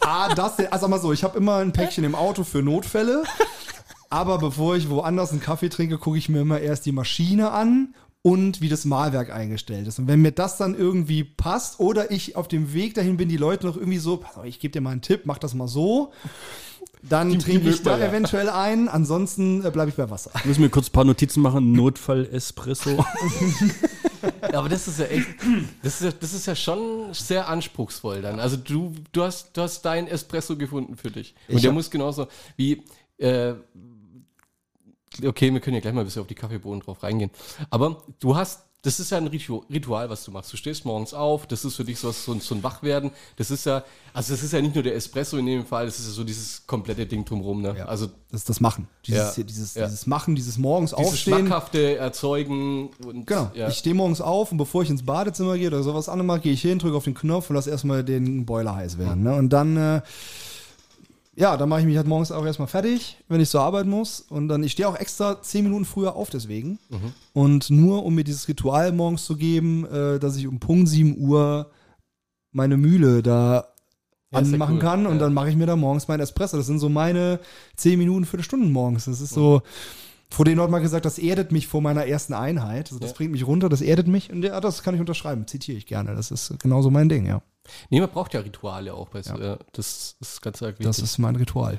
[0.07, 3.25] ah, das, also mal so, ich habe immer ein Päckchen im Auto für Notfälle.
[4.09, 7.95] Aber bevor ich woanders einen Kaffee trinke, gucke ich mir immer erst die Maschine an
[8.23, 9.99] und wie das Mahlwerk eingestellt ist.
[9.99, 13.37] Und wenn mir das dann irgendwie passt oder ich auf dem Weg dahin bin, die
[13.37, 16.13] Leute noch irgendwie so, ich gebe dir mal einen Tipp, mach das mal so.
[17.03, 18.11] Dann Die- die trinke ich mögt man da ja.
[18.11, 20.31] eventuell ein, ansonsten äh, bleibe ich bei Wasser.
[20.45, 21.73] Müssen wir kurz ein paar Notizen machen.
[21.73, 23.05] Notfall-Espresso.
[24.53, 25.27] Ja, aber das ist ja echt,
[25.83, 28.41] das ist ja, das ist ja schon sehr anspruchsvoll dann.
[28.41, 31.35] Also du, du hast, du hast deinen Espresso gefunden für dich.
[31.49, 32.27] Und Ich der muss genauso
[32.57, 32.83] wie,
[33.19, 33.55] äh,
[35.25, 37.31] okay, wir können ja gleich mal ein bisschen auf die Kaffeebohnen drauf reingehen.
[37.71, 40.53] Aber du hast, das ist ja ein Ritu- Ritual, was du machst.
[40.53, 43.11] Du stehst morgens auf, das ist für dich so, so, ein- so ein Wachwerden.
[43.37, 43.83] Das ist ja,
[44.15, 46.25] also das ist ja nicht nur der Espresso in dem Fall, das ist ja so
[46.25, 47.61] dieses komplette Ding drumherum.
[47.63, 47.75] Ne?
[47.77, 47.85] Ja.
[47.87, 48.89] Also Das ist das Machen.
[49.07, 49.43] Dieses, Ja.
[49.45, 49.85] dieses, Ja.
[49.87, 51.39] dieses Machen, dieses morgens dieses aufstehen.
[51.39, 53.51] schmackhafte Erzeugen und Genau.
[53.69, 56.53] Ich stehe morgens auf und bevor ich ins Badezimmer gehe oder sowas anderes mache, gehe
[56.53, 59.23] ich hin, drücke auf den Knopf und lasse erstmal den Boiler heiß werden.
[59.23, 59.35] Ne?
[59.35, 60.01] Und dann, äh,
[61.39, 64.21] ja, dann mache ich mich halt morgens auch erstmal fertig, wenn ich zur Arbeit muss.
[64.21, 66.79] Und dann, ich stehe auch extra zehn Minuten früher auf deswegen.
[67.35, 71.19] Und nur um mir dieses Ritual morgens zu geben, äh, dass ich um Punkt 7
[71.19, 71.71] Uhr
[72.53, 73.67] meine Mühle da
[74.33, 74.81] Ja, anmachen cool.
[74.81, 75.19] kann und Ja.
[75.21, 76.57] dann mache ich mir da morgens meinen Espresso.
[76.57, 77.39] Das sind so meine
[77.77, 79.05] 10 Minuten, Viertelstunden morgens.
[79.05, 79.61] Das ist so,
[80.31, 82.87] vor denen hat mal gesagt, das erdet mich vor meiner ersten Einheit.
[82.89, 83.17] Also das Ja.
[83.17, 84.33] bringt mich runter, das erdet mich.
[84.33, 86.15] Und ja, das kann ich unterschreiben, zitiere ich gerne.
[86.17, 87.43] Das ist genauso mein Ding, ja.
[87.91, 89.59] Nee, man braucht ja Rituale auch bei so, ja.
[89.73, 90.87] das, das ist ganz arg wichtig.
[90.87, 91.79] Das ist mein Ritual.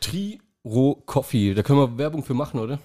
[0.00, 2.78] Triro Coffee, da können wir Werbung für machen, oder?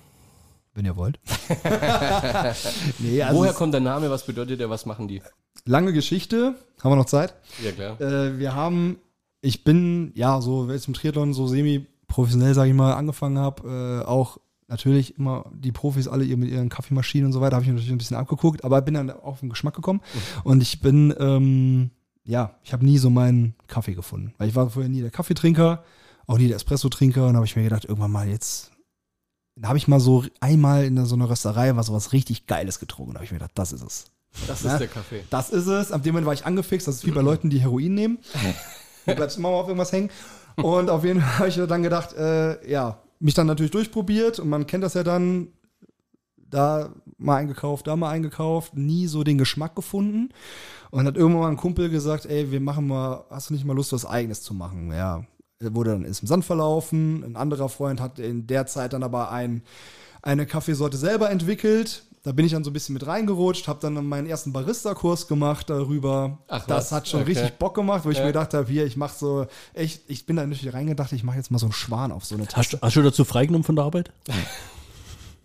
[0.74, 1.20] Wenn ihr wollt.
[3.00, 5.22] nee, also Woher kommt der Name, was bedeutet der, was machen die?
[5.66, 6.56] lange Geschichte.
[6.82, 7.36] Haben wir noch Zeit?
[7.64, 8.02] Ja, klar.
[8.02, 8.98] Äh, wir haben,
[9.42, 14.02] ich bin, ja, so, wenn ich zum Triathlon so semi-professionell, sage ich mal, angefangen habe,
[14.04, 17.70] äh, auch natürlich immer die Profis alle mit ihren Kaffeemaschinen und so weiter, habe ich
[17.70, 20.02] mir natürlich ein bisschen abgeguckt, aber bin dann auf den Geschmack gekommen
[20.44, 21.90] und ich bin, ähm,
[22.24, 25.84] ja, ich habe nie so meinen Kaffee gefunden, weil ich war vorher nie der Kaffeetrinker,
[26.28, 28.72] auch nie der Espresso-Trinker und habe ich mir gedacht, irgendwann mal jetzt,
[29.56, 33.14] dann habe ich mal so einmal in so einer Rösterei was sowas richtig Geiles getrunken,
[33.14, 34.06] da habe ich mir gedacht, das ist es.
[34.48, 34.74] Das Ja.
[34.74, 35.24] ist der Kaffee.
[35.32, 35.92] Das ist es.
[35.92, 36.88] Ab dem Moment war ich angefixt.
[36.88, 38.20] Das ist wie bei Leuten, die Heroin nehmen.
[39.08, 40.12] Du bleibst immer mal auf irgendwas hängen.
[40.58, 44.38] Und auf jeden Fall habe ich dann gedacht, äh, ja, mich dann natürlich durchprobiert.
[44.38, 45.48] Und man kennt das ja dann,
[46.38, 50.30] da mal eingekauft, da mal eingekauft, nie so den Geschmack gefunden.
[50.92, 53.76] Und hat irgendwann mal ein Kumpel gesagt, ey, wir machen mal, hast du nicht mal
[53.76, 54.92] Lust, was Eigenes zu machen?
[54.92, 55.24] Ja,
[55.60, 57.24] er wurde dann ist im Sand verlaufen.
[57.24, 59.62] Ein anderer Freund hat in der Zeit dann aber ein,
[60.22, 62.04] eine Kaffeesorte selber entwickelt.
[62.24, 65.70] Da bin ich dann so ein bisschen mit reingerutscht, habe dann meinen ersten Barista-Kurs gemacht
[65.70, 66.40] darüber.
[66.50, 67.32] Ach das was, hat schon okay.
[67.32, 68.24] richtig Bock gemacht, wo ich Ja.
[68.24, 71.38] mir gedacht habe, hier, ich mache so, echt, ich bin da natürlich reingedacht, ich mache
[71.38, 72.78] jetzt mal so einen Schwan auf so eine Hast, Taste.
[72.78, 74.12] du- hast du dazu freigenommen von der Arbeit?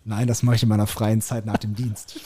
[0.07, 2.21] Nein, das mache ich in meiner freien Zeit nach dem Dienst.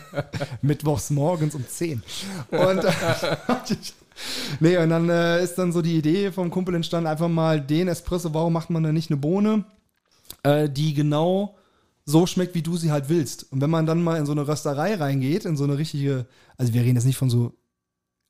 [0.62, 2.02] Mittwochs morgens um 10.
[2.50, 2.84] Und,
[4.60, 7.88] nee, und dann äh, ist dann so die Idee vom Kumpel entstanden, einfach mal den
[7.88, 9.64] Espresso, warum macht man da nicht eine Bohne,
[10.44, 11.56] äh, die genau
[12.04, 13.52] so schmeckt, wie du sie halt willst.
[13.52, 16.72] Und wenn man dann mal in so eine Rösterei reingeht, in so eine richtige, also
[16.74, 17.54] wir reden jetzt nicht von so,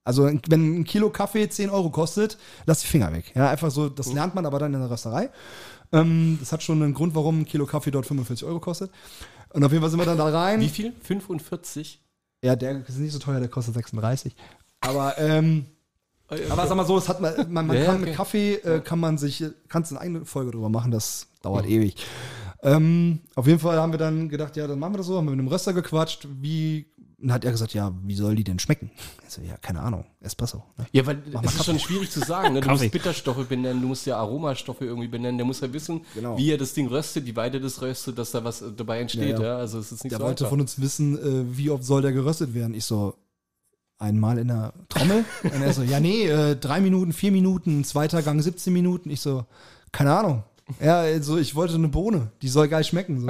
[0.05, 3.33] also wenn ein Kilo Kaffee 10 Euro kostet, lass die Finger weg.
[3.35, 5.31] Ja, einfach so, das lernt man aber dann in der Rösterei.
[5.93, 8.91] Ähm, das hat schon einen Grund, warum ein Kilo Kaffee dort 45 Euro kostet.
[9.53, 10.61] Und auf jeden Fall sind wir dann da rein.
[10.61, 10.93] Wie viel?
[11.03, 12.01] 45?
[12.43, 14.35] Ja, der ist nicht so teuer, der kostet 36.
[14.81, 15.67] Aber, ähm,
[16.49, 18.07] aber sag mal so, es hat man, man, man Ja, kann okay.
[18.07, 21.97] mit Kaffee, äh, kann man sich, kannst eine eigene Folge drüber machen, das dauert ewig.
[22.63, 25.27] Ähm, auf jeden Fall haben wir dann gedacht, ja, dann machen wir das so, haben
[25.27, 26.87] wir mit dem Röster gequatscht, wie,
[27.23, 28.91] dann hat er gesagt, ja, wie soll die denn schmecken?
[29.27, 30.63] Ich so, ja, keine Ahnung, Espresso.
[30.79, 30.87] Ne?
[30.93, 32.55] Ja, weil Mach es ist schon schwierig zu sagen.
[32.55, 32.61] Ne?
[32.61, 35.37] Du musst Bitterstoffe benennen, du musst ja Aromastoffe irgendwie benennen.
[35.39, 36.37] Der muss ja wissen, Genau.
[36.39, 39.01] wie er das Ding röstet, wie weit er das röstet, dass da was äh, dabei
[39.01, 39.39] entsteht.
[39.39, 39.57] Ja, Ja.
[39.57, 40.51] Also es ist nicht Der so wollte einfach.
[40.51, 42.75] von uns wissen, äh, wie oft soll der geröstet werden.
[42.75, 43.15] Ich so,
[43.99, 45.25] einmal in der Trommel.
[45.43, 49.11] Und er so, ja, nee, äh, drei Minuten, vier Minuten, zweiter Gang 17 Minuten.
[49.11, 49.45] Ich so,
[49.93, 50.43] keine Ahnung.
[50.79, 53.21] Ja, also ich wollte eine Bohne, die soll geil schmecken.
[53.21, 53.29] So.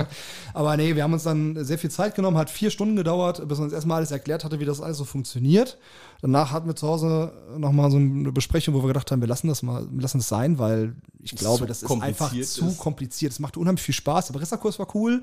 [0.54, 3.58] Aber nee, wir haben uns dann sehr viel Zeit genommen, hat vier Stunden gedauert, bis
[3.58, 5.78] er uns erstmal alles erklärt hatte, wie das alles so funktioniert.
[6.20, 9.48] Danach hatten wir zu Hause nochmal so eine Besprechung, wo wir gedacht haben, wir lassen
[9.48, 12.66] das mal, wir lassen das sein, weil ich glaube, zu das ist einfach kompliziert zu
[12.66, 12.78] ist.
[12.78, 13.32] kompliziert.
[13.32, 14.26] Es macht unheimlich viel Spaß.
[14.26, 15.22] Der Baristakurs war cool,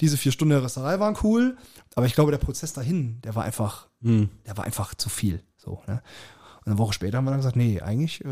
[0.00, 1.56] diese vier Stunden der Rösterei waren cool,
[1.94, 5.42] aber ich glaube, der Prozess dahin, der war einfach, der war einfach zu viel.
[5.56, 6.02] So, ne?
[6.64, 8.28] Und eine Woche später haben wir dann gesagt, nee, eigentlich äh,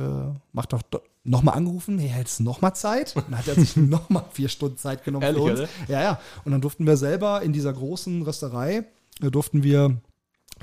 [0.53, 0.83] mach doch
[1.27, 3.15] nochmal angerufen, hey, hältst nochmal Zeit?
[3.17, 5.61] Dann hat er sich nochmal vier Stunden Zeit genommen Ehrlich, für uns.
[5.61, 5.69] oder?
[5.89, 6.21] Ja, ja.
[6.45, 8.85] Und dann durften wir selber in dieser großen Rösterei,
[9.23, 10.01] äh, durften wir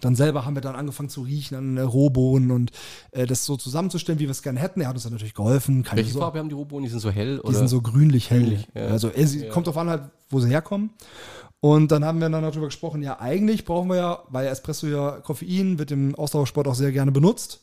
[0.01, 2.72] dann selber haben wir dann angefangen zu riechen an äh, Rohbohnen und
[3.11, 4.82] äh, das so zusammenzustellen, wie wir es gerne hätten.
[4.82, 5.86] Er hat uns dann natürlich geholfen.
[5.93, 6.24] Welche Sorge.
[6.26, 6.84] Farbe haben die Rohbohnen?
[6.86, 7.36] Die sind so hell?
[7.38, 7.57] Die oder?
[7.59, 8.39] sind so grünlich hell.
[8.41, 8.88] Grünlich, ja.
[8.88, 9.49] Also es Ja.
[9.51, 10.89] kommt drauf an, halt, wo sie herkommen.
[11.59, 15.11] Und dann haben wir dann darüber gesprochen, ja, eigentlich brauchen wir ja, weil Espresso ja
[15.22, 17.61] Koffein wird im Ausdauersport auch sehr gerne benutzt.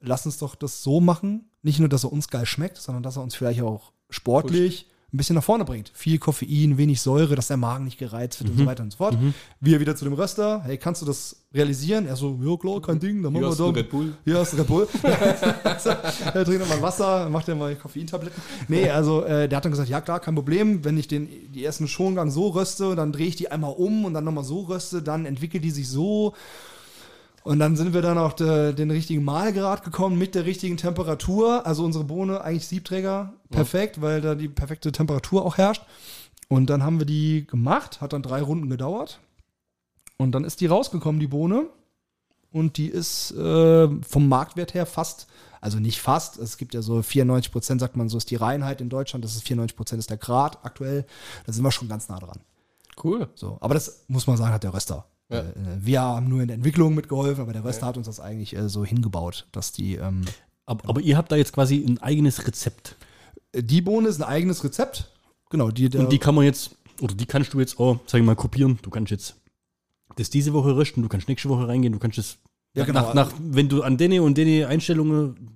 [0.00, 1.50] Lass uns doch das so machen.
[1.62, 5.18] Nicht nur, dass er uns geil schmeckt, sondern dass er uns vielleicht auch sportlich ein
[5.18, 5.90] bisschen nach vorne bringt.
[5.92, 8.96] Viel Koffein, wenig Säure, dass der Magen nicht gereizt wird und so weiter und so
[8.96, 9.16] fort.
[9.60, 12.06] Wir wieder zu dem Röster, hey, kannst du das realisieren?
[12.06, 13.68] Er so, ja klar, kein Ding, dann machen wir da.
[13.68, 14.14] Red Bull.
[14.24, 14.88] Hier hast du Red Bull.
[15.02, 18.42] er trinkt nochmal Wasser, macht ja mal Koffeintabletten.
[18.68, 21.62] Nee, also äh, der hat dann gesagt, ja klar, kein Problem, wenn ich den, die
[21.62, 25.02] ersten Schongang so röste, dann drehe ich die einmal um und dann nochmal so röste,
[25.02, 26.32] dann entwickelt die sich so.
[27.44, 31.66] Und dann sind wir dann auf de, den richtigen Mahlgrad gekommen mit der richtigen Temperatur.
[31.66, 35.82] Also unsere Bohne, eigentlich Siebträger, perfekt, weil da die perfekte Temperatur auch herrscht.
[36.48, 39.20] Und dann haben wir die gemacht, hat dann drei Runden gedauert.
[40.18, 41.66] Und dann ist die rausgekommen, die Bohne.
[42.52, 45.26] Und die ist äh, vom Marktwert her fast,
[45.60, 48.80] also nicht fast, es gibt ja so 94 Prozent, sagt man, so ist die Reinheit
[48.82, 51.06] in Deutschland, das ist 94 Prozent ist der Grad aktuell.
[51.46, 52.40] Da sind wir schon ganz nah dran.
[53.02, 53.28] Cool.
[53.34, 55.06] So, aber das muss man sagen, hat der Röster.
[55.32, 55.40] Ja.
[55.40, 55.44] Äh,
[55.80, 58.68] wir haben nur in der Entwicklung mitgeholfen, aber der Röster hat uns das eigentlich äh,
[58.68, 60.22] so hingebaut, dass die, ähm,
[60.66, 62.96] Aber, aber ihr habt da jetzt quasi ein eigenes Rezept.
[63.54, 65.10] die Bohne ist ein eigenes Rezept.
[65.50, 68.26] Genau, die, Und die kann man jetzt, oder die kannst du jetzt auch, sag ich
[68.26, 68.78] mal, kopieren.
[68.82, 69.36] Du kannst jetzt
[70.16, 72.38] das diese Woche rösten, du kannst nächste Woche reingehen, du kannst es,
[72.74, 73.00] Ja, genau.
[73.02, 75.48] nach, nach, wenn du an dene und dene Einstellungen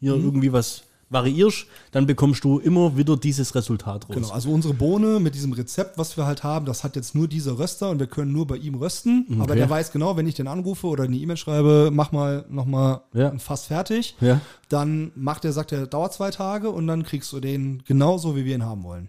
[0.00, 0.24] hier Mhm.
[0.24, 0.82] irgendwie was
[1.14, 4.14] variierst, dann bekommst du immer wieder dieses Resultat raus.
[4.14, 7.26] Genau, also unsere Bohne mit diesem Rezept, was wir halt haben, das hat jetzt nur
[7.26, 9.26] dieser Röster und wir können nur bei ihm rösten.
[9.36, 9.54] Aber Okay.
[9.60, 13.32] der weiß genau, wenn ich den anrufe oder eine E-Mail schreibe, mach mal nochmal Ja.
[13.38, 14.42] Fass fertig, Ja.
[14.68, 18.44] dann macht er, sagt er, dauert zwei Tage und dann kriegst du den genauso, wie
[18.44, 19.08] wir ihn haben wollen.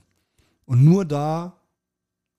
[0.66, 1.54] Und nur da,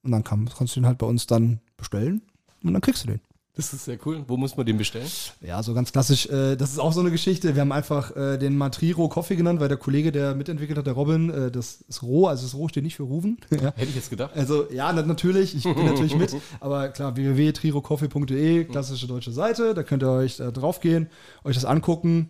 [0.03, 2.21] und dann kann, kannst du ihn halt bei uns dann bestellen
[2.63, 3.21] und dann kriegst du den.
[3.57, 4.23] Das ist sehr cool.
[4.27, 5.07] Wo muss man den bestellen?
[5.41, 6.27] Ja, so ganz klassisch.
[6.27, 7.55] Äh, das ist auch so eine Geschichte.
[7.55, 10.93] Wir haben einfach äh, den Matriro Coffee genannt, weil der Kollege, der mitentwickelt hat, der
[10.93, 13.39] Robin, äh, das ist roh, also das roh steht nicht für Rufen.
[13.49, 13.73] ja.
[13.75, 14.35] Hätte ich jetzt gedacht.
[14.35, 19.81] Also ja, na, natürlich, ich bin natürlich mit, aber klar, www.trirocoffee.de, klassische deutsche Seite, da
[19.81, 21.09] könnt ihr euch da drauf gehen,
[21.43, 22.29] euch das angucken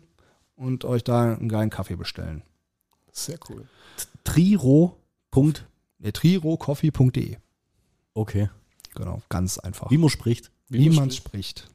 [0.56, 2.42] und euch da einen geilen Kaffee bestellen.
[3.12, 3.66] Sehr cool.
[4.24, 4.96] Triro.
[5.30, 5.68] Punkt.
[6.00, 7.36] Nee, trirocoffee.de.
[8.14, 8.50] Okay.
[8.96, 9.92] Genau, ganz einfach.
[9.92, 10.52] Wie man spricht.
[10.70, 11.68] Wie man man spricht.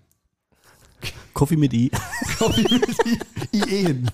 [1.35, 1.91] Coffee mit I.
[2.39, 4.11] Coffee mit IEN.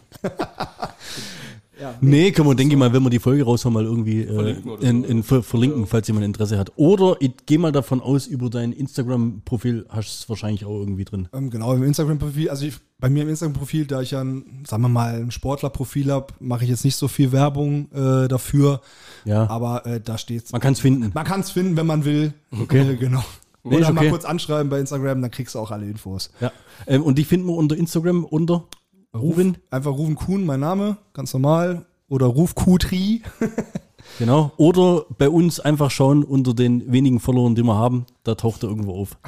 [1.81, 4.27] ja, Nee, können wir, denke ich mal, wenn wir die Folge raushauen, mal irgendwie äh,
[4.35, 6.73] Verlinken oder in, in, ver verlinken, falls jemand Interesse hat.
[6.77, 11.05] Oder ich gehe mal davon aus, über dein Instagram-Profil hast du es wahrscheinlich auch irgendwie
[11.05, 11.29] drin.
[11.35, 14.83] Ähm, genau, im Instagram-Profil, also ich, bei mir im Instagram-Profil, da ich ja, ein, sagen
[14.83, 18.81] wir mal, ein Sportler-Profil habe, mache ich jetzt nicht so viel Werbung äh, dafür,
[19.25, 19.49] Ja.
[19.51, 20.53] aber äh, da steht's.
[20.53, 21.11] Man kann es finden.
[21.15, 22.33] Man kann es finden, wenn man will.
[22.51, 22.93] Okay.
[22.93, 23.25] Äh, genau.
[23.69, 24.11] Nee, Oder ist mal okay.
[24.11, 26.31] kurz anschreiben bei Instagram, dann kriegst du auch alle Infos.
[26.41, 26.53] Ja.
[26.87, 28.65] Ähm, und die finden wir unter Instagram unter
[29.15, 29.59] Ruben.
[29.71, 31.87] Einfach Rufen Kuhn, mein Name, ganz normal.
[32.09, 33.23] Oder Ruf Kutri.
[34.19, 34.53] Genau.
[34.57, 38.07] Oder bei uns einfach schauen unter den wenigen Followern, die wir haben.
[38.25, 39.19] Da taucht er irgendwo auf.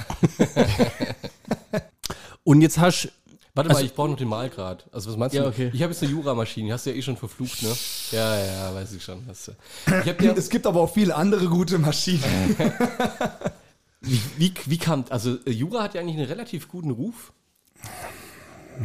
[2.44, 3.12] und jetzt hast
[3.54, 4.86] Warte Also- mal, ich brauche noch den Malgrad.
[4.92, 5.48] Also was meinst Ja, du?
[5.48, 5.70] okay.
[5.74, 7.68] Ich habe jetzt eine Jura-Maschine, die hast du ja eh schon verflucht, ne?
[8.12, 9.18] Ja, ja, ja, weiß ich schon.
[9.28, 9.52] Hast du.
[9.86, 12.22] Ich ja, Es gibt aber auch viele andere gute Maschinen.
[14.00, 17.32] Wie, wie, wie kam, also äh, Jura hat ja eigentlich einen relativ guten Ruf.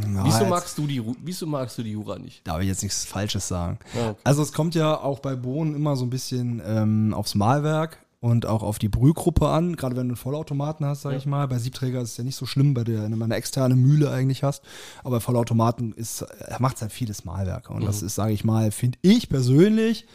[0.07, 2.45] Na, Wieso magst du die, wieso magst du die Jura nicht?
[2.45, 3.79] Darf ich jetzt nichts Falsches sagen.
[3.93, 4.19] Ja, okay.
[4.25, 8.45] Also es kommt ja auch bei Bohnen immer so ein bisschen ähm, aufs Mahlwerk und
[8.45, 11.47] auch auf die Brühgruppe an, gerade wenn du einen Vollautomaten hast, sage ich mal.
[11.47, 14.11] Bei Siebträger ist es ja nicht so schlimm, bei der, wenn du eine externe Mühle
[14.11, 14.63] eigentlich hast.
[15.03, 16.25] Aber bei Vollautomaten ist,
[16.59, 17.69] macht es halt vieles Mahlwerk.
[17.69, 20.07] Und das ist, sage ich mal, finde ich persönlich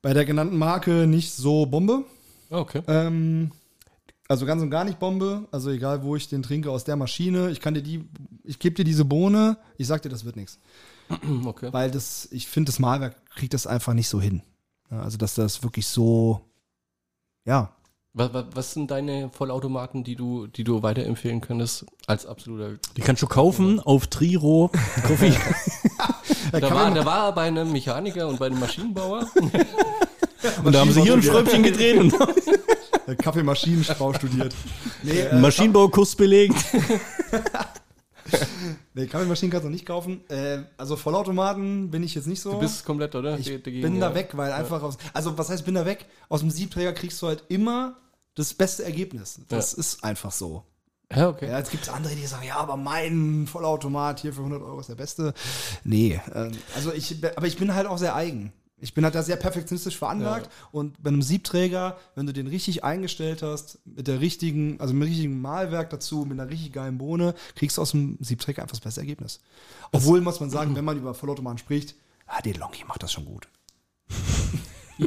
[0.00, 2.04] bei der genannten Marke nicht so Bombe.
[2.50, 2.82] Ah, Okay.
[2.86, 3.50] Ähm,
[4.28, 5.46] also ganz und gar nicht Bombe.
[5.52, 7.50] Also egal, wo ich den trinke aus der Maschine.
[7.50, 8.04] Ich kann dir die,
[8.44, 10.58] ich gebe dir diese Bohne, ich sag dir, das wird nichts.
[11.44, 11.72] okay.
[11.72, 14.42] Weil das, ich finde, das Malwerk kriegt das einfach nicht so hin.
[14.88, 16.40] Also, dass das wirklich so,
[17.44, 17.72] ja.
[18.12, 22.78] Was, was, was sind deine Vollautomaten, die du, die du weiterempfehlen könntest als absoluter?
[22.96, 24.70] Die kannst du kaufen auf Triro
[25.06, 25.36] Coffee.
[26.52, 29.26] Da war, da war er bei einem Mechaniker und bei einem Maschinenbauer.
[30.64, 32.14] und da haben sie hier ein Schräubchen gedreht und
[33.14, 34.54] Kaffeemaschinenstrau studiert.
[35.02, 36.54] Nee, einen äh, Maschinenbaukurs belegt.
[38.94, 40.28] nee, Kaffeemaschinen kannst du nicht kaufen.
[40.28, 42.52] Äh, also Vollautomaten bin ich jetzt nicht so.
[42.52, 43.38] Du bist komplett, oder?
[43.38, 44.14] ich Dagegen, bin da ja.
[44.14, 46.06] weg, weil einfach aus, also was heißt bin da weg?
[46.28, 47.96] Aus dem Siebträger kriegst du halt immer
[48.34, 49.40] das beste Ergebnis.
[49.48, 50.64] Das ist einfach so.
[51.14, 51.48] Ja, okay.
[51.48, 54.80] Ja, jetzt gibt es andere, die sagen, ja, aber mein Vollautomat hier für 100 Euro
[54.80, 55.34] ist der beste.
[55.84, 58.52] Nee, ähm, also ich, aber ich bin halt auch sehr eigen.
[58.78, 62.84] Ich bin halt da sehr perfektionistisch veranlagt und bei einem Siebträger, wenn du den richtig
[62.84, 66.98] eingestellt hast, mit der richtigen, also mit dem richtigen Malwerk dazu, mit einer richtig geilen
[66.98, 69.40] Bohne, kriegst du aus dem Siebträger einfach das beste Ergebnis.
[69.92, 71.94] Obwohl, muss man sagen, wenn man über Vollautomaten spricht,
[72.26, 73.48] ah, die Longi macht das schon gut.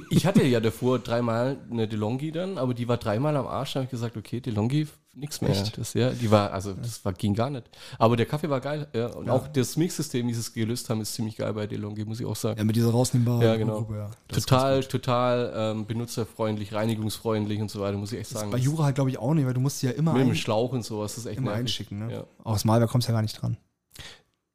[0.10, 3.74] Ich hatte ja davor dreimal eine DeLonghi dann, aber die war dreimal am Arsch.
[3.74, 5.50] Da habe ich gesagt, okay, DeLonghi, nix mehr.
[5.52, 5.78] Echt?
[5.78, 7.64] Das, ja, die war, also das war, ging gar nicht.
[7.98, 8.88] Aber der Kaffee war geil.
[8.94, 12.06] Ja, und auch das Mixsystem, wie sie es gelöst haben, ist ziemlich geil bei DeLonghi,
[12.06, 12.60] muss ich auch sagen.
[12.60, 13.78] Ja, mit dieser rausnehmbaren Ja, genau.
[13.80, 14.12] Gruppe, ja.
[14.28, 18.52] Das total, total ähm, benutzerfreundlich, reinigungsfreundlich und so weiter, muss ich echt Das sagen.
[18.52, 20.28] ist bei Jura halt, glaube ich, auch nicht, weil du musst die ja immer, mit
[20.28, 21.62] dem Schlauch und sowas, das ist echt immer nervig.
[21.62, 22.00] einschicken.
[22.08, 22.14] Ne?
[22.14, 22.24] Ja.
[22.44, 23.58] Aus Malwerk kommst du ja gar nicht dran.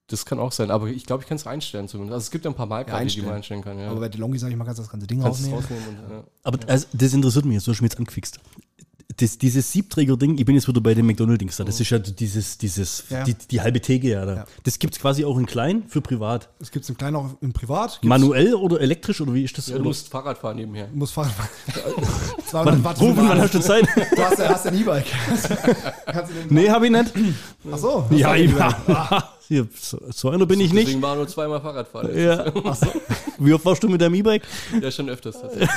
[0.09, 2.12] Das kann auch sein, aber ich glaube, ich kann es einstellen zumindest.
[2.14, 3.26] Also es gibt ja ein paar Malkarten, die einstellen.
[3.26, 3.78] man einstellen kann.
[3.78, 3.90] Ja.
[3.90, 5.59] Aber bei DeLonghi, sage ich mal, kannst du das ganze Ding rausnehmen.
[5.59, 6.24] rausnehmen und, ja.
[6.42, 8.38] Aber also, das interessiert mich jetzt, du hast mich jetzt angefixt.
[9.16, 11.62] Das, dieses Siebträger-Ding, ich bin jetzt wieder bei dem McDonald-Dings da.
[11.64, 13.22] Das ist ja dieses, dieses, Ja.
[13.22, 14.34] Die, die halbe Theke ja da.
[14.36, 14.44] Ja.
[14.64, 16.48] Das gibt es quasi auch in klein für privat.
[16.59, 17.92] Es gibt es im Kleinen auch in Privat.
[17.92, 19.68] Gibt's- Manuell oder elektrisch oder wie ist das?
[19.68, 20.88] ja, du musst Fahrrad fahren nebenher.
[20.88, 21.30] Du musst fahren.
[21.94, 23.00] Wann, 200 Watt.
[23.00, 23.86] Rufen, wann hast du Zeit?
[24.16, 25.07] Du hast ja, hast ja ein E-Bike.
[26.07, 27.12] Kannst du den nee, habe ich nicht.
[27.72, 28.07] Ach so.
[28.11, 29.24] Ja, ich E-Bike.
[29.49, 30.86] Hier, so, so einer bin ich nicht.
[30.86, 32.16] Deswegen war nur zweimal Fahrradfahren.
[32.18, 32.47] Ja.
[33.38, 34.42] Wie oft warst du mit deinem E-Bike?
[34.80, 35.68] Ja, schon öfters tatsächlich.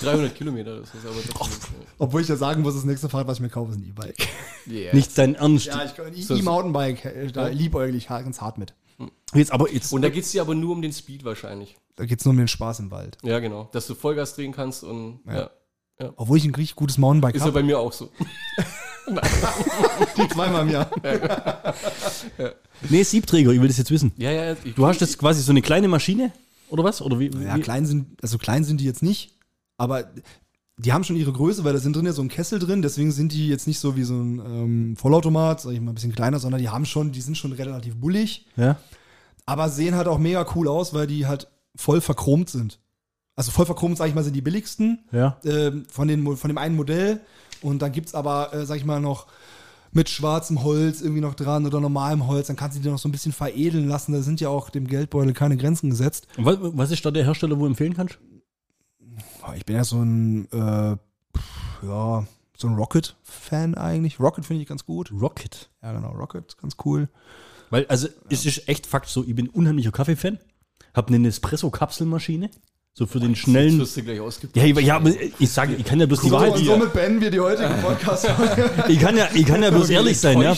[0.00, 1.74] 300 Kilometer, das ist aber trotzdem.
[1.98, 4.28] Obwohl ich ja sagen muss, das nächste Fahrrad, was ich mir kaufe, ist ein E-Bike.
[4.68, 4.94] Yeah.
[4.94, 5.66] Nicht dein Ernst.
[5.66, 8.74] Ja, ich ein So- E-Mountainbike, äh, da liebäugel ich ganz hart mit.
[9.34, 11.76] Jetzt, aber jetzt, Und da geht es dir aber nur um den Speed wahrscheinlich.
[11.96, 13.18] Da geht es nur um den Spaß im Wald.
[13.22, 13.68] Ja, genau.
[13.72, 15.50] Dass du Vollgas drehen kannst und ja.
[16.16, 17.60] Obwohl ich ein richtig gutes Mountainbike Ist ja habe.
[17.60, 18.10] bei mir auch so.
[20.32, 20.90] Zweimal im Jahr.
[22.88, 24.12] nee, Siebträger, ich will das jetzt wissen.
[24.16, 24.56] Ja, ja.
[24.64, 26.32] Ich, Du hast jetzt quasi so eine kleine Maschine
[26.68, 27.02] oder was?
[27.02, 27.26] Oder wie?
[27.28, 27.60] Ja, wie?
[27.60, 29.32] klein sind, also klein sind die jetzt nicht,
[29.76, 30.04] aber
[30.78, 33.12] die haben schon ihre Größe, weil da sind drin ja so ein Kessel drin, deswegen
[33.12, 36.14] sind die jetzt nicht so wie so ein ähm, Vollautomat, sag ich mal, ein bisschen
[36.14, 38.76] kleiner, sondern die haben schon, die sind schon relativ bullig, Ja.
[39.46, 42.78] aber sehen halt auch mega cool aus, weil die halt voll verchromt sind.
[43.36, 45.38] Also voll verchromt, sag ich mal, sind die billigsten Ja.
[45.44, 47.20] ähm, von, den, Mo- von dem einen Modell.
[47.62, 49.26] Und dann gibt's aber, äh, sag ich mal, noch
[49.92, 52.46] mit schwarzem Holz irgendwie noch dran oder normalem Holz.
[52.46, 54.12] Dann kannst du die noch so ein bisschen veredeln lassen.
[54.12, 56.26] Da sind ja auch dem Geldbeutel keine Grenzen gesetzt.
[56.36, 58.18] Und was, was ist da der Hersteller, wo du empfehlen kannst?
[59.56, 60.96] Ich bin ja so ein, äh,
[61.86, 64.18] ja, so ein Rocket-Fan eigentlich.
[64.18, 65.12] Rocket finde ich ganz gut.
[65.12, 65.70] Rocket.
[65.82, 67.08] Ja, genau, Rocket, ganz cool.
[67.70, 70.38] Weil, also, es ist echt Fakt so, ich bin unheimlicher Kaffee-Fan,
[70.94, 72.50] hab eine Nespresso-Kapselmaschine,
[72.94, 73.78] so für den schnellen.
[73.78, 74.18] wirst du gleich.
[74.54, 75.02] Ja, ich, ja,
[75.38, 76.52] ich sage, ich kann ja bloß die Wahrheit.
[76.56, 78.28] und somit beenden wir die heutige podcast
[78.88, 80.54] Ich kann ja, ich kann ja bloß ehrlich sein, ja.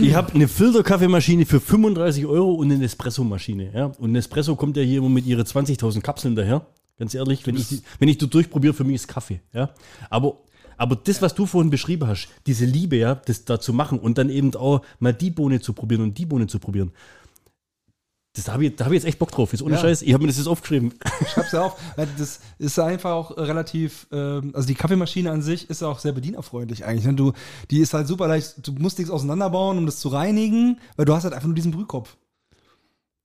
[0.00, 3.70] Ich habe eine Filterkaffeemaschine für 35 Euro und eine Nespresso-Maschine.
[3.72, 3.86] Ja?
[3.98, 6.66] Und Nespresso kommt ja hier immer mit ihre 20.000 Kapseln daher.
[6.98, 9.40] Ganz ehrlich, wenn ich, die- wenn ich die durchprobiere, für mich ist Kaffee.
[9.54, 9.70] Ja?
[10.10, 10.38] Aber,
[10.76, 14.18] aber das, was du vorhin beschrieben hast, diese Liebe, ja, das da zu machen und
[14.18, 16.90] dann eben auch mal die Bohne zu probieren und die Bohne zu probieren,
[18.34, 19.52] das, da habe ich, da hab ich jetzt echt Bock drauf.
[19.52, 19.80] Jetzt ohne Ja.
[19.80, 20.94] Scheiß, ich habe mir das jetzt aufgeschrieben.
[21.32, 21.76] Schreib's ja auf.
[21.96, 26.84] Das ist einfach auch relativ, ähm, also die Kaffeemaschine an sich ist auch sehr bedienerfreundlich
[26.84, 27.06] eigentlich.
[27.06, 27.14] Ne?
[27.14, 27.32] Du,
[27.70, 31.14] die ist halt super leicht, du musst nichts auseinanderbauen, um das zu reinigen, weil du
[31.14, 32.16] hast halt einfach nur diesen Brühkopf.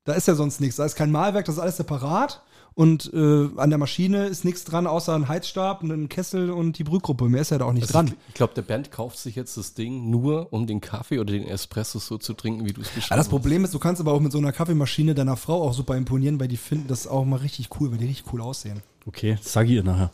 [0.05, 0.77] Da ist ja sonst nichts.
[0.77, 2.41] Da ist kein Mahlwerk, das ist alles separat.
[2.75, 6.83] Und äh, an der Maschine ist nichts dran, außer ein Heizstab, ein Kessel und die
[6.83, 7.29] Brühgruppe.
[7.29, 8.07] Mehr ist ja da auch nicht Also dran.
[8.07, 11.31] ich ich glaube, der Bernd kauft sich jetzt das Ding nur, um den Kaffee oder
[11.31, 14.01] den Espresso so zu trinken, wie du es beschrieben Ja, das Problem ist, du kannst
[14.01, 17.07] aber auch mit so einer Kaffeemaschine deiner Frau auch super imponieren, weil die finden das
[17.07, 18.81] auch mal richtig cool, weil die richtig cool aussehen.
[19.05, 20.11] Okay, ich ihr nachher.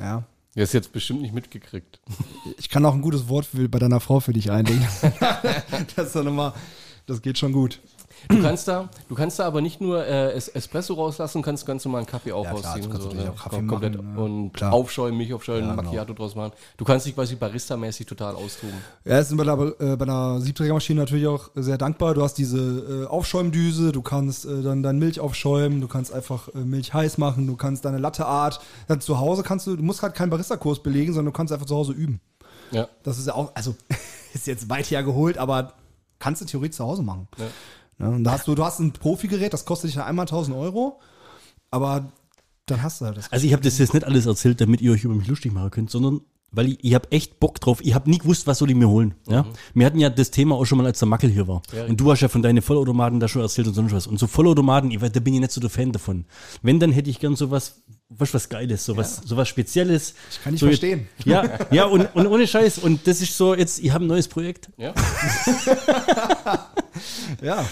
[0.00, 0.24] Ja.
[0.54, 2.00] Der ist jetzt bestimmt nicht mitgekriegt.
[2.58, 4.86] Ich kann auch ein gutes Wort für, bei deiner Frau für dich einlegen.
[5.96, 6.54] das ist dann immer,
[7.06, 7.80] das geht schon gut.
[8.28, 11.84] Du kannst da, du kannst da aber nicht nur äh, Es- Espresso rauslassen, kannst ganz
[11.84, 12.82] normal einen Kaffee auch Ja, klar, rausziehen.
[12.84, 13.32] du kannst und natürlich ne?
[13.38, 14.22] auch Kaffee Kom- komplett machen, ja.
[14.22, 14.72] und Klar.
[14.72, 15.82] aufschäumen, Milch aufschäumen, Ja, genau.
[15.82, 16.52] Macchiato draus machen.
[16.76, 18.74] Du kannst dich quasi barista-mäßig total austoben.
[19.04, 22.14] Ja, ist bei einer, äh, bei einer Siebträgermaschine natürlich auch sehr dankbar.
[22.14, 26.48] Du hast diese äh, Aufschäumdüse, du kannst äh, dann deine Milch aufschäumen, du kannst einfach
[26.54, 28.60] äh, Milch heiß machen, du kannst deine Latteart.
[28.88, 31.66] Dann zu Hause kannst du, du musst halt keinen Barista-Kurs belegen, sondern du kannst einfach
[31.66, 32.20] zu Hause üben.
[32.70, 32.88] Ja.
[33.02, 33.74] Das ist ja auch, also
[34.34, 35.74] ist jetzt weit hergeholt, aber
[36.18, 37.28] kannst du theoretisch zu Hause machen.
[37.38, 37.46] Ja.
[38.02, 40.56] Ja, und da hast du, du hast ein Profigerät, das kostet dich dann einmal 1000
[40.56, 41.00] Euro,
[41.70, 42.12] aber
[42.66, 43.30] dann hast du halt das.
[43.30, 45.70] Also ich habe das jetzt nicht alles erzählt, damit ihr euch über mich lustig machen
[45.70, 47.78] könnt, sondern weil ich, ich habe echt Bock drauf.
[47.82, 49.14] Ich habe nie gewusst, was soll ich mir holen.
[49.26, 49.46] Ja?
[49.72, 51.62] Wir hatten ja das Thema auch schon mal, als der Mackel hier war.
[51.72, 54.06] Ja, und du hast ja von deinen Vollautomaten da schon erzählt und sonst was.
[54.06, 56.26] Und so Vollautomaten, ich, da bin ich nicht so der Fan davon.
[56.60, 60.14] Wenn, dann hätte ich gern sowas, was, was Geiles, sowas, sowas Spezielles.
[60.30, 61.08] Ich kann nicht so verstehen.
[61.24, 62.80] Ja, ja und, und ohne Scheiß.
[62.80, 64.68] Und das ist so, jetzt, ich habe ein neues Projekt.
[64.76, 64.92] Ja.
[67.42, 67.64] Ja,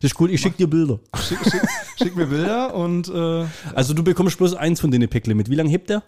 [0.00, 0.98] Das ist cool, ich schicke dir Bilder.
[1.16, 1.62] schick, schick,
[1.98, 5.50] schick mir Bilder und äh, Also du bekommst bloß eins von den Päckle mit.
[5.50, 6.02] Wie lange hebt der?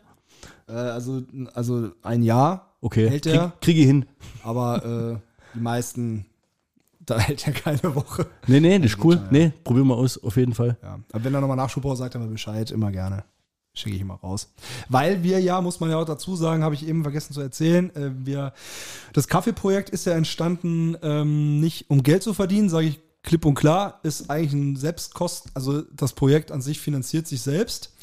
[0.69, 1.23] äh, also,
[1.55, 4.07] also ein Jahr Okay, hält der, krieg, krieg ich hin.
[4.43, 4.85] aber
[5.15, 5.19] äh,
[5.55, 6.25] die meisten,
[7.01, 8.27] da hält er keine Woche.
[8.47, 9.21] Nee, nee, das ist cool.
[9.31, 10.77] Nee, probieren wir aus, auf jeden Fall.
[10.83, 10.99] Ja.
[11.13, 13.25] Aber wenn er nochmal Nachschub braucht, sagt er mir Bescheid, immer gerne.
[13.75, 14.53] Schicke ich immer raus.
[14.89, 17.95] Weil wir ja, muss man ja auch dazu sagen, habe ich eben vergessen zu erzählen,
[17.95, 18.53] äh, wir,
[19.13, 23.55] das Kaffeeprojekt ist ja entstanden, ähm, nicht um Geld zu verdienen, sage ich klipp und
[23.55, 27.95] klar, ist eigentlich ein Selbstkost, also das Projekt an sich finanziert sich selbst.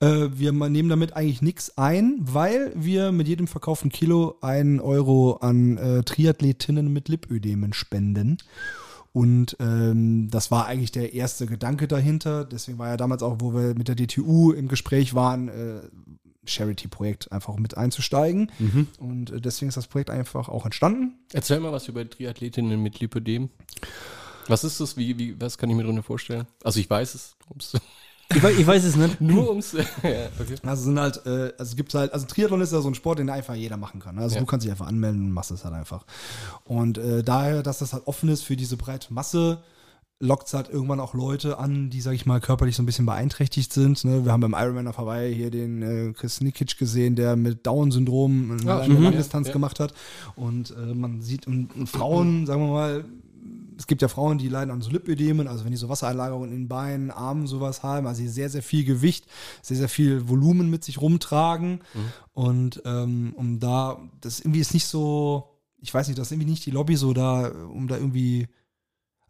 [0.00, 5.38] Äh, wir nehmen damit eigentlich nichts ein, weil wir mit jedem verkauften Kilo einen Euro
[5.40, 8.38] an äh, Triathletinnen mit Lipödemen spenden.
[9.12, 12.44] Und ähm, das war eigentlich der erste Gedanke dahinter.
[12.44, 15.80] Deswegen war ja damals auch, wo wir mit der DTU im Gespräch waren, äh,
[16.44, 18.52] Charity-Projekt einfach mit einzusteigen.
[18.98, 21.14] Und äh, deswegen ist das Projekt einfach auch entstanden.
[21.32, 23.50] Erzähl mal was über Triathletinnen mit Lipödem.
[24.48, 24.96] Was ist das?
[24.96, 26.46] Wie, wie, was kann ich mir darunter vorstellen?
[26.64, 27.36] Also ich weiß es.
[27.50, 27.72] Ums,
[28.30, 29.22] Ich, weiß, ich weiß es nicht.
[29.22, 29.72] nur ums.
[30.02, 30.56] ja, okay.
[30.62, 33.20] Also sind halt, äh, also es gibt halt, also Triathlon ist ja so ein Sport,
[33.20, 34.18] den einfach jeder machen kann.
[34.18, 34.40] Also Ja.
[34.42, 36.04] du kannst dich einfach anmelden und machst es halt einfach.
[36.64, 39.62] Und äh, daher, dass das halt offen ist für diese breite Masse,
[40.20, 43.06] lockt es halt irgendwann auch Leute an, die, sag ich mal, körperlich so ein bisschen
[43.06, 44.04] beeinträchtigt sind.
[44.04, 44.26] Ne?
[44.26, 48.58] Wir haben beim Ironman auf Hawaii hier den äh, Chris Nikic gesehen, der mit Down-Syndrom
[48.60, 49.04] eine Ah, lange mhm.
[49.04, 49.54] Langdistanz Ja, ja.
[49.54, 49.94] gemacht hat.
[50.36, 53.04] Und äh, man sieht, und, und Frauen, sagen wir mal,
[53.78, 56.56] es gibt ja Frauen, die leiden an so Lipödemen, also wenn die so Wassereinlagerungen in
[56.62, 59.26] den Beinen, Armen, sowas haben, also die sehr, sehr viel Gewicht,
[59.62, 61.80] sehr, sehr viel Volumen mit sich rumtragen.
[62.32, 65.48] Und ähm, um da, das irgendwie ist nicht so,
[65.80, 68.48] ich weiß nicht, das ist irgendwie nicht die Lobby so da, um da irgendwie.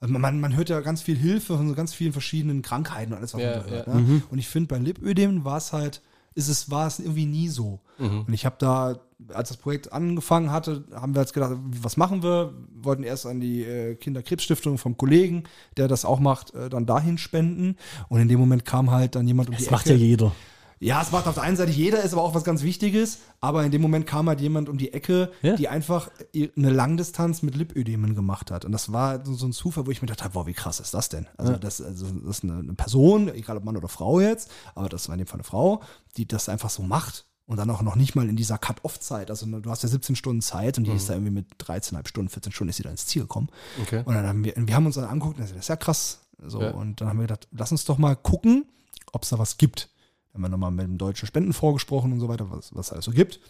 [0.01, 3.19] Also man, man hört ja ganz viel Hilfe von so ganz vielen verschiedenen Krankheiten und
[3.19, 3.87] alles, was Ja, man so hört.
[3.89, 3.95] ja.
[3.97, 4.23] Ne?
[4.31, 6.01] Und ich finde, bei Lipödemen war es halt,
[6.35, 7.81] ist es, war es irgendwie nie so.
[7.99, 8.25] Mhm.
[8.27, 8.99] Und ich habe da,
[9.33, 11.53] als das Projekt angefangen hatte, haben wir jetzt gedacht,
[11.83, 12.55] was machen wir?
[12.75, 15.45] Wollten erst an die äh, Kinderkrebsstiftung vom Kollegen,
[15.77, 17.77] der das auch macht, äh, dann dahin spenden.
[18.09, 19.99] Und in dem Moment kam halt dann jemand um die Das macht Ecke.
[19.99, 20.33] ja jeder.
[20.81, 23.19] Ja, es macht auf der einen Seite jeder, ist aber auch was ganz Wichtiges.
[23.41, 25.57] Aber in dem Moment kam halt jemand um die Ecke, Ja.
[25.57, 28.65] die einfach eine Langdistanz mit Lipödemen gemacht hat.
[28.65, 31.09] Und das war so ein Zufall, wo ich mir dachte, wow, wie krass ist das
[31.09, 31.27] denn?
[31.37, 34.89] Also, das, also das ist eine, eine Person, egal ob Mann oder Frau jetzt, aber
[34.89, 35.83] das war in dem Fall eine Frau,
[36.17, 37.25] die das einfach so macht.
[37.47, 39.31] Und dann auch noch nicht mal in dieser Cut-Off-Zeit.
[39.31, 42.29] Also du hast ja 17 Stunden Zeit und die ist da irgendwie mit 13,5 Stunden,
[42.29, 43.49] 14 Stunden ist sie da ins Ziel gekommen.
[43.81, 44.03] Okay.
[44.05, 46.21] Und dann haben wir, wir haben uns dann angeguckt, und das ist ja krass.
[46.47, 46.73] So, Ja.
[46.73, 48.67] und dann haben wir gedacht, lass uns doch mal gucken,
[49.13, 49.89] ob es da was gibt.
[50.33, 53.05] Dann haben wir nochmal mit dem deutschen Spendenfonds gesprochen und so weiter, was was alles
[53.05, 53.41] so gibt.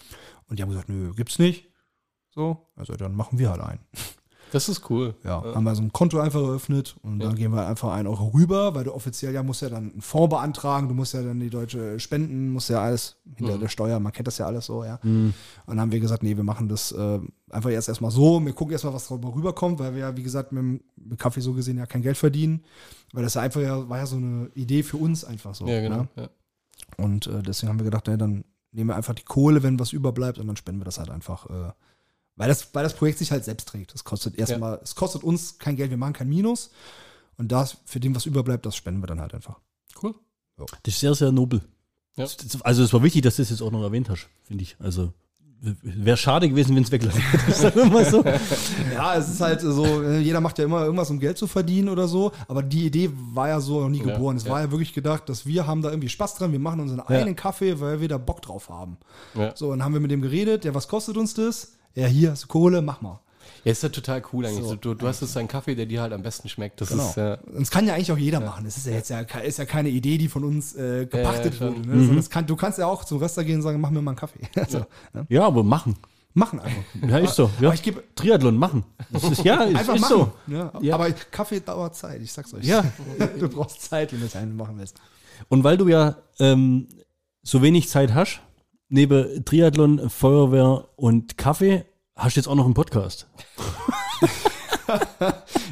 [0.48, 1.68] Und die haben gesagt, nö, gibt's nicht.
[2.30, 3.80] So, also dann machen wir halt einen.
[4.52, 5.14] Das ist cool.
[5.24, 8.28] Ja, haben wir so ein Konto einfach eröffnet und dann gehen wir einfach einen Euro
[8.28, 11.38] rüber, weil du offiziell ja musst ja dann einen Fonds beantragen, du musst ja dann
[11.40, 14.84] die deutsche Spenden, musst ja alles hinter der Steuer, man kennt das ja alles so,
[14.84, 14.98] ja.
[15.02, 15.34] Und
[15.66, 18.72] dann haben wir gesagt, nee, wir machen das äh, einfach jetzt erstmal so, wir gucken
[18.72, 21.86] erstmal, was darüber rüberkommt, weil wir ja, wie gesagt, mit dem Kaffee so gesehen ja
[21.86, 22.64] kein Geld verdienen,
[23.12, 25.66] weil das ja einfach ja, war ja so eine Idee für uns einfach so.
[25.66, 25.96] Ja, genau.
[25.96, 26.09] Ne?
[26.16, 26.28] Ja.
[26.99, 29.93] Und äh, deswegen haben wir gedacht, nee, dann nehmen wir einfach die Kohle, wenn was
[29.93, 31.73] überbleibt und dann spenden wir das halt einfach, äh,
[32.37, 33.95] weil das, weil das Projekt sich halt selbst trägt.
[33.95, 36.70] Das kostet erstmal, es kostet uns kein Geld, wir machen kein Minus.
[37.37, 39.59] Und das, für den, was überbleibt, das spenden wir dann halt einfach.
[40.03, 40.15] Cool.
[40.83, 41.62] Das ist sehr, sehr nobel.
[42.16, 42.27] Ja.
[42.62, 44.77] Also es war wichtig, dass du das jetzt auch noch erwähnt hast, finde ich.
[44.81, 45.12] Also
[45.60, 48.10] wäre schade gewesen, wenn es weglaufen hätte.
[48.10, 48.24] So.
[48.94, 52.06] Ja, es ist halt so, jeder macht ja immer irgendwas, um Geld zu verdienen oder
[52.06, 54.36] so, aber die Idee war ja so noch nie Ja, geboren.
[54.36, 54.51] Es ja.
[54.51, 57.35] war ja wirklich gedacht, dass wir haben da irgendwie Spaß dran, wir machen unseren eigenen
[57.36, 58.98] Kaffee, weil wir da Bock drauf haben.
[59.35, 59.52] Ja.
[59.56, 61.72] So, und haben wir mit dem geredet, ja, was kostet uns das?
[61.94, 63.20] Ja, hier hast du Kohle, mach mal.
[63.65, 64.65] Ja, ist ja total cool eigentlich.
[64.66, 64.75] So.
[64.77, 66.81] du, du hast jetzt einen Kaffee, der dir halt am besten schmeckt.
[66.81, 67.09] Das Genau.
[67.09, 67.35] ist ja.
[67.35, 68.65] Und das kann ja eigentlich auch jeder machen.
[68.65, 71.66] Das ist ja jetzt ja, ist ja keine Idee, die von uns äh, gepachtet Ja,
[71.66, 71.89] ja, wurde.
[71.89, 71.99] Ne?
[71.99, 74.12] Sondern das kann, du kannst ja auch zum Rester gehen und sagen, mach mir mal
[74.12, 74.41] einen Kaffee.
[74.61, 75.27] Also, ne?
[75.29, 75.97] Ja, aber machen.
[76.35, 76.83] Machen einfach.
[77.09, 77.51] Ja, ist so.
[77.59, 77.69] Ja.
[77.69, 78.85] Aber ich gebe Triathlon machen.
[79.11, 80.33] Das ist, ja, ist, einfach ist machen.
[80.47, 80.53] so.
[80.55, 80.95] Ja, Ja.
[80.95, 82.65] Aber Kaffee dauert Zeit, ich sag's euch.
[82.65, 82.85] Ja.
[83.41, 84.97] du brauchst Zeit, wenn du es einen machen willst.
[85.49, 86.87] Und weil du ja ähm,
[87.43, 88.41] so wenig Zeit hast,
[88.89, 91.85] neben Triathlon, Feuerwehr und Kaffee,
[92.19, 93.27] hast du jetzt auch noch einen Podcast.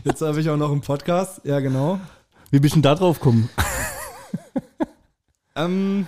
[0.04, 1.40] Jetzt habe ich auch noch einen Podcast.
[1.44, 2.00] Ja, genau.
[2.50, 3.50] Wie bist du denn da drauf gekommen?
[5.58, 6.06] Ähm,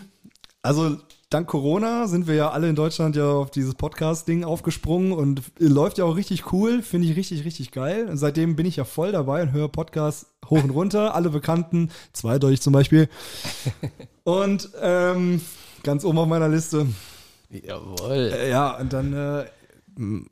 [0.60, 0.98] also
[1.30, 5.96] dank Corona sind wir ja alle in Deutschland ja auf dieses Podcast-Ding aufgesprungen und läuft
[5.96, 8.08] ja auch richtig cool, finde ich richtig, richtig geil.
[8.10, 11.90] Und seitdem bin ich ja voll dabei und höre Podcasts hoch und runter, alle bekannten,
[12.12, 13.08] zweideutig zum Beispiel.
[14.24, 15.40] Und ähm,
[15.82, 16.86] ganz oben auf meiner Liste.
[17.48, 18.34] Jawohl.
[18.34, 19.46] Äh, ja, und dann, äh,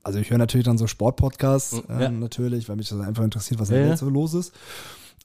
[0.02, 2.10] also ich höre natürlich dann so Sportpodcasts, ähm, Ja.
[2.10, 3.90] natürlich, weil mich das einfach interessiert, was in Ja, der ja.
[3.93, 4.52] Welt so los ist.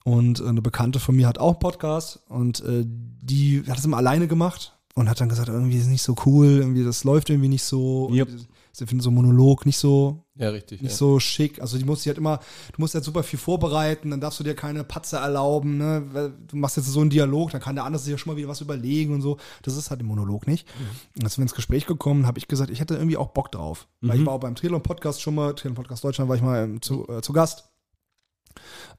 [0.03, 3.85] Und äh, eine Bekannte von mir hat auch einen Podcast und äh, die hat es
[3.85, 7.03] immer alleine gemacht und hat dann gesagt, irgendwie ist es nicht so cool, irgendwie das
[7.03, 8.09] läuft irgendwie nicht so.
[8.11, 8.29] Yep.
[8.29, 10.81] Und Sie finden so Monolog nicht so Ja, richtig.
[10.81, 10.97] nicht ja.
[10.97, 11.61] so schick.
[11.61, 12.39] Also die musst dich halt immer,
[12.73, 16.33] du musst halt super viel vorbereiten, dann darfst du dir keine Patze erlauben, ne?
[16.47, 18.47] Du machst jetzt so einen Dialog, dann kann der andere sich ja schon mal wieder
[18.47, 19.37] was überlegen und so.
[19.63, 20.67] Das ist halt im Monolog nicht.
[21.15, 23.87] Und als wir ins Gespräch gekommen, habe ich gesagt, ich hätte irgendwie auch Bock drauf.
[23.99, 26.63] Weil ich war auch beim Triathlon Podcast schon mal, Triathlon Podcast Deutschland war ich mal
[26.63, 27.65] ähm, zu, äh, zu Gast.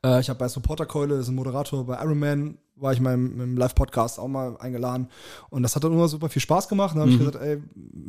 [0.05, 3.40] Äh, ich habe bei Supporterkeule, das ist ein Moderator bei Ironman, war ich mal im,
[3.40, 5.09] im Live-Podcast auch mal eingeladen.
[5.51, 6.94] Und das hat dann immer super viel Spaß gemacht.
[6.94, 7.62] Dann habe ich gesagt, ey,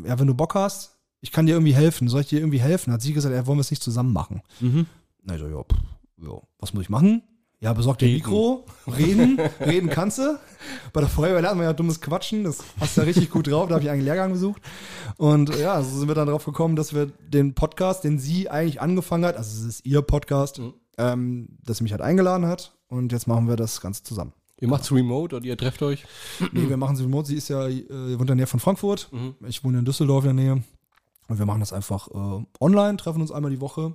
[0.06, 2.10] ja, wenn du Bock hast, ich kann dir irgendwie helfen.
[2.10, 2.92] Soll ich dir irgendwie helfen?
[2.92, 4.42] Hat sie gesagt, ey, wollen wir es nicht zusammen machen?
[4.60, 4.86] Mhm.
[5.24, 5.80] Na, ich so, ja, pff,
[6.22, 7.24] ja, was muss ich machen?
[7.62, 8.66] Ja, besorg dir Mikro,
[8.98, 10.38] reden, reden kannst du.
[10.92, 13.70] Bei der Feuerwehr lernt man ja dummes Quatschen, das hast du ja richtig gut drauf,
[13.70, 14.62] da habe ich einen Lehrgang besucht.
[15.16, 18.50] Und äh, ja, so sind wir dann drauf gekommen, dass wir den Podcast, den sie
[18.50, 20.60] eigentlich angefangen hat, also es ist ihr Podcast,
[20.98, 24.34] ähm, dass sie mich halt eingeladen hat und jetzt machen wir das Ganze zusammen.
[24.60, 26.04] Ihr macht's remote oder ihr trefft euch?
[26.52, 29.10] Nee, wir machen sie remote, sie ist ja, äh, wohnt in der Nähe von Frankfurt,
[29.48, 30.64] ich wohne in Düsseldorf in der Nähe
[31.34, 33.94] und wir machen das einfach äh, online, treffen uns einmal die Woche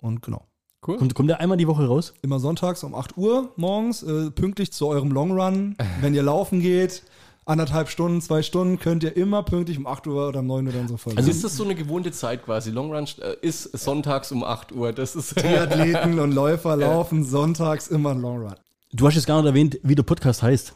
[0.00, 0.42] und genau.
[0.86, 0.98] Cool.
[0.98, 2.12] Kommt, kommt der einmal die Woche raus?
[2.22, 5.76] Immer sonntags um 8 Uhr morgens, äh, pünktlich zu eurem Long Run.
[6.00, 7.04] Wenn ihr laufen geht,
[7.46, 10.74] anderthalb Stunden, zwei Stunden, könnt ihr immer pünktlich um 8 Uhr oder um 9 Uhr
[10.80, 11.18] unsere Folge.
[11.18, 12.70] Also ist das so eine gewohnte Zeit quasi?
[12.70, 14.92] Long Run äh, ist sonntags um 8 Uhr.
[14.92, 18.54] Das ist die Athleten und Läufer laufen sonntags immer einen Long Run.
[18.92, 20.74] Du hast jetzt gar nicht erwähnt, wie der Podcast heißt.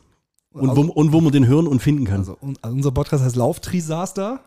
[0.52, 2.20] Und, Also- wo, und wo man den hören und finden kann.
[2.20, 4.40] Also, also unser Podcast heißt Lauftrisaster.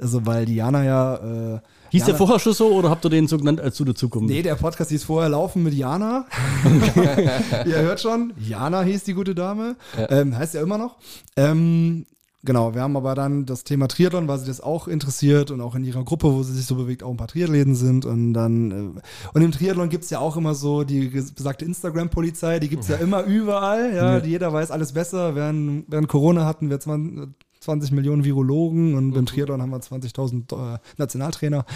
[0.00, 1.14] Also weil Diana ja
[1.56, 1.60] äh,
[1.90, 4.28] Hieß der Jana- vorher schon so oder habt ihr den so genannt, als du dazukommst?
[4.30, 6.26] Nee, der Podcast hieß vorher Laufen mit Jana.
[7.66, 9.76] Ihr hört schon, Jana hieß die gute Dame.
[10.08, 10.96] Ähm, heißt ja immer noch.
[11.36, 12.06] Ähm,
[12.44, 15.74] genau, wir haben aber dann das Thema Triathlon, weil sie das auch interessiert und auch
[15.74, 18.04] in ihrer Gruppe, wo sie sich so bewegt, auch ein paar Triathleten sind.
[18.04, 19.00] Und dann, äh,
[19.34, 23.24] und im Triathlon gibt's ja auch immer so die besagte Instagram-Polizei, die gibt's ja immer
[23.24, 23.94] überall.
[23.94, 25.34] Ja, Die jeder weiß alles besser.
[25.34, 27.28] Während, während Corona hatten wir 20,
[27.60, 31.66] 20 Millionen Virologen und beim Triathlon haben wir 20.000 äh, Nationaltrainer.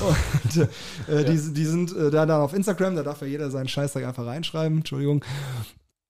[0.48, 0.68] Und
[1.08, 4.04] äh, die, die sind äh, da dann auf Instagram, da darf ja jeder seinen Scheißtag
[4.04, 5.24] einfach reinschreiben, Entschuldigung.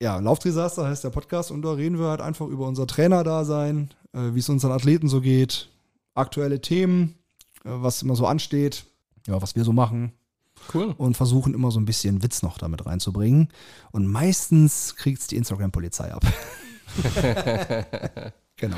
[0.00, 4.32] Ja, Laufdesaster heißt der Podcast und da reden wir halt einfach über unser Trainerdasein, äh,
[4.32, 5.68] wie es unseren Athleten so geht,
[6.14, 7.16] aktuelle Themen,
[7.64, 8.86] äh, was immer so ansteht,
[9.26, 10.12] ja, was wir so machen
[10.72, 10.94] cool.
[10.96, 13.48] und versuchen immer so ein bisschen Witz noch damit reinzubringen.
[13.92, 16.24] Und meistens kriegt es die Instagram-Polizei ab.
[18.58, 18.76] genau.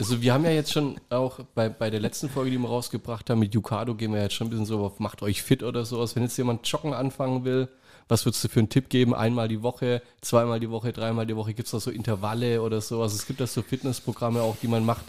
[0.00, 3.30] Also wir haben ja jetzt schon auch bei, bei der letzten Folge, die wir rausgebracht
[3.30, 5.84] haben, mit Yukado gehen wir jetzt schon ein bisschen so auf macht euch fit oder
[5.84, 6.16] sowas.
[6.16, 7.68] Wenn jetzt jemand joggen anfangen will,
[8.08, 9.14] was würdest du für einen Tipp geben?
[9.14, 11.54] Einmal die Woche, zweimal die Woche, dreimal die Woche?
[11.54, 13.14] Gibt es da so Intervalle oder sowas?
[13.14, 15.04] Es gibt da so Fitnessprogramme auch, die man macht.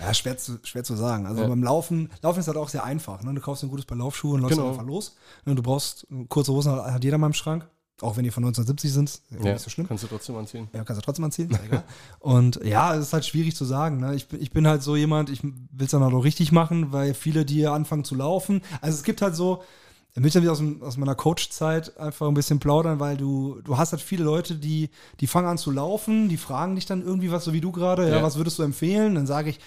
[0.00, 1.26] Ja, schwer zu, schwer zu sagen.
[1.26, 1.48] Also Ja.
[1.48, 3.22] beim Laufen, Laufen ist halt auch sehr einfach.
[3.22, 3.34] Ne?
[3.34, 4.70] Du kaufst ein gutes Paar Laufschuhe und läufst Genau.
[4.70, 5.16] einfach los.
[5.44, 5.56] Ne?
[5.56, 7.68] Du brauchst kurze Hosen, hat jeder mal im Schrank.
[8.02, 9.52] Auch wenn die von 1970 sind, ist ja.
[9.52, 9.86] nicht so schlimm.
[9.86, 10.68] kannst du trotzdem anziehen.
[10.72, 11.84] Ja, kannst du trotzdem anziehen, egal.
[12.18, 13.98] Und ja, es ist halt schwierig zu sagen.
[14.00, 14.14] Ne?
[14.14, 16.92] Ich, bin- ich bin halt so jemand, ich will es dann halt auch richtig machen,
[16.92, 19.62] weil viele, die anfangen zu laufen, also es gibt halt so,
[20.14, 23.92] ich dann wieder aus, aus meiner Coach-Zeit einfach ein bisschen plaudern, weil du, du hast
[23.92, 24.90] halt viele Leute, die,
[25.20, 28.08] die fangen an zu laufen, die fragen dich dann irgendwie was, so wie du gerade,
[28.08, 28.22] ja, Ja.
[28.22, 29.14] was würdest du empfehlen?
[29.14, 29.60] Dann sage ich,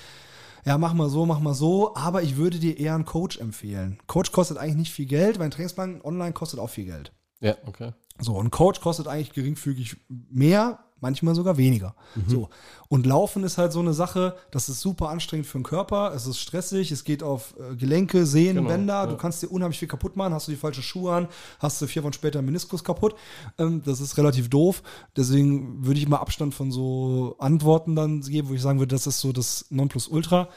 [0.66, 4.00] ja, mach mal so, mach mal so, aber ich würde dir eher einen Coach empfehlen.
[4.08, 7.12] Coach kostet eigentlich nicht viel Geld, weil ein Trainingsplan online kostet auch viel Geld.
[7.42, 7.92] Ja, okay.
[8.20, 11.96] So, ein Coach kostet eigentlich geringfügig mehr, manchmal sogar weniger.
[12.28, 12.50] So.
[12.88, 16.26] Und Laufen ist halt so eine Sache, das ist super anstrengend für den Körper, es
[16.28, 19.18] ist stressig, es geht auf äh, Gelenke, Sehnen, Genau, Bänder, du ja.
[19.18, 21.28] kannst dir unheimlich viel kaputt machen, hast du die falsche Schuhe an,
[21.60, 23.16] hast du vier Wochen später einen Meniskus kaputt.
[23.58, 24.82] Ähm, das ist relativ doof.
[25.18, 29.06] Deswegen würde ich mal Abstand von so Antworten dann geben, wo ich sagen würde, das
[29.06, 30.48] ist so das Nonplusultra.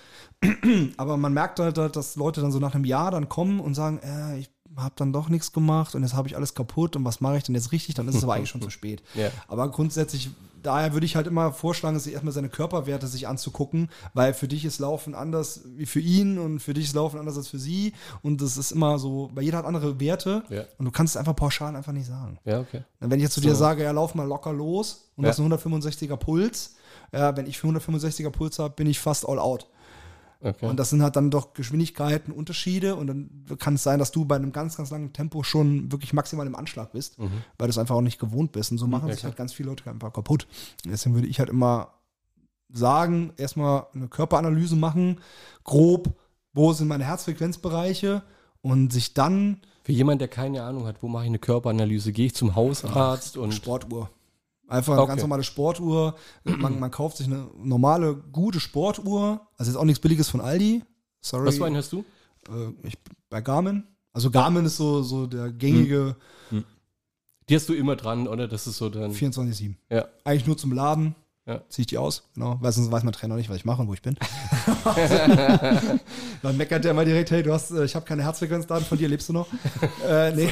[0.97, 3.74] Aber man merkt halt, halt, dass Leute dann so nach einem Jahr dann kommen und
[3.74, 7.05] sagen, äh, ich habe dann doch nichts gemacht und jetzt habe ich alles kaputt und
[7.05, 7.94] was mache ich denn jetzt richtig?
[7.94, 9.03] Dann ist es aber eigentlich schon zu spät.
[9.15, 9.31] Ja.
[9.48, 10.31] Aber grundsätzlich,
[10.62, 14.65] daher würde ich halt immer vorschlagen, sich erstmal seine Körperwerte sich anzugucken, weil für dich
[14.65, 17.93] ist Laufen anders wie für ihn und für dich ist Laufen anders als für sie
[18.23, 20.65] und das ist immer so, weil jeder hat andere Werte Ja.
[20.78, 22.39] und du kannst es einfach pauschal einfach nicht sagen.
[22.44, 22.82] Ja, okay.
[23.01, 23.48] Wenn ich jetzt zu So.
[23.48, 26.74] dir sage, ja, lauf mal locker los und das ist ein 165er Puls,
[27.12, 29.66] ja, wenn ich für 165er Puls habe, bin ich fast all out.
[30.41, 30.67] Okay.
[30.67, 32.97] Und das sind halt dann doch Geschwindigkeiten, Unterschiede.
[32.97, 36.13] Und dann kann es sein, dass du bei einem ganz, ganz langen Tempo schon wirklich
[36.13, 38.73] maximal im Anschlag bist, weil du es einfach auch nicht gewohnt bist.
[38.73, 39.09] Und so machen Mhm.
[39.09, 39.31] ja, sich klar.
[39.31, 40.47] halt ganz viele Leute einfach kaputt.
[40.85, 41.93] Deswegen würde ich halt immer
[42.73, 45.21] sagen, erstmal eine Körperanalyse machen,
[45.65, 46.15] grob,
[46.53, 48.23] wo sind meine Herzfrequenzbereiche
[48.63, 52.13] und sich dann Für jemanden, der keine Ahnung hat, wo mache ich eine Körperanalyse?
[52.13, 54.11] Gehe ich zum Hausarzt und Sportuhr.
[54.69, 55.11] Einfach eine Okay.
[55.13, 56.17] ganz normale Sportuhr.
[56.45, 59.41] Man, man kauft sich eine normale, gute Sportuhr.
[59.57, 60.83] Also jetzt auch nichts Billiges von Aldi.
[61.21, 61.47] Sorry.
[61.47, 62.05] was für einen hast du?
[62.49, 62.95] äh, ich,
[63.31, 63.85] bei Garmin.
[64.13, 66.17] Also Garmin ist so, so der gängige
[67.49, 68.49] Die hast du immer dran, oder?
[68.49, 69.13] Das ist so dann.
[69.13, 69.75] 24-7.
[69.91, 70.07] Ja.
[70.25, 71.15] Eigentlich nur zum Laden.
[71.49, 71.61] Ja.
[71.69, 72.59] Ziehe ich die aus, genau.
[72.61, 74.17] Weil sonst weiß mein Trainer nicht, was ich mache und wo ich bin.
[76.43, 79.09] Dann meckert der immer direkt, hey, du hast, äh, ich habe keine Herzfrequenzdaten von dir,
[79.09, 79.47] lebst du noch?
[80.09, 80.49] äh, nee.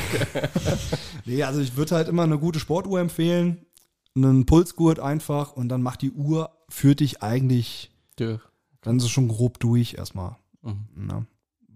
[1.24, 3.66] nee, also ich würde halt immer eine gute Sportuhr empfehlen,
[4.14, 8.40] einen Pulsgurt einfach und dann macht die Uhr für dich eigentlich Durch.
[8.80, 10.36] dann es schon grob durch erstmal.
[10.62, 10.86] Mhm.
[10.94, 11.26] Ne?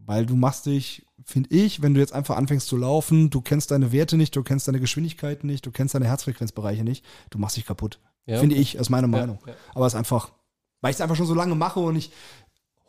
[0.07, 3.71] Weil du machst dich, finde ich, wenn du jetzt einfach anfängst zu laufen, du kennst
[3.71, 7.57] deine Werte nicht, du kennst deine Geschwindigkeiten nicht, du kennst deine Herzfrequenzbereiche nicht, du machst
[7.57, 8.01] dich kaputt.
[8.27, 8.63] Ja, finde okay.
[8.63, 9.39] ich, ist meine Meinung.
[9.47, 9.55] ja.
[9.75, 10.33] Aber es ist einfach,
[10.81, 12.13] weil ich es einfach schon so lange mache und ich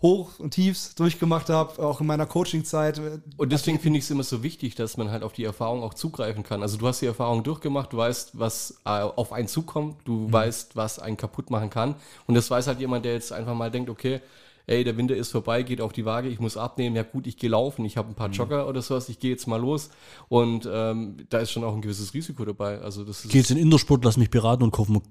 [0.02, 3.02] Hoch und Tiefs durchgemacht habe, auch in meiner Coaching-Zeit.
[3.38, 5.94] Und deswegen finde ich es immer so wichtig, dass man halt auf die Erfahrung auch
[5.94, 6.62] zugreifen kann.
[6.62, 10.34] Also du hast die Erfahrung durchgemacht, du weißt, was äh, auf einen zukommt, du Mhm.
[10.34, 11.96] weißt, was einen kaputt machen kann.
[12.28, 14.22] Und das weiß halt jemand, der jetzt einfach mal denkt, okay,
[14.68, 17.38] ey, der Winter ist vorbei, geht auf die Waage, ich muss abnehmen, ja gut, ich
[17.38, 18.16] gehe laufen, ich habe ein Mhm.
[18.16, 19.90] paar Jogger oder sowas, ich gehe jetzt mal los.
[20.30, 22.80] Und ähm, da ist schon auch ein gewisses Risiko dabei.
[22.80, 25.02] Also das ist Geh jetzt in den Intersport, lass mich beraten und kaufe mir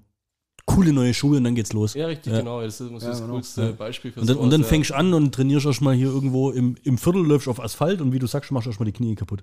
[0.75, 1.93] coole neue Schuhe und dann geht's los.
[1.93, 2.39] ja richtig, Ja.
[2.39, 2.61] genau.
[2.61, 3.33] Das ist so Ja, das genau.
[3.33, 6.07] coolste Beispiel für Und dann, sowas, und dann fängst du an und trainierst erstmal hier
[6.07, 9.15] irgendwo im, im Viertel, läufst auf Asphalt und wie du sagst, machst erstmal die Knie
[9.15, 9.41] kaputt.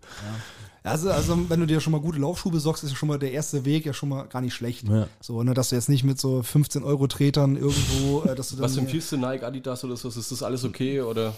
[0.82, 3.32] Also, also wenn du dir schon mal gute Laufschuhe besorgst, ist ja schon mal der
[3.32, 4.88] erste Weg ja schon mal gar nicht schlecht.
[4.88, 5.08] Ja.
[5.20, 8.56] So, ne, dass du jetzt nicht mit so 15 Euro Tretern irgendwo, äh, dass du
[8.56, 10.08] dann Was empfiehlst du, Nike, Adidas oder so?
[10.08, 11.34] Ist das alles okay oder?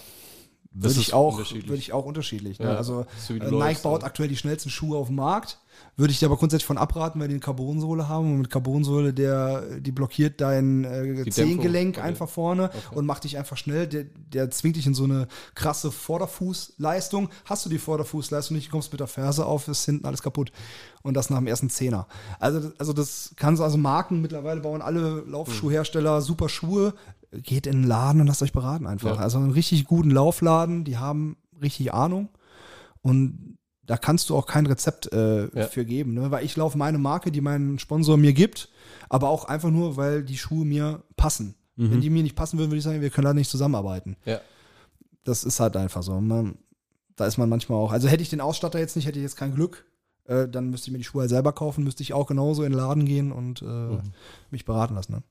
[0.71, 1.67] Das würde ist ich auch, unterschiedlich.
[1.67, 2.59] würde ich auch unterschiedlich.
[2.59, 2.65] Ne?
[2.65, 4.07] Ja, also so du äh, läufst, Nike baut ja.
[4.07, 5.57] aktuell die schnellsten Schuhe auf dem Markt.
[5.95, 8.31] Würde ich dir aber grundsätzlich von abraten, weil die eine Carbonsohle haben.
[8.31, 12.09] Und mit Carbonsohle, der, die blockiert dein äh, Die Zehengelenk Dämpfung, okay.
[12.09, 13.85] einfach vorne und macht dich einfach schnell.
[13.87, 17.29] Der, der zwingt dich in so eine krasse Vorderfußleistung.
[17.43, 20.51] Hast du die Vorderfußleistung nicht, kommst mit der Ferse auf, ist hinten alles kaputt.
[21.01, 22.07] Und das nach dem ersten Zehner.
[22.39, 26.93] Also, also das kannst du, also Marken mittlerweile bauen alle Laufschuhhersteller super Schuhe.
[27.31, 29.17] Geht in den Laden und lasst euch beraten einfach.
[29.17, 29.21] Ja.
[29.21, 32.29] Also einen richtig guten Laufladen, die haben richtig Ahnung.
[33.01, 33.48] Und
[33.89, 35.65] da kannst du auch kein Rezept äh, Ja.
[35.67, 36.29] für geben, ne?
[36.29, 38.69] weil ich laufe meine Marke, die mein Sponsor mir gibt,
[39.09, 41.55] aber auch einfach nur, weil die Schuhe mir passen.
[41.75, 44.17] Wenn die mir nicht passen würden, würde ich sagen, wir können da nicht zusammenarbeiten.
[44.25, 44.41] Ja.
[45.23, 46.19] Das ist halt einfach so.
[46.19, 46.57] Man,
[47.15, 47.93] da ist man manchmal auch.
[47.93, 49.85] Also hätte ich den Ausstatter jetzt nicht, hätte ich jetzt kein Glück.
[50.25, 52.73] Äh, dann müsste ich mir die Schuhe halt selber kaufen, müsste ich auch genauso in
[52.73, 53.97] den Laden gehen und äh,
[54.51, 55.13] mich beraten lassen.
[55.13, 55.23] Ne?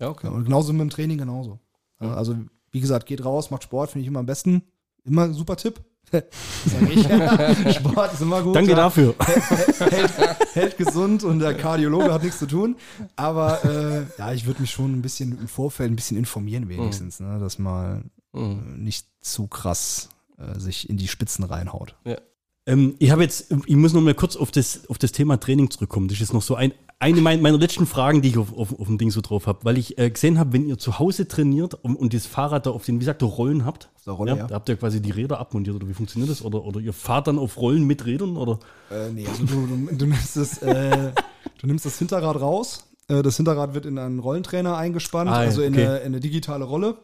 [0.00, 0.28] Ja, okay.
[0.28, 1.58] Ja, und genauso mit dem Training genauso.
[2.00, 2.36] Ja, Also,
[2.70, 4.62] wie gesagt, geht raus, macht Sport, finde ich immer am besten.
[5.02, 5.80] Immer ein super Tipp.
[6.12, 7.74] Sag ich.
[7.76, 8.56] Sport ist immer gut.
[8.56, 8.76] Danke ja.
[8.76, 9.14] dafür.
[9.78, 10.12] hält,
[10.54, 12.76] hält gesund und der Kardiologe hat nichts zu tun.
[13.16, 17.20] Aber äh, ja, ich würde mich schon ein bisschen im Vorfeld ein bisschen informieren wenigstens,
[17.20, 18.74] ne, dass man Mhm.
[18.76, 20.08] äh, nicht zu krass
[20.38, 21.96] äh, sich in die Spitzen reinhaut.
[22.04, 22.16] Ja.
[22.66, 25.70] Ähm, ich habe jetzt, ich muss noch mal kurz auf das, auf das Thema Training
[25.70, 26.08] zurückkommen.
[26.08, 28.86] Das ist noch so ein, eine mein- meiner letzten Fragen, die ich auf, auf, auf
[28.86, 31.74] dem Ding so drauf habe, weil ich äh, gesehen habe, wenn ihr zu Hause trainiert
[31.74, 34.46] und, und das Fahrrad da auf den, wie sagt ihr, Rollen habt, Rolle, ja.
[34.46, 36.42] da habt ihr quasi die Räder abmontiert oder wie funktioniert das?
[36.44, 38.58] Oder, oder ihr fahrt dann auf Rollen mit Rädern oder?
[38.90, 41.12] Äh, nee, also du, du, du, nimmst das, äh,
[41.60, 42.84] du nimmst das Hinterrad raus.
[43.08, 45.86] Äh, das Hinterrad wird in einen Rollentrainer eingespannt, Ah, ja, also in, okay.
[45.86, 46.96] eine, in eine digitale Rolle.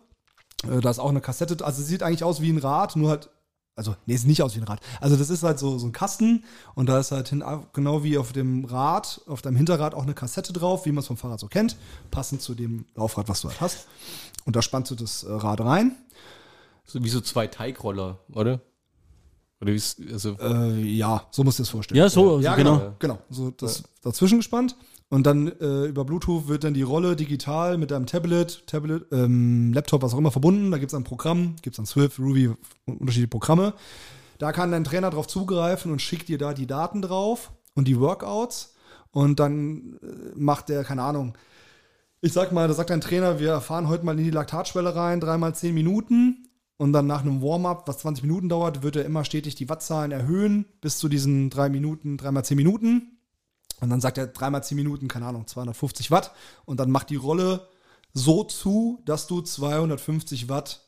[0.71, 1.65] Äh, da ist auch eine Kassette.
[1.65, 3.31] Also es sieht eigentlich aus wie ein Rad, nur halt.
[3.77, 4.81] Also, nee, es sieht nicht aus wie ein Rad.
[5.03, 6.45] Also, das ist halt so, so ein Kasten
[6.75, 7.45] und da ist halt hin,
[7.75, 11.07] genau wie auf dem Rad, auf deinem Hinterrad auch eine Kassette drauf, wie man es
[11.07, 11.77] vom Fahrrad so kennt,
[12.11, 13.87] passend zu dem Laufrad, was du halt hast.
[14.47, 15.95] Und da spannst du das äh, Rad rein.
[16.87, 18.61] So wie so zwei Teigroller, oder?
[19.61, 21.99] Oder wie es, also, Äh, ja, so musst du dir das vorstellen.
[21.99, 22.79] Ja, so, Ja, genau.
[22.79, 22.95] genau.
[22.99, 23.19] Genau.
[23.29, 24.75] So das dazwischen gespannt.
[25.09, 29.73] Und dann äh, über Bluetooth wird dann die Rolle digital mit deinem Tablet, Tablet, ähm,
[29.73, 30.73] Laptop, was auch immer verbunden.
[30.73, 32.51] Da gibt es ein Programm, gibt es dann Swift, Ruby,
[32.87, 33.75] unterschiedliche Programme.
[34.39, 38.01] Da kann dein Trainer drauf zugreifen und schickt dir da die Daten drauf und die
[38.01, 38.75] Workouts.
[39.13, 41.39] Und dann äh, macht der, keine Ahnung,
[42.21, 45.21] ich sag mal, da sagt dein Trainer, wir fahren heute mal in die Laktatschwelle rein,
[45.21, 46.49] dreimal zehn Minuten.
[46.79, 50.13] Und dann nach einem Warm-up, was 20 Minuten dauert, wird er immer stetig die Wattzahlen
[50.13, 53.16] erhöhen bis zu diesen drei Minuten, dreimal zehn Minuten.
[53.81, 56.33] Und dann sagt er dreimal zehn Minuten, keine Ahnung, 250 Watt.
[56.65, 57.69] Und dann macht die Rolle
[58.13, 60.87] so zu, dass du 250 Watt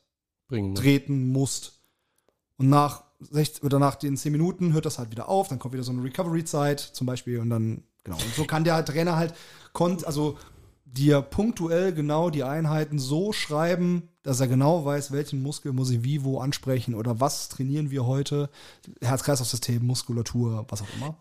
[0.48, 0.70] bringen.
[0.70, 0.74] Ne?
[0.74, 1.80] treten musst.
[2.56, 5.74] Und nach 60, oder nach den 10 Minuten hört das halt wieder auf, dann kommt
[5.74, 8.16] wieder so eine Recovery-Zeit zum Beispiel und dann, genau.
[8.16, 9.34] Und so kann der Trainer halt,
[9.72, 10.38] kon also
[10.84, 16.02] dir punktuell genau die Einheiten so schreiben, dass er genau weiß, welchen Muskel muss ich
[16.02, 18.50] wie wo ansprechen oder was trainieren wir heute,
[19.00, 21.16] Herz-Kreislauf-System, Muskulatur, was auch immer.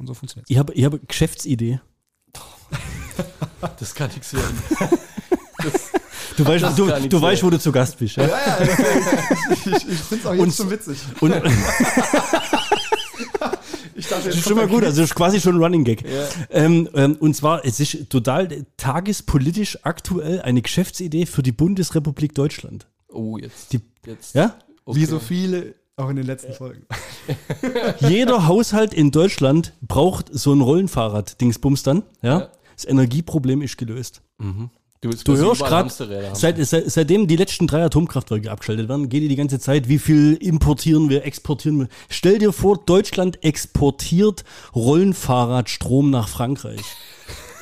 [0.00, 1.80] Und so funktioniert Ich habe ich habe Geschäftsidee.
[3.78, 4.58] Das kann nichts werden.
[6.36, 8.16] Du weißt, Das du, du weißt, wo du zu Gast bist.
[8.16, 8.26] Ja?
[8.26, 10.98] Ja, ja, ich, ich, ich finde es auch jetzt Und- schon witzig.
[11.20, 11.34] Und
[13.94, 16.02] Ich dachte, das ist schon mal gut, also das ist quasi schon ein Running Gag.
[16.48, 22.86] Ähm, ähm, und zwar, es ist total tagespolitisch aktuell eine Geschäftsidee für die Bundesrepublik Deutschland.
[23.08, 23.74] Oh, jetzt.
[23.74, 24.34] Die- jetzt.
[24.34, 24.54] Ja?
[24.86, 26.86] Wie so viele, auch in den letzten Folgen.
[28.00, 32.02] Jeder Haushalt in Deutschland braucht so ein Rollenfahrrad, Dingsbums dann.
[32.22, 32.40] Ja?
[32.40, 32.48] Ja.
[32.76, 34.22] Das Energieproblem ist gelöst.
[35.02, 39.08] Du, willst Du quasi hörst gerade, seit, seit, seitdem die letzten drei Atomkraftwerke abgeschaltet werden,
[39.08, 41.88] geht ihr die ganze Zeit, wie viel importieren wir, exportieren wir.
[42.10, 44.44] Stell dir vor, Deutschland exportiert
[44.74, 46.80] Rollenfahrradstrom nach Frankreich.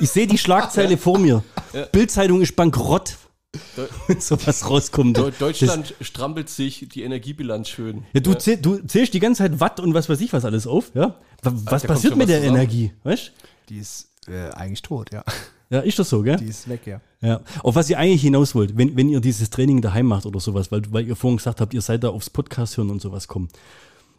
[0.01, 1.45] Ich sehe die Schlagzeile vor mir.
[1.93, 3.17] Bildzeitung ist bankrott,
[4.19, 5.19] sowas rauskommt.
[5.19, 8.05] Deu- Deutschland strampelt sich die Energiebilanz schön.
[8.13, 10.67] Ja, du, zähl, du zählst die ganze Zeit Watt und was weiß ich was alles
[10.67, 11.17] auf, ja?
[11.43, 12.57] Wa- Was da passiert mit was der zusammen.
[12.57, 13.33] Energie, weißt
[13.71, 15.25] Die ist äh, eigentlich tot, ja.
[15.71, 16.37] Ja, ist das so, gell?
[16.37, 17.01] Die ist weg, ja.
[17.21, 17.41] Ja.
[17.63, 20.71] Auf was ihr eigentlich hinaus wollt, wenn, wenn ihr dieses Training daheim macht oder sowas,
[20.73, 23.49] weil, weil ihr vorhin gesagt habt, ihr seid da aufs Podcast hören und sowas kommen.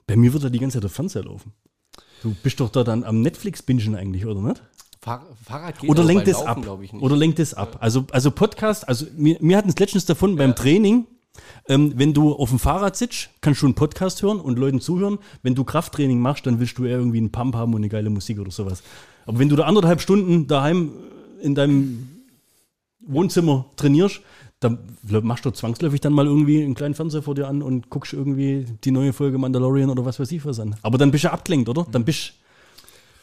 [0.05, 1.53] Bei mir wird da die ganze Zeit der Fernseher laufen.
[2.21, 4.61] Du bist doch da dann am Netflix-Bingen eigentlich, oder nicht?
[5.01, 6.61] Fahr Fahrrad geht Oder lenkt es ab?
[6.61, 7.01] glaub ich nicht.
[7.01, 7.77] Oder lenkt es ab?
[7.79, 11.07] Also, also Podcast, also wir, wir hatten es letztens davon beim Training,
[11.67, 15.19] ähm, wenn du auf dem Fahrrad sitzt, kannst du einen Podcast hören und Leuten zuhören.
[15.41, 18.09] Wenn du Krafttraining machst, dann willst du eher irgendwie einen Pump haben und eine geile
[18.09, 18.83] Musik oder sowas.
[19.25, 20.91] Aber wenn du da anderthalb Stunden daheim
[21.41, 22.09] in deinem
[22.99, 24.21] Wohnzimmer trainierst,
[24.59, 28.11] dann machst du zwangsläufig dann mal irgendwie einen kleinen Fernseher vor dir an und guckst
[28.11, 30.75] irgendwie die neue Folge Mandalorian oder was weiß ich was an.
[30.81, 31.87] Aber dann bist du abgelenkt, oder?
[31.89, 32.33] Dann bist,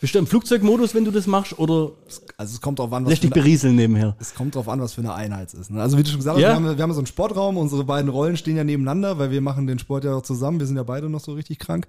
[0.01, 1.93] bist du im Flugzeugmodus, wenn du das machst, oder
[2.37, 4.15] Also es kommt drauf an, was lässt dich für eine, berieseln nebenher?
[4.21, 5.71] es kommt drauf an, was für eine Einheit es ist.
[5.71, 5.81] Ne?
[5.81, 6.51] Also wie du schon gesagt hast, Ja.
[6.51, 9.41] wir, haben, wir haben so einen Sportraum, unsere beiden Rollen stehen ja nebeneinander, weil wir
[9.41, 10.59] machen den Sport ja auch zusammen.
[10.61, 11.87] Wir sind ja beide noch so richtig krank.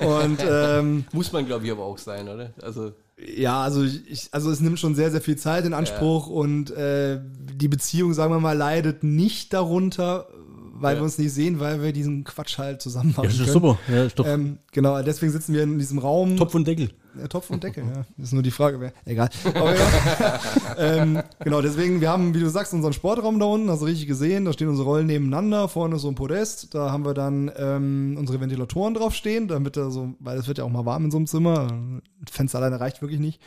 [0.00, 2.50] Und ähm, Muss man, glaube ich, aber auch sein, oder?
[2.62, 2.92] Also,
[3.36, 7.20] Ja, also ich, also es nimmt schon sehr, sehr viel Zeit in Anspruch und äh,
[7.54, 10.28] die Beziehung, sagen wir mal, leidet nicht darunter,
[10.76, 11.00] weil Ja.
[11.00, 13.52] wir uns nicht sehen, weil wir diesen Quatsch halt zusammen machen Ja, das ist können.
[13.52, 13.78] super.
[13.88, 16.36] Ja, ist doch Ähm, genau, deswegen sitzen wir in diesem Raum.
[16.36, 16.90] Topf und Deckel.
[17.28, 18.04] Topf und Deckel, ja.
[18.16, 18.92] Das ist nur die Frage, wer.
[19.04, 19.28] Egal.
[19.54, 20.40] Aber ja.
[20.78, 24.06] ähm, genau, deswegen, wir haben, wie du sagst, unseren Sportraum da unten, hast du richtig
[24.06, 27.50] gesehen, da stehen unsere Rollen nebeneinander, vorne ist so ein Podest, da haben wir dann
[27.56, 31.10] ähm, unsere Ventilatoren draufstehen, damit da so, weil es wird ja auch mal warm in
[31.10, 31.68] so einem Zimmer,
[32.30, 33.40] Fenster alleine reicht wirklich nicht.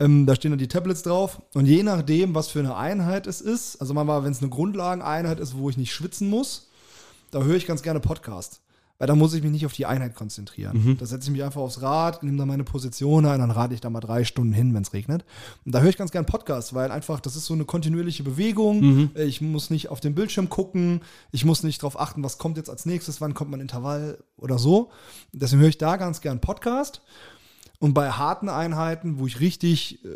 [0.00, 3.40] Ähm, da stehen dann die Tablets drauf und je nachdem, was für eine Einheit es
[3.40, 6.70] ist, also manchmal, wenn es eine Grundlageneinheit ist, wo ich nicht schwitzen muss,
[7.30, 8.62] da höre ich ganz gerne Podcast.
[9.00, 10.98] Weil da muss ich mich nicht auf die Einheit konzentrieren.
[11.00, 13.80] Da setze ich mich einfach aufs Rad, nehme da meine Position ein, dann rate ich
[13.80, 15.24] da mal drei Stunden hin, wenn es regnet.
[15.64, 19.10] Und da höre ich ganz gern Podcast, weil einfach das ist so eine kontinuierliche Bewegung.
[19.16, 21.00] Äh, Ich muss nicht auf den Bildschirm gucken,
[21.32, 24.58] ich muss nicht darauf achten, was kommt jetzt als nächstes, wann kommt mein Intervall oder
[24.58, 24.90] so.
[25.32, 27.00] Deswegen höre ich da ganz gern Podcast.
[27.78, 30.08] Und bei harten Einheiten, wo ich richtig äh,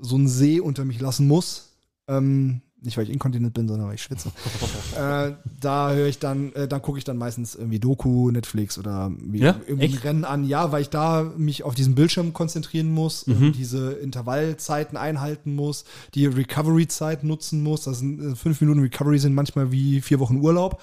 [0.00, 1.74] so einen See unter mich lassen muss,
[2.08, 4.30] ähm, nicht weil ich inkontinent bin, sondern weil ich schwitze,
[4.96, 9.10] äh, da höre ich dann, äh, dann gucke ich dann meistens irgendwie Doku, Netflix oder
[9.18, 9.56] wie, Ja?
[9.66, 9.96] irgendwie?
[9.96, 10.44] Rennen an.
[10.44, 15.84] Ja, weil ich da mich auf diesen Bildschirm konzentrieren muss, und diese Intervallzeiten einhalten muss,
[16.14, 17.84] die Recovery-Zeit nutzen muss.
[17.84, 20.80] Das sind äh, fünf Minuten Recovery sind manchmal wie vier Wochen Urlaub.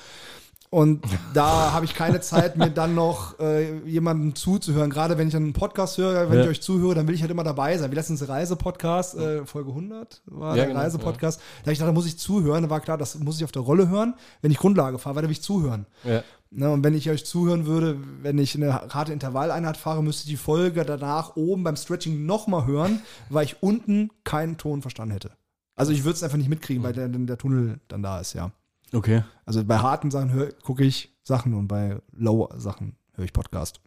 [0.72, 4.92] Und da habe ich keine Zeit, mir dann noch äh, jemandem zuzuhören.
[4.92, 6.44] Gerade wenn ich einen Podcast höre, wenn Ja.
[6.44, 7.90] ich euch zuhöre, dann will ich halt immer dabei sein.
[7.90, 11.40] Wie letztens Reisepodcast, äh, Folge 100 war Ja, der genau, Reisepodcast.
[11.40, 12.64] Da habe ich gedacht, da muss ich zuhören.
[12.64, 14.14] Da war klar, das muss ich auf der Rolle hören.
[14.44, 15.86] Wenn ich Grundlage fahre, weil da will ich zuhören.
[16.04, 16.24] ja.
[16.52, 20.30] Ne, und wenn ich euch zuhören würde, wenn ich eine harte Intervalleinheit fahre, müsste ich
[20.32, 25.30] die Folge danach oben beim Stretching nochmal hören, weil ich unten keinen Ton verstanden hätte.
[25.76, 28.50] Also ich würde es einfach nicht mitkriegen, weil der, der Tunnel dann da ist, ja.
[28.94, 29.24] Okay.
[29.46, 33.82] Also bei harten Sachen gucke ich Sachen und bei low Sachen höre ich Podcast.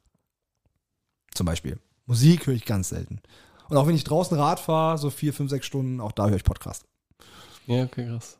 [1.35, 1.79] Zum Beispiel.
[2.07, 3.20] Musik höre ich ganz selten.
[3.69, 6.37] Und auch wenn ich draußen Rad fahre, so vier, fünf, sechs Stunden, auch da höre
[6.37, 6.85] ich Podcast.
[7.66, 8.37] Ja, okay, krass.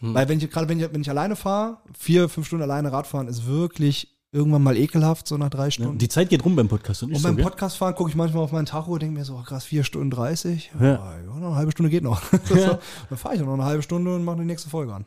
[0.00, 3.28] Weil wenn ich, gerade wenn ich, wenn ich alleine fahre, vier, fünf Stunden alleine Radfahren
[3.28, 5.98] ist wirklich irgendwann mal ekelhaft, so nach drei Ja, Stunden.
[5.98, 7.42] die Zeit geht rum beim Podcast und und beim so?
[7.42, 9.84] Podcast fahren gucke ich manchmal auf meinen Tacho und denke mir so, ach, krass, vier
[9.84, 10.72] Stunden 30.
[10.78, 10.86] Ja.
[10.86, 12.20] Ja, ja noch eine halbe Stunde geht noch.
[12.54, 12.78] Ja.
[13.08, 15.04] Dann fahre ich noch eine halbe Stunde und mache die nächste Folge an.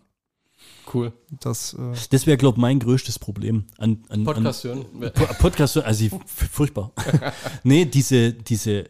[0.93, 1.13] Cool.
[1.39, 4.85] Das, äh, Das wäre, glaube ich, mein größtes Problem an, an, Podcast hören.
[5.01, 6.91] an Po- Podcast, also ich- f- furchtbar.
[7.63, 8.85] nee, diese, diese,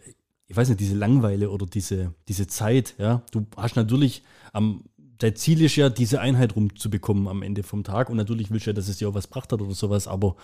[0.48, 3.24] ich weiß nicht, diese Langweile oder diese, diese Zeit, ja.
[3.32, 4.24] Du hast natürlich
[4.54, 4.84] am,
[5.20, 8.72] dein Ziel ist ja, diese Einheit rumzubekommen am Ende vom Tag und natürlich willst du
[8.72, 10.36] ja, dass es dir auch was gebracht hat oder sowas, aber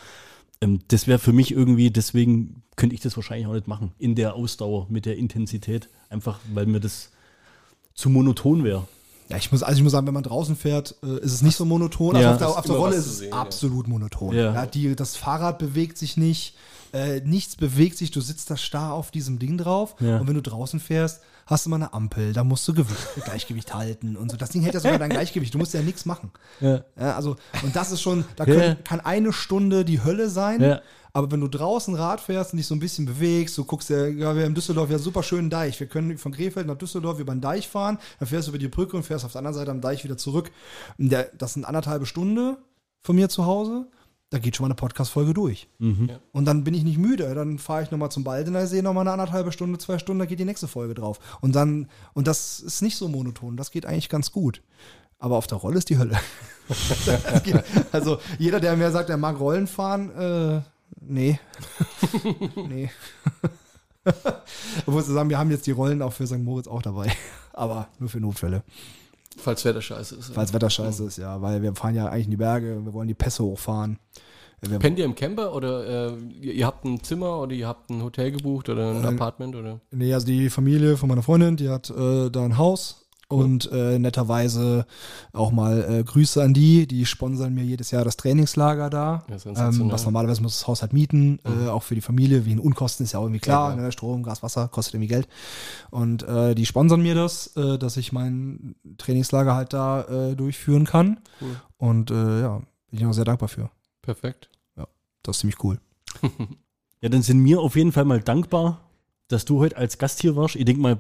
[0.61, 4.15] ähm, das wäre für mich irgendwie, deswegen könnte ich das wahrscheinlich auch nicht machen, in
[4.15, 7.11] der Ausdauer, mit der Intensität, einfach weil mir das
[7.93, 8.87] zu monoton wäre.
[9.29, 11.55] Ja, ich muss, also ich muss sagen, wenn man draußen fährt, äh, ist es nicht
[11.55, 12.15] so monoton.
[12.15, 12.31] Ja.
[12.31, 13.41] Also auf der, auf der Rolle ist es sehen, ja.
[13.41, 14.35] absolut monoton.
[14.35, 14.53] Ja.
[14.53, 14.65] Ja.
[14.65, 16.55] die, das Fahrrad bewegt sich nicht,
[16.93, 19.95] äh, nichts bewegt sich, du sitzt da starr auf diesem Ding drauf.
[19.99, 20.19] Ja.
[20.19, 23.73] Und wenn du draußen fährst, hast du mal eine Ampel, da musst du Gewicht, Gleichgewicht
[23.73, 24.37] halten und so.
[24.37, 26.31] Das Ding hält ja sogar dein Gleichgewicht, du musst ja nichts machen.
[26.61, 26.83] Ja.
[26.99, 28.53] Ja, also, und das ist schon, da Ja.
[28.53, 30.61] können, kann eine Stunde die Hölle sein.
[30.61, 30.81] Ja.
[31.13, 34.05] Aber wenn du draußen Rad fährst und dich so ein bisschen bewegst, du guckst ja,
[34.05, 35.79] ja wir haben in Düsseldorf ja super schönen Deich.
[35.79, 38.67] Wir können von Krefeld nach Düsseldorf über den Deich fahren, dann fährst du über die
[38.67, 40.51] Brücke und fährst auf der anderen Seite am Deich wieder zurück.
[40.99, 42.57] Das sind anderthalbe Stunde
[43.01, 43.87] von mir zu Hause.
[44.29, 45.69] Da geht schon mal eine Podcast-Folge durch.
[46.33, 47.33] Und dann bin ich nicht müde.
[47.33, 50.39] Dann fahre ich nochmal zum Baldener See, nochmal eine anderthalbe Stunde, zwei Stunden, da geht
[50.39, 51.19] die nächste Folge drauf.
[51.39, 53.55] Und dann, und das ist nicht so monoton.
[53.55, 54.61] Das geht eigentlich ganz gut.
[55.19, 56.17] Aber auf der Rolle ist die Hölle.
[57.43, 57.63] Geht-
[57.93, 60.61] also jeder, der mir sagt, er mag Rollen fahren, äh,
[60.99, 61.39] nee.
[62.67, 62.89] nee.
[64.85, 66.39] Obwohl zu sagen, wir haben jetzt die Rollen auch für St.
[66.39, 67.11] Moritz auch dabei.
[67.53, 68.63] Aber nur für Notfälle.
[69.37, 70.33] Falls Wetter scheiße ist.
[70.33, 71.41] Falls Wetter scheiße ist, ja.
[71.41, 73.99] Weil wir fahren ja eigentlich in die Berge, wir wollen die Pässe hochfahren.
[74.61, 77.89] Wir- Pennt ihr im Camper oder äh, ihr, ihr habt ein Zimmer oder ihr habt
[77.89, 79.79] ein Hotel gebucht oder ein Äh, Apartment oder?
[79.91, 83.99] Nee, also die Familie von meiner Freundin, die hat äh, da ein Haus und äh,
[83.99, 84.85] netterweise
[85.33, 89.25] auch mal äh, Grüße an die, die sponsern mir jedes Jahr das Trainingslager da.
[89.27, 89.81] Sensationell.
[89.81, 93.03] ähm, was normalerweise muss das Haus halt mieten, äh, auch für die Familie, wegen Unkosten
[93.03, 93.91] ist ja auch irgendwie klar, Ja, ne?
[93.91, 95.27] Strom, Gas, Wasser kostet irgendwie Geld.
[95.91, 96.25] Und
[96.57, 101.19] die sponsern mir das, dass ich mein Trainingslager halt da durchführen kann.
[101.41, 101.55] Cool.
[101.77, 103.69] Und ja, bin ich auch sehr dankbar für.
[104.07, 104.49] Perfekt.
[105.21, 105.79] Das ist ziemlich cool.
[106.99, 108.81] Ja, dann sind wir auf jeden Fall mal dankbar,
[109.27, 110.55] dass du heute als Gast hier warst.
[110.55, 110.97] Ich denke mal,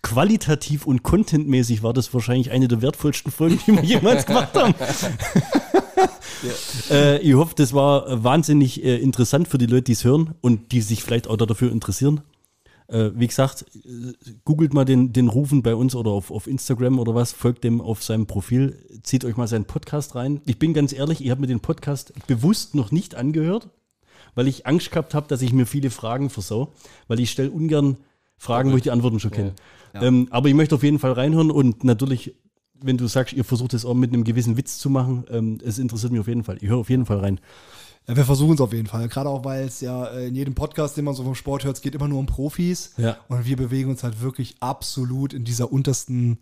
[0.00, 4.74] qualitativ und contentmäßig war das wahrscheinlich eine der wertvollsten Folgen, die wir jemals gemacht haben.
[6.90, 10.72] äh, ich hoffe, das war wahnsinnig äh, interessant für die Leute, die es hören und
[10.72, 12.22] die sich vielleicht auch dafür interessieren.
[12.88, 14.12] Äh, wie gesagt, äh,
[14.44, 17.80] googelt mal den, den Rufen bei uns oder auf, auf Instagram oder was, folgt dem
[17.80, 20.42] auf seinem Profil, zieht euch mal seinen Podcast rein.
[20.44, 23.70] Ich bin ganz ehrlich, ich habe mir den Podcast bewusst noch nicht angehört,
[24.34, 26.72] weil ich Angst gehabt habe, dass ich mir viele Fragen versau,
[27.08, 27.96] weil ich stelle ungern
[28.36, 29.54] Fragen, wo ich die Antworten schon kenne.
[29.94, 32.34] Ähm, aber ich möchte auf jeden Fall reinhören und natürlich,
[32.74, 35.78] wenn du sagst, ihr versucht es auch mit einem gewissen Witz zu machen, ähm, es
[35.78, 36.58] interessiert mich auf jeden Fall.
[36.60, 37.40] Ich höre auf jeden Fall rein.
[38.06, 39.08] Ja, wir versuchen es auf jeden Fall.
[39.08, 41.76] Gerade auch, weil es ja äh, in jedem Podcast, den man so vom Sport hört,
[41.76, 42.92] es geht immer nur um Profis.
[42.98, 43.16] Ja.
[43.28, 46.38] Und wir bewegen uns halt wirklich absolut in dieser untersten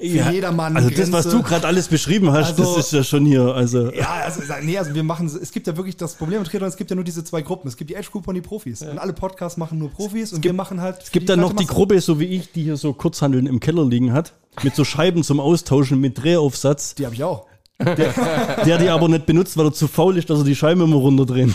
[0.00, 1.36] Ja, jedermann Also das, was Grenze.
[1.38, 4.78] du gerade alles beschrieben hast, Also- das ist ja schon hier, also Ja, also, nee,
[4.78, 7.04] also wir machen, es gibt ja wirklich das Problem mit Triathlon, es gibt ja nur
[7.04, 7.68] diese zwei Gruppen.
[7.68, 8.80] Es gibt die Edge Group und die Profis.
[8.82, 11.02] Und alle Podcasts machen nur Profis und wir machen halt.
[11.02, 13.84] Es gibt dann noch die Gruppe, so wie ich, die hier so Kurzhandeln im Keller
[13.84, 14.32] liegen hat,
[14.62, 17.46] mit so Scheiben zum Austauschen mit Drehaufsatz, Die habe ich auch.
[17.78, 20.96] Der die aber nicht benutzt, weil er zu faul ist, dass er die Scheibe immer
[20.96, 21.54] runterdrehen.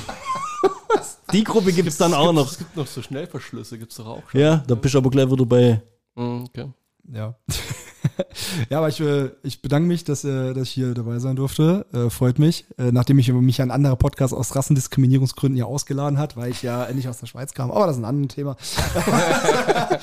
[1.31, 2.51] Die Gruppe gibt es dann auch noch.
[2.51, 4.39] Es gibt noch so Schnellverschlüsse, gibt es doch auch schon.
[4.39, 5.81] Ja, da bist du aber gleich wieder bei.
[6.15, 6.69] Mhm, okay.
[7.11, 7.35] Ja.
[8.69, 11.85] ja, aber ich, äh, ich bedanke mich, dass, äh, dass ich hier dabei sein durfte.
[11.93, 12.65] Äh, freut mich.
[12.77, 16.91] Äh, nachdem ich mich ein anderer Podcast aus Rassendiskriminierungsgründen ja ausgeladen hat, weil ich ja
[16.93, 17.71] nicht aus der Schweiz kam.
[17.71, 18.55] Aber das ist ein anderes Thema.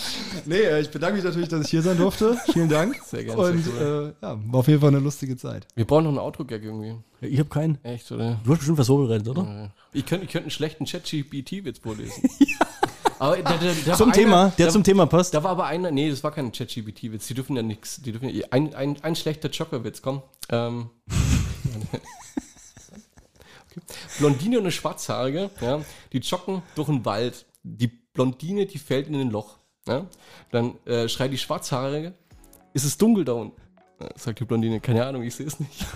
[0.47, 2.37] nee, äh, ich bedanke mich natürlich, dass ich hier sein durfte.
[2.53, 3.01] Vielen Dank.
[3.05, 5.67] Sehr gerne, Und sehr äh, ja, war auf jeden Fall eine lustige Zeit.
[5.75, 6.97] Wir brauchen noch einen Outro-Gag irgendwie.
[7.23, 7.83] Ich habe keinen.
[7.85, 8.41] Echt, oder?
[8.45, 9.73] Du hast bestimmt was vorbereitet, oder?
[9.93, 12.29] Ich könnte ich könnt einen schlechten Chat-GPT-Witz vorlesen.
[13.21, 15.35] Aber da, da, da Zum Thema, einer- der zum Thema passt.
[15.35, 18.01] Da war aber einer, nee, das war kein ChatGPT-Witz, die dürfen ja nichts.
[18.01, 20.23] Die dürfen ja, ein, ein, ein schlechter Jogger-Witz, komm.
[20.49, 20.89] Ähm.
[23.71, 23.83] okay.
[24.19, 25.83] Blondine und eine Schwarzhaarige, ja,
[26.13, 27.45] die joggen durch den Wald.
[27.63, 29.59] Die Blondine, die fällt in ein Loch.
[29.87, 30.07] Ja.
[30.51, 32.15] Dann äh, schreit die Schwarzhaarige,
[32.73, 33.61] ist es dunkel da unten?
[34.01, 35.87] Ja, Sagt die Blondine, keine Ahnung, ich sehe es nicht.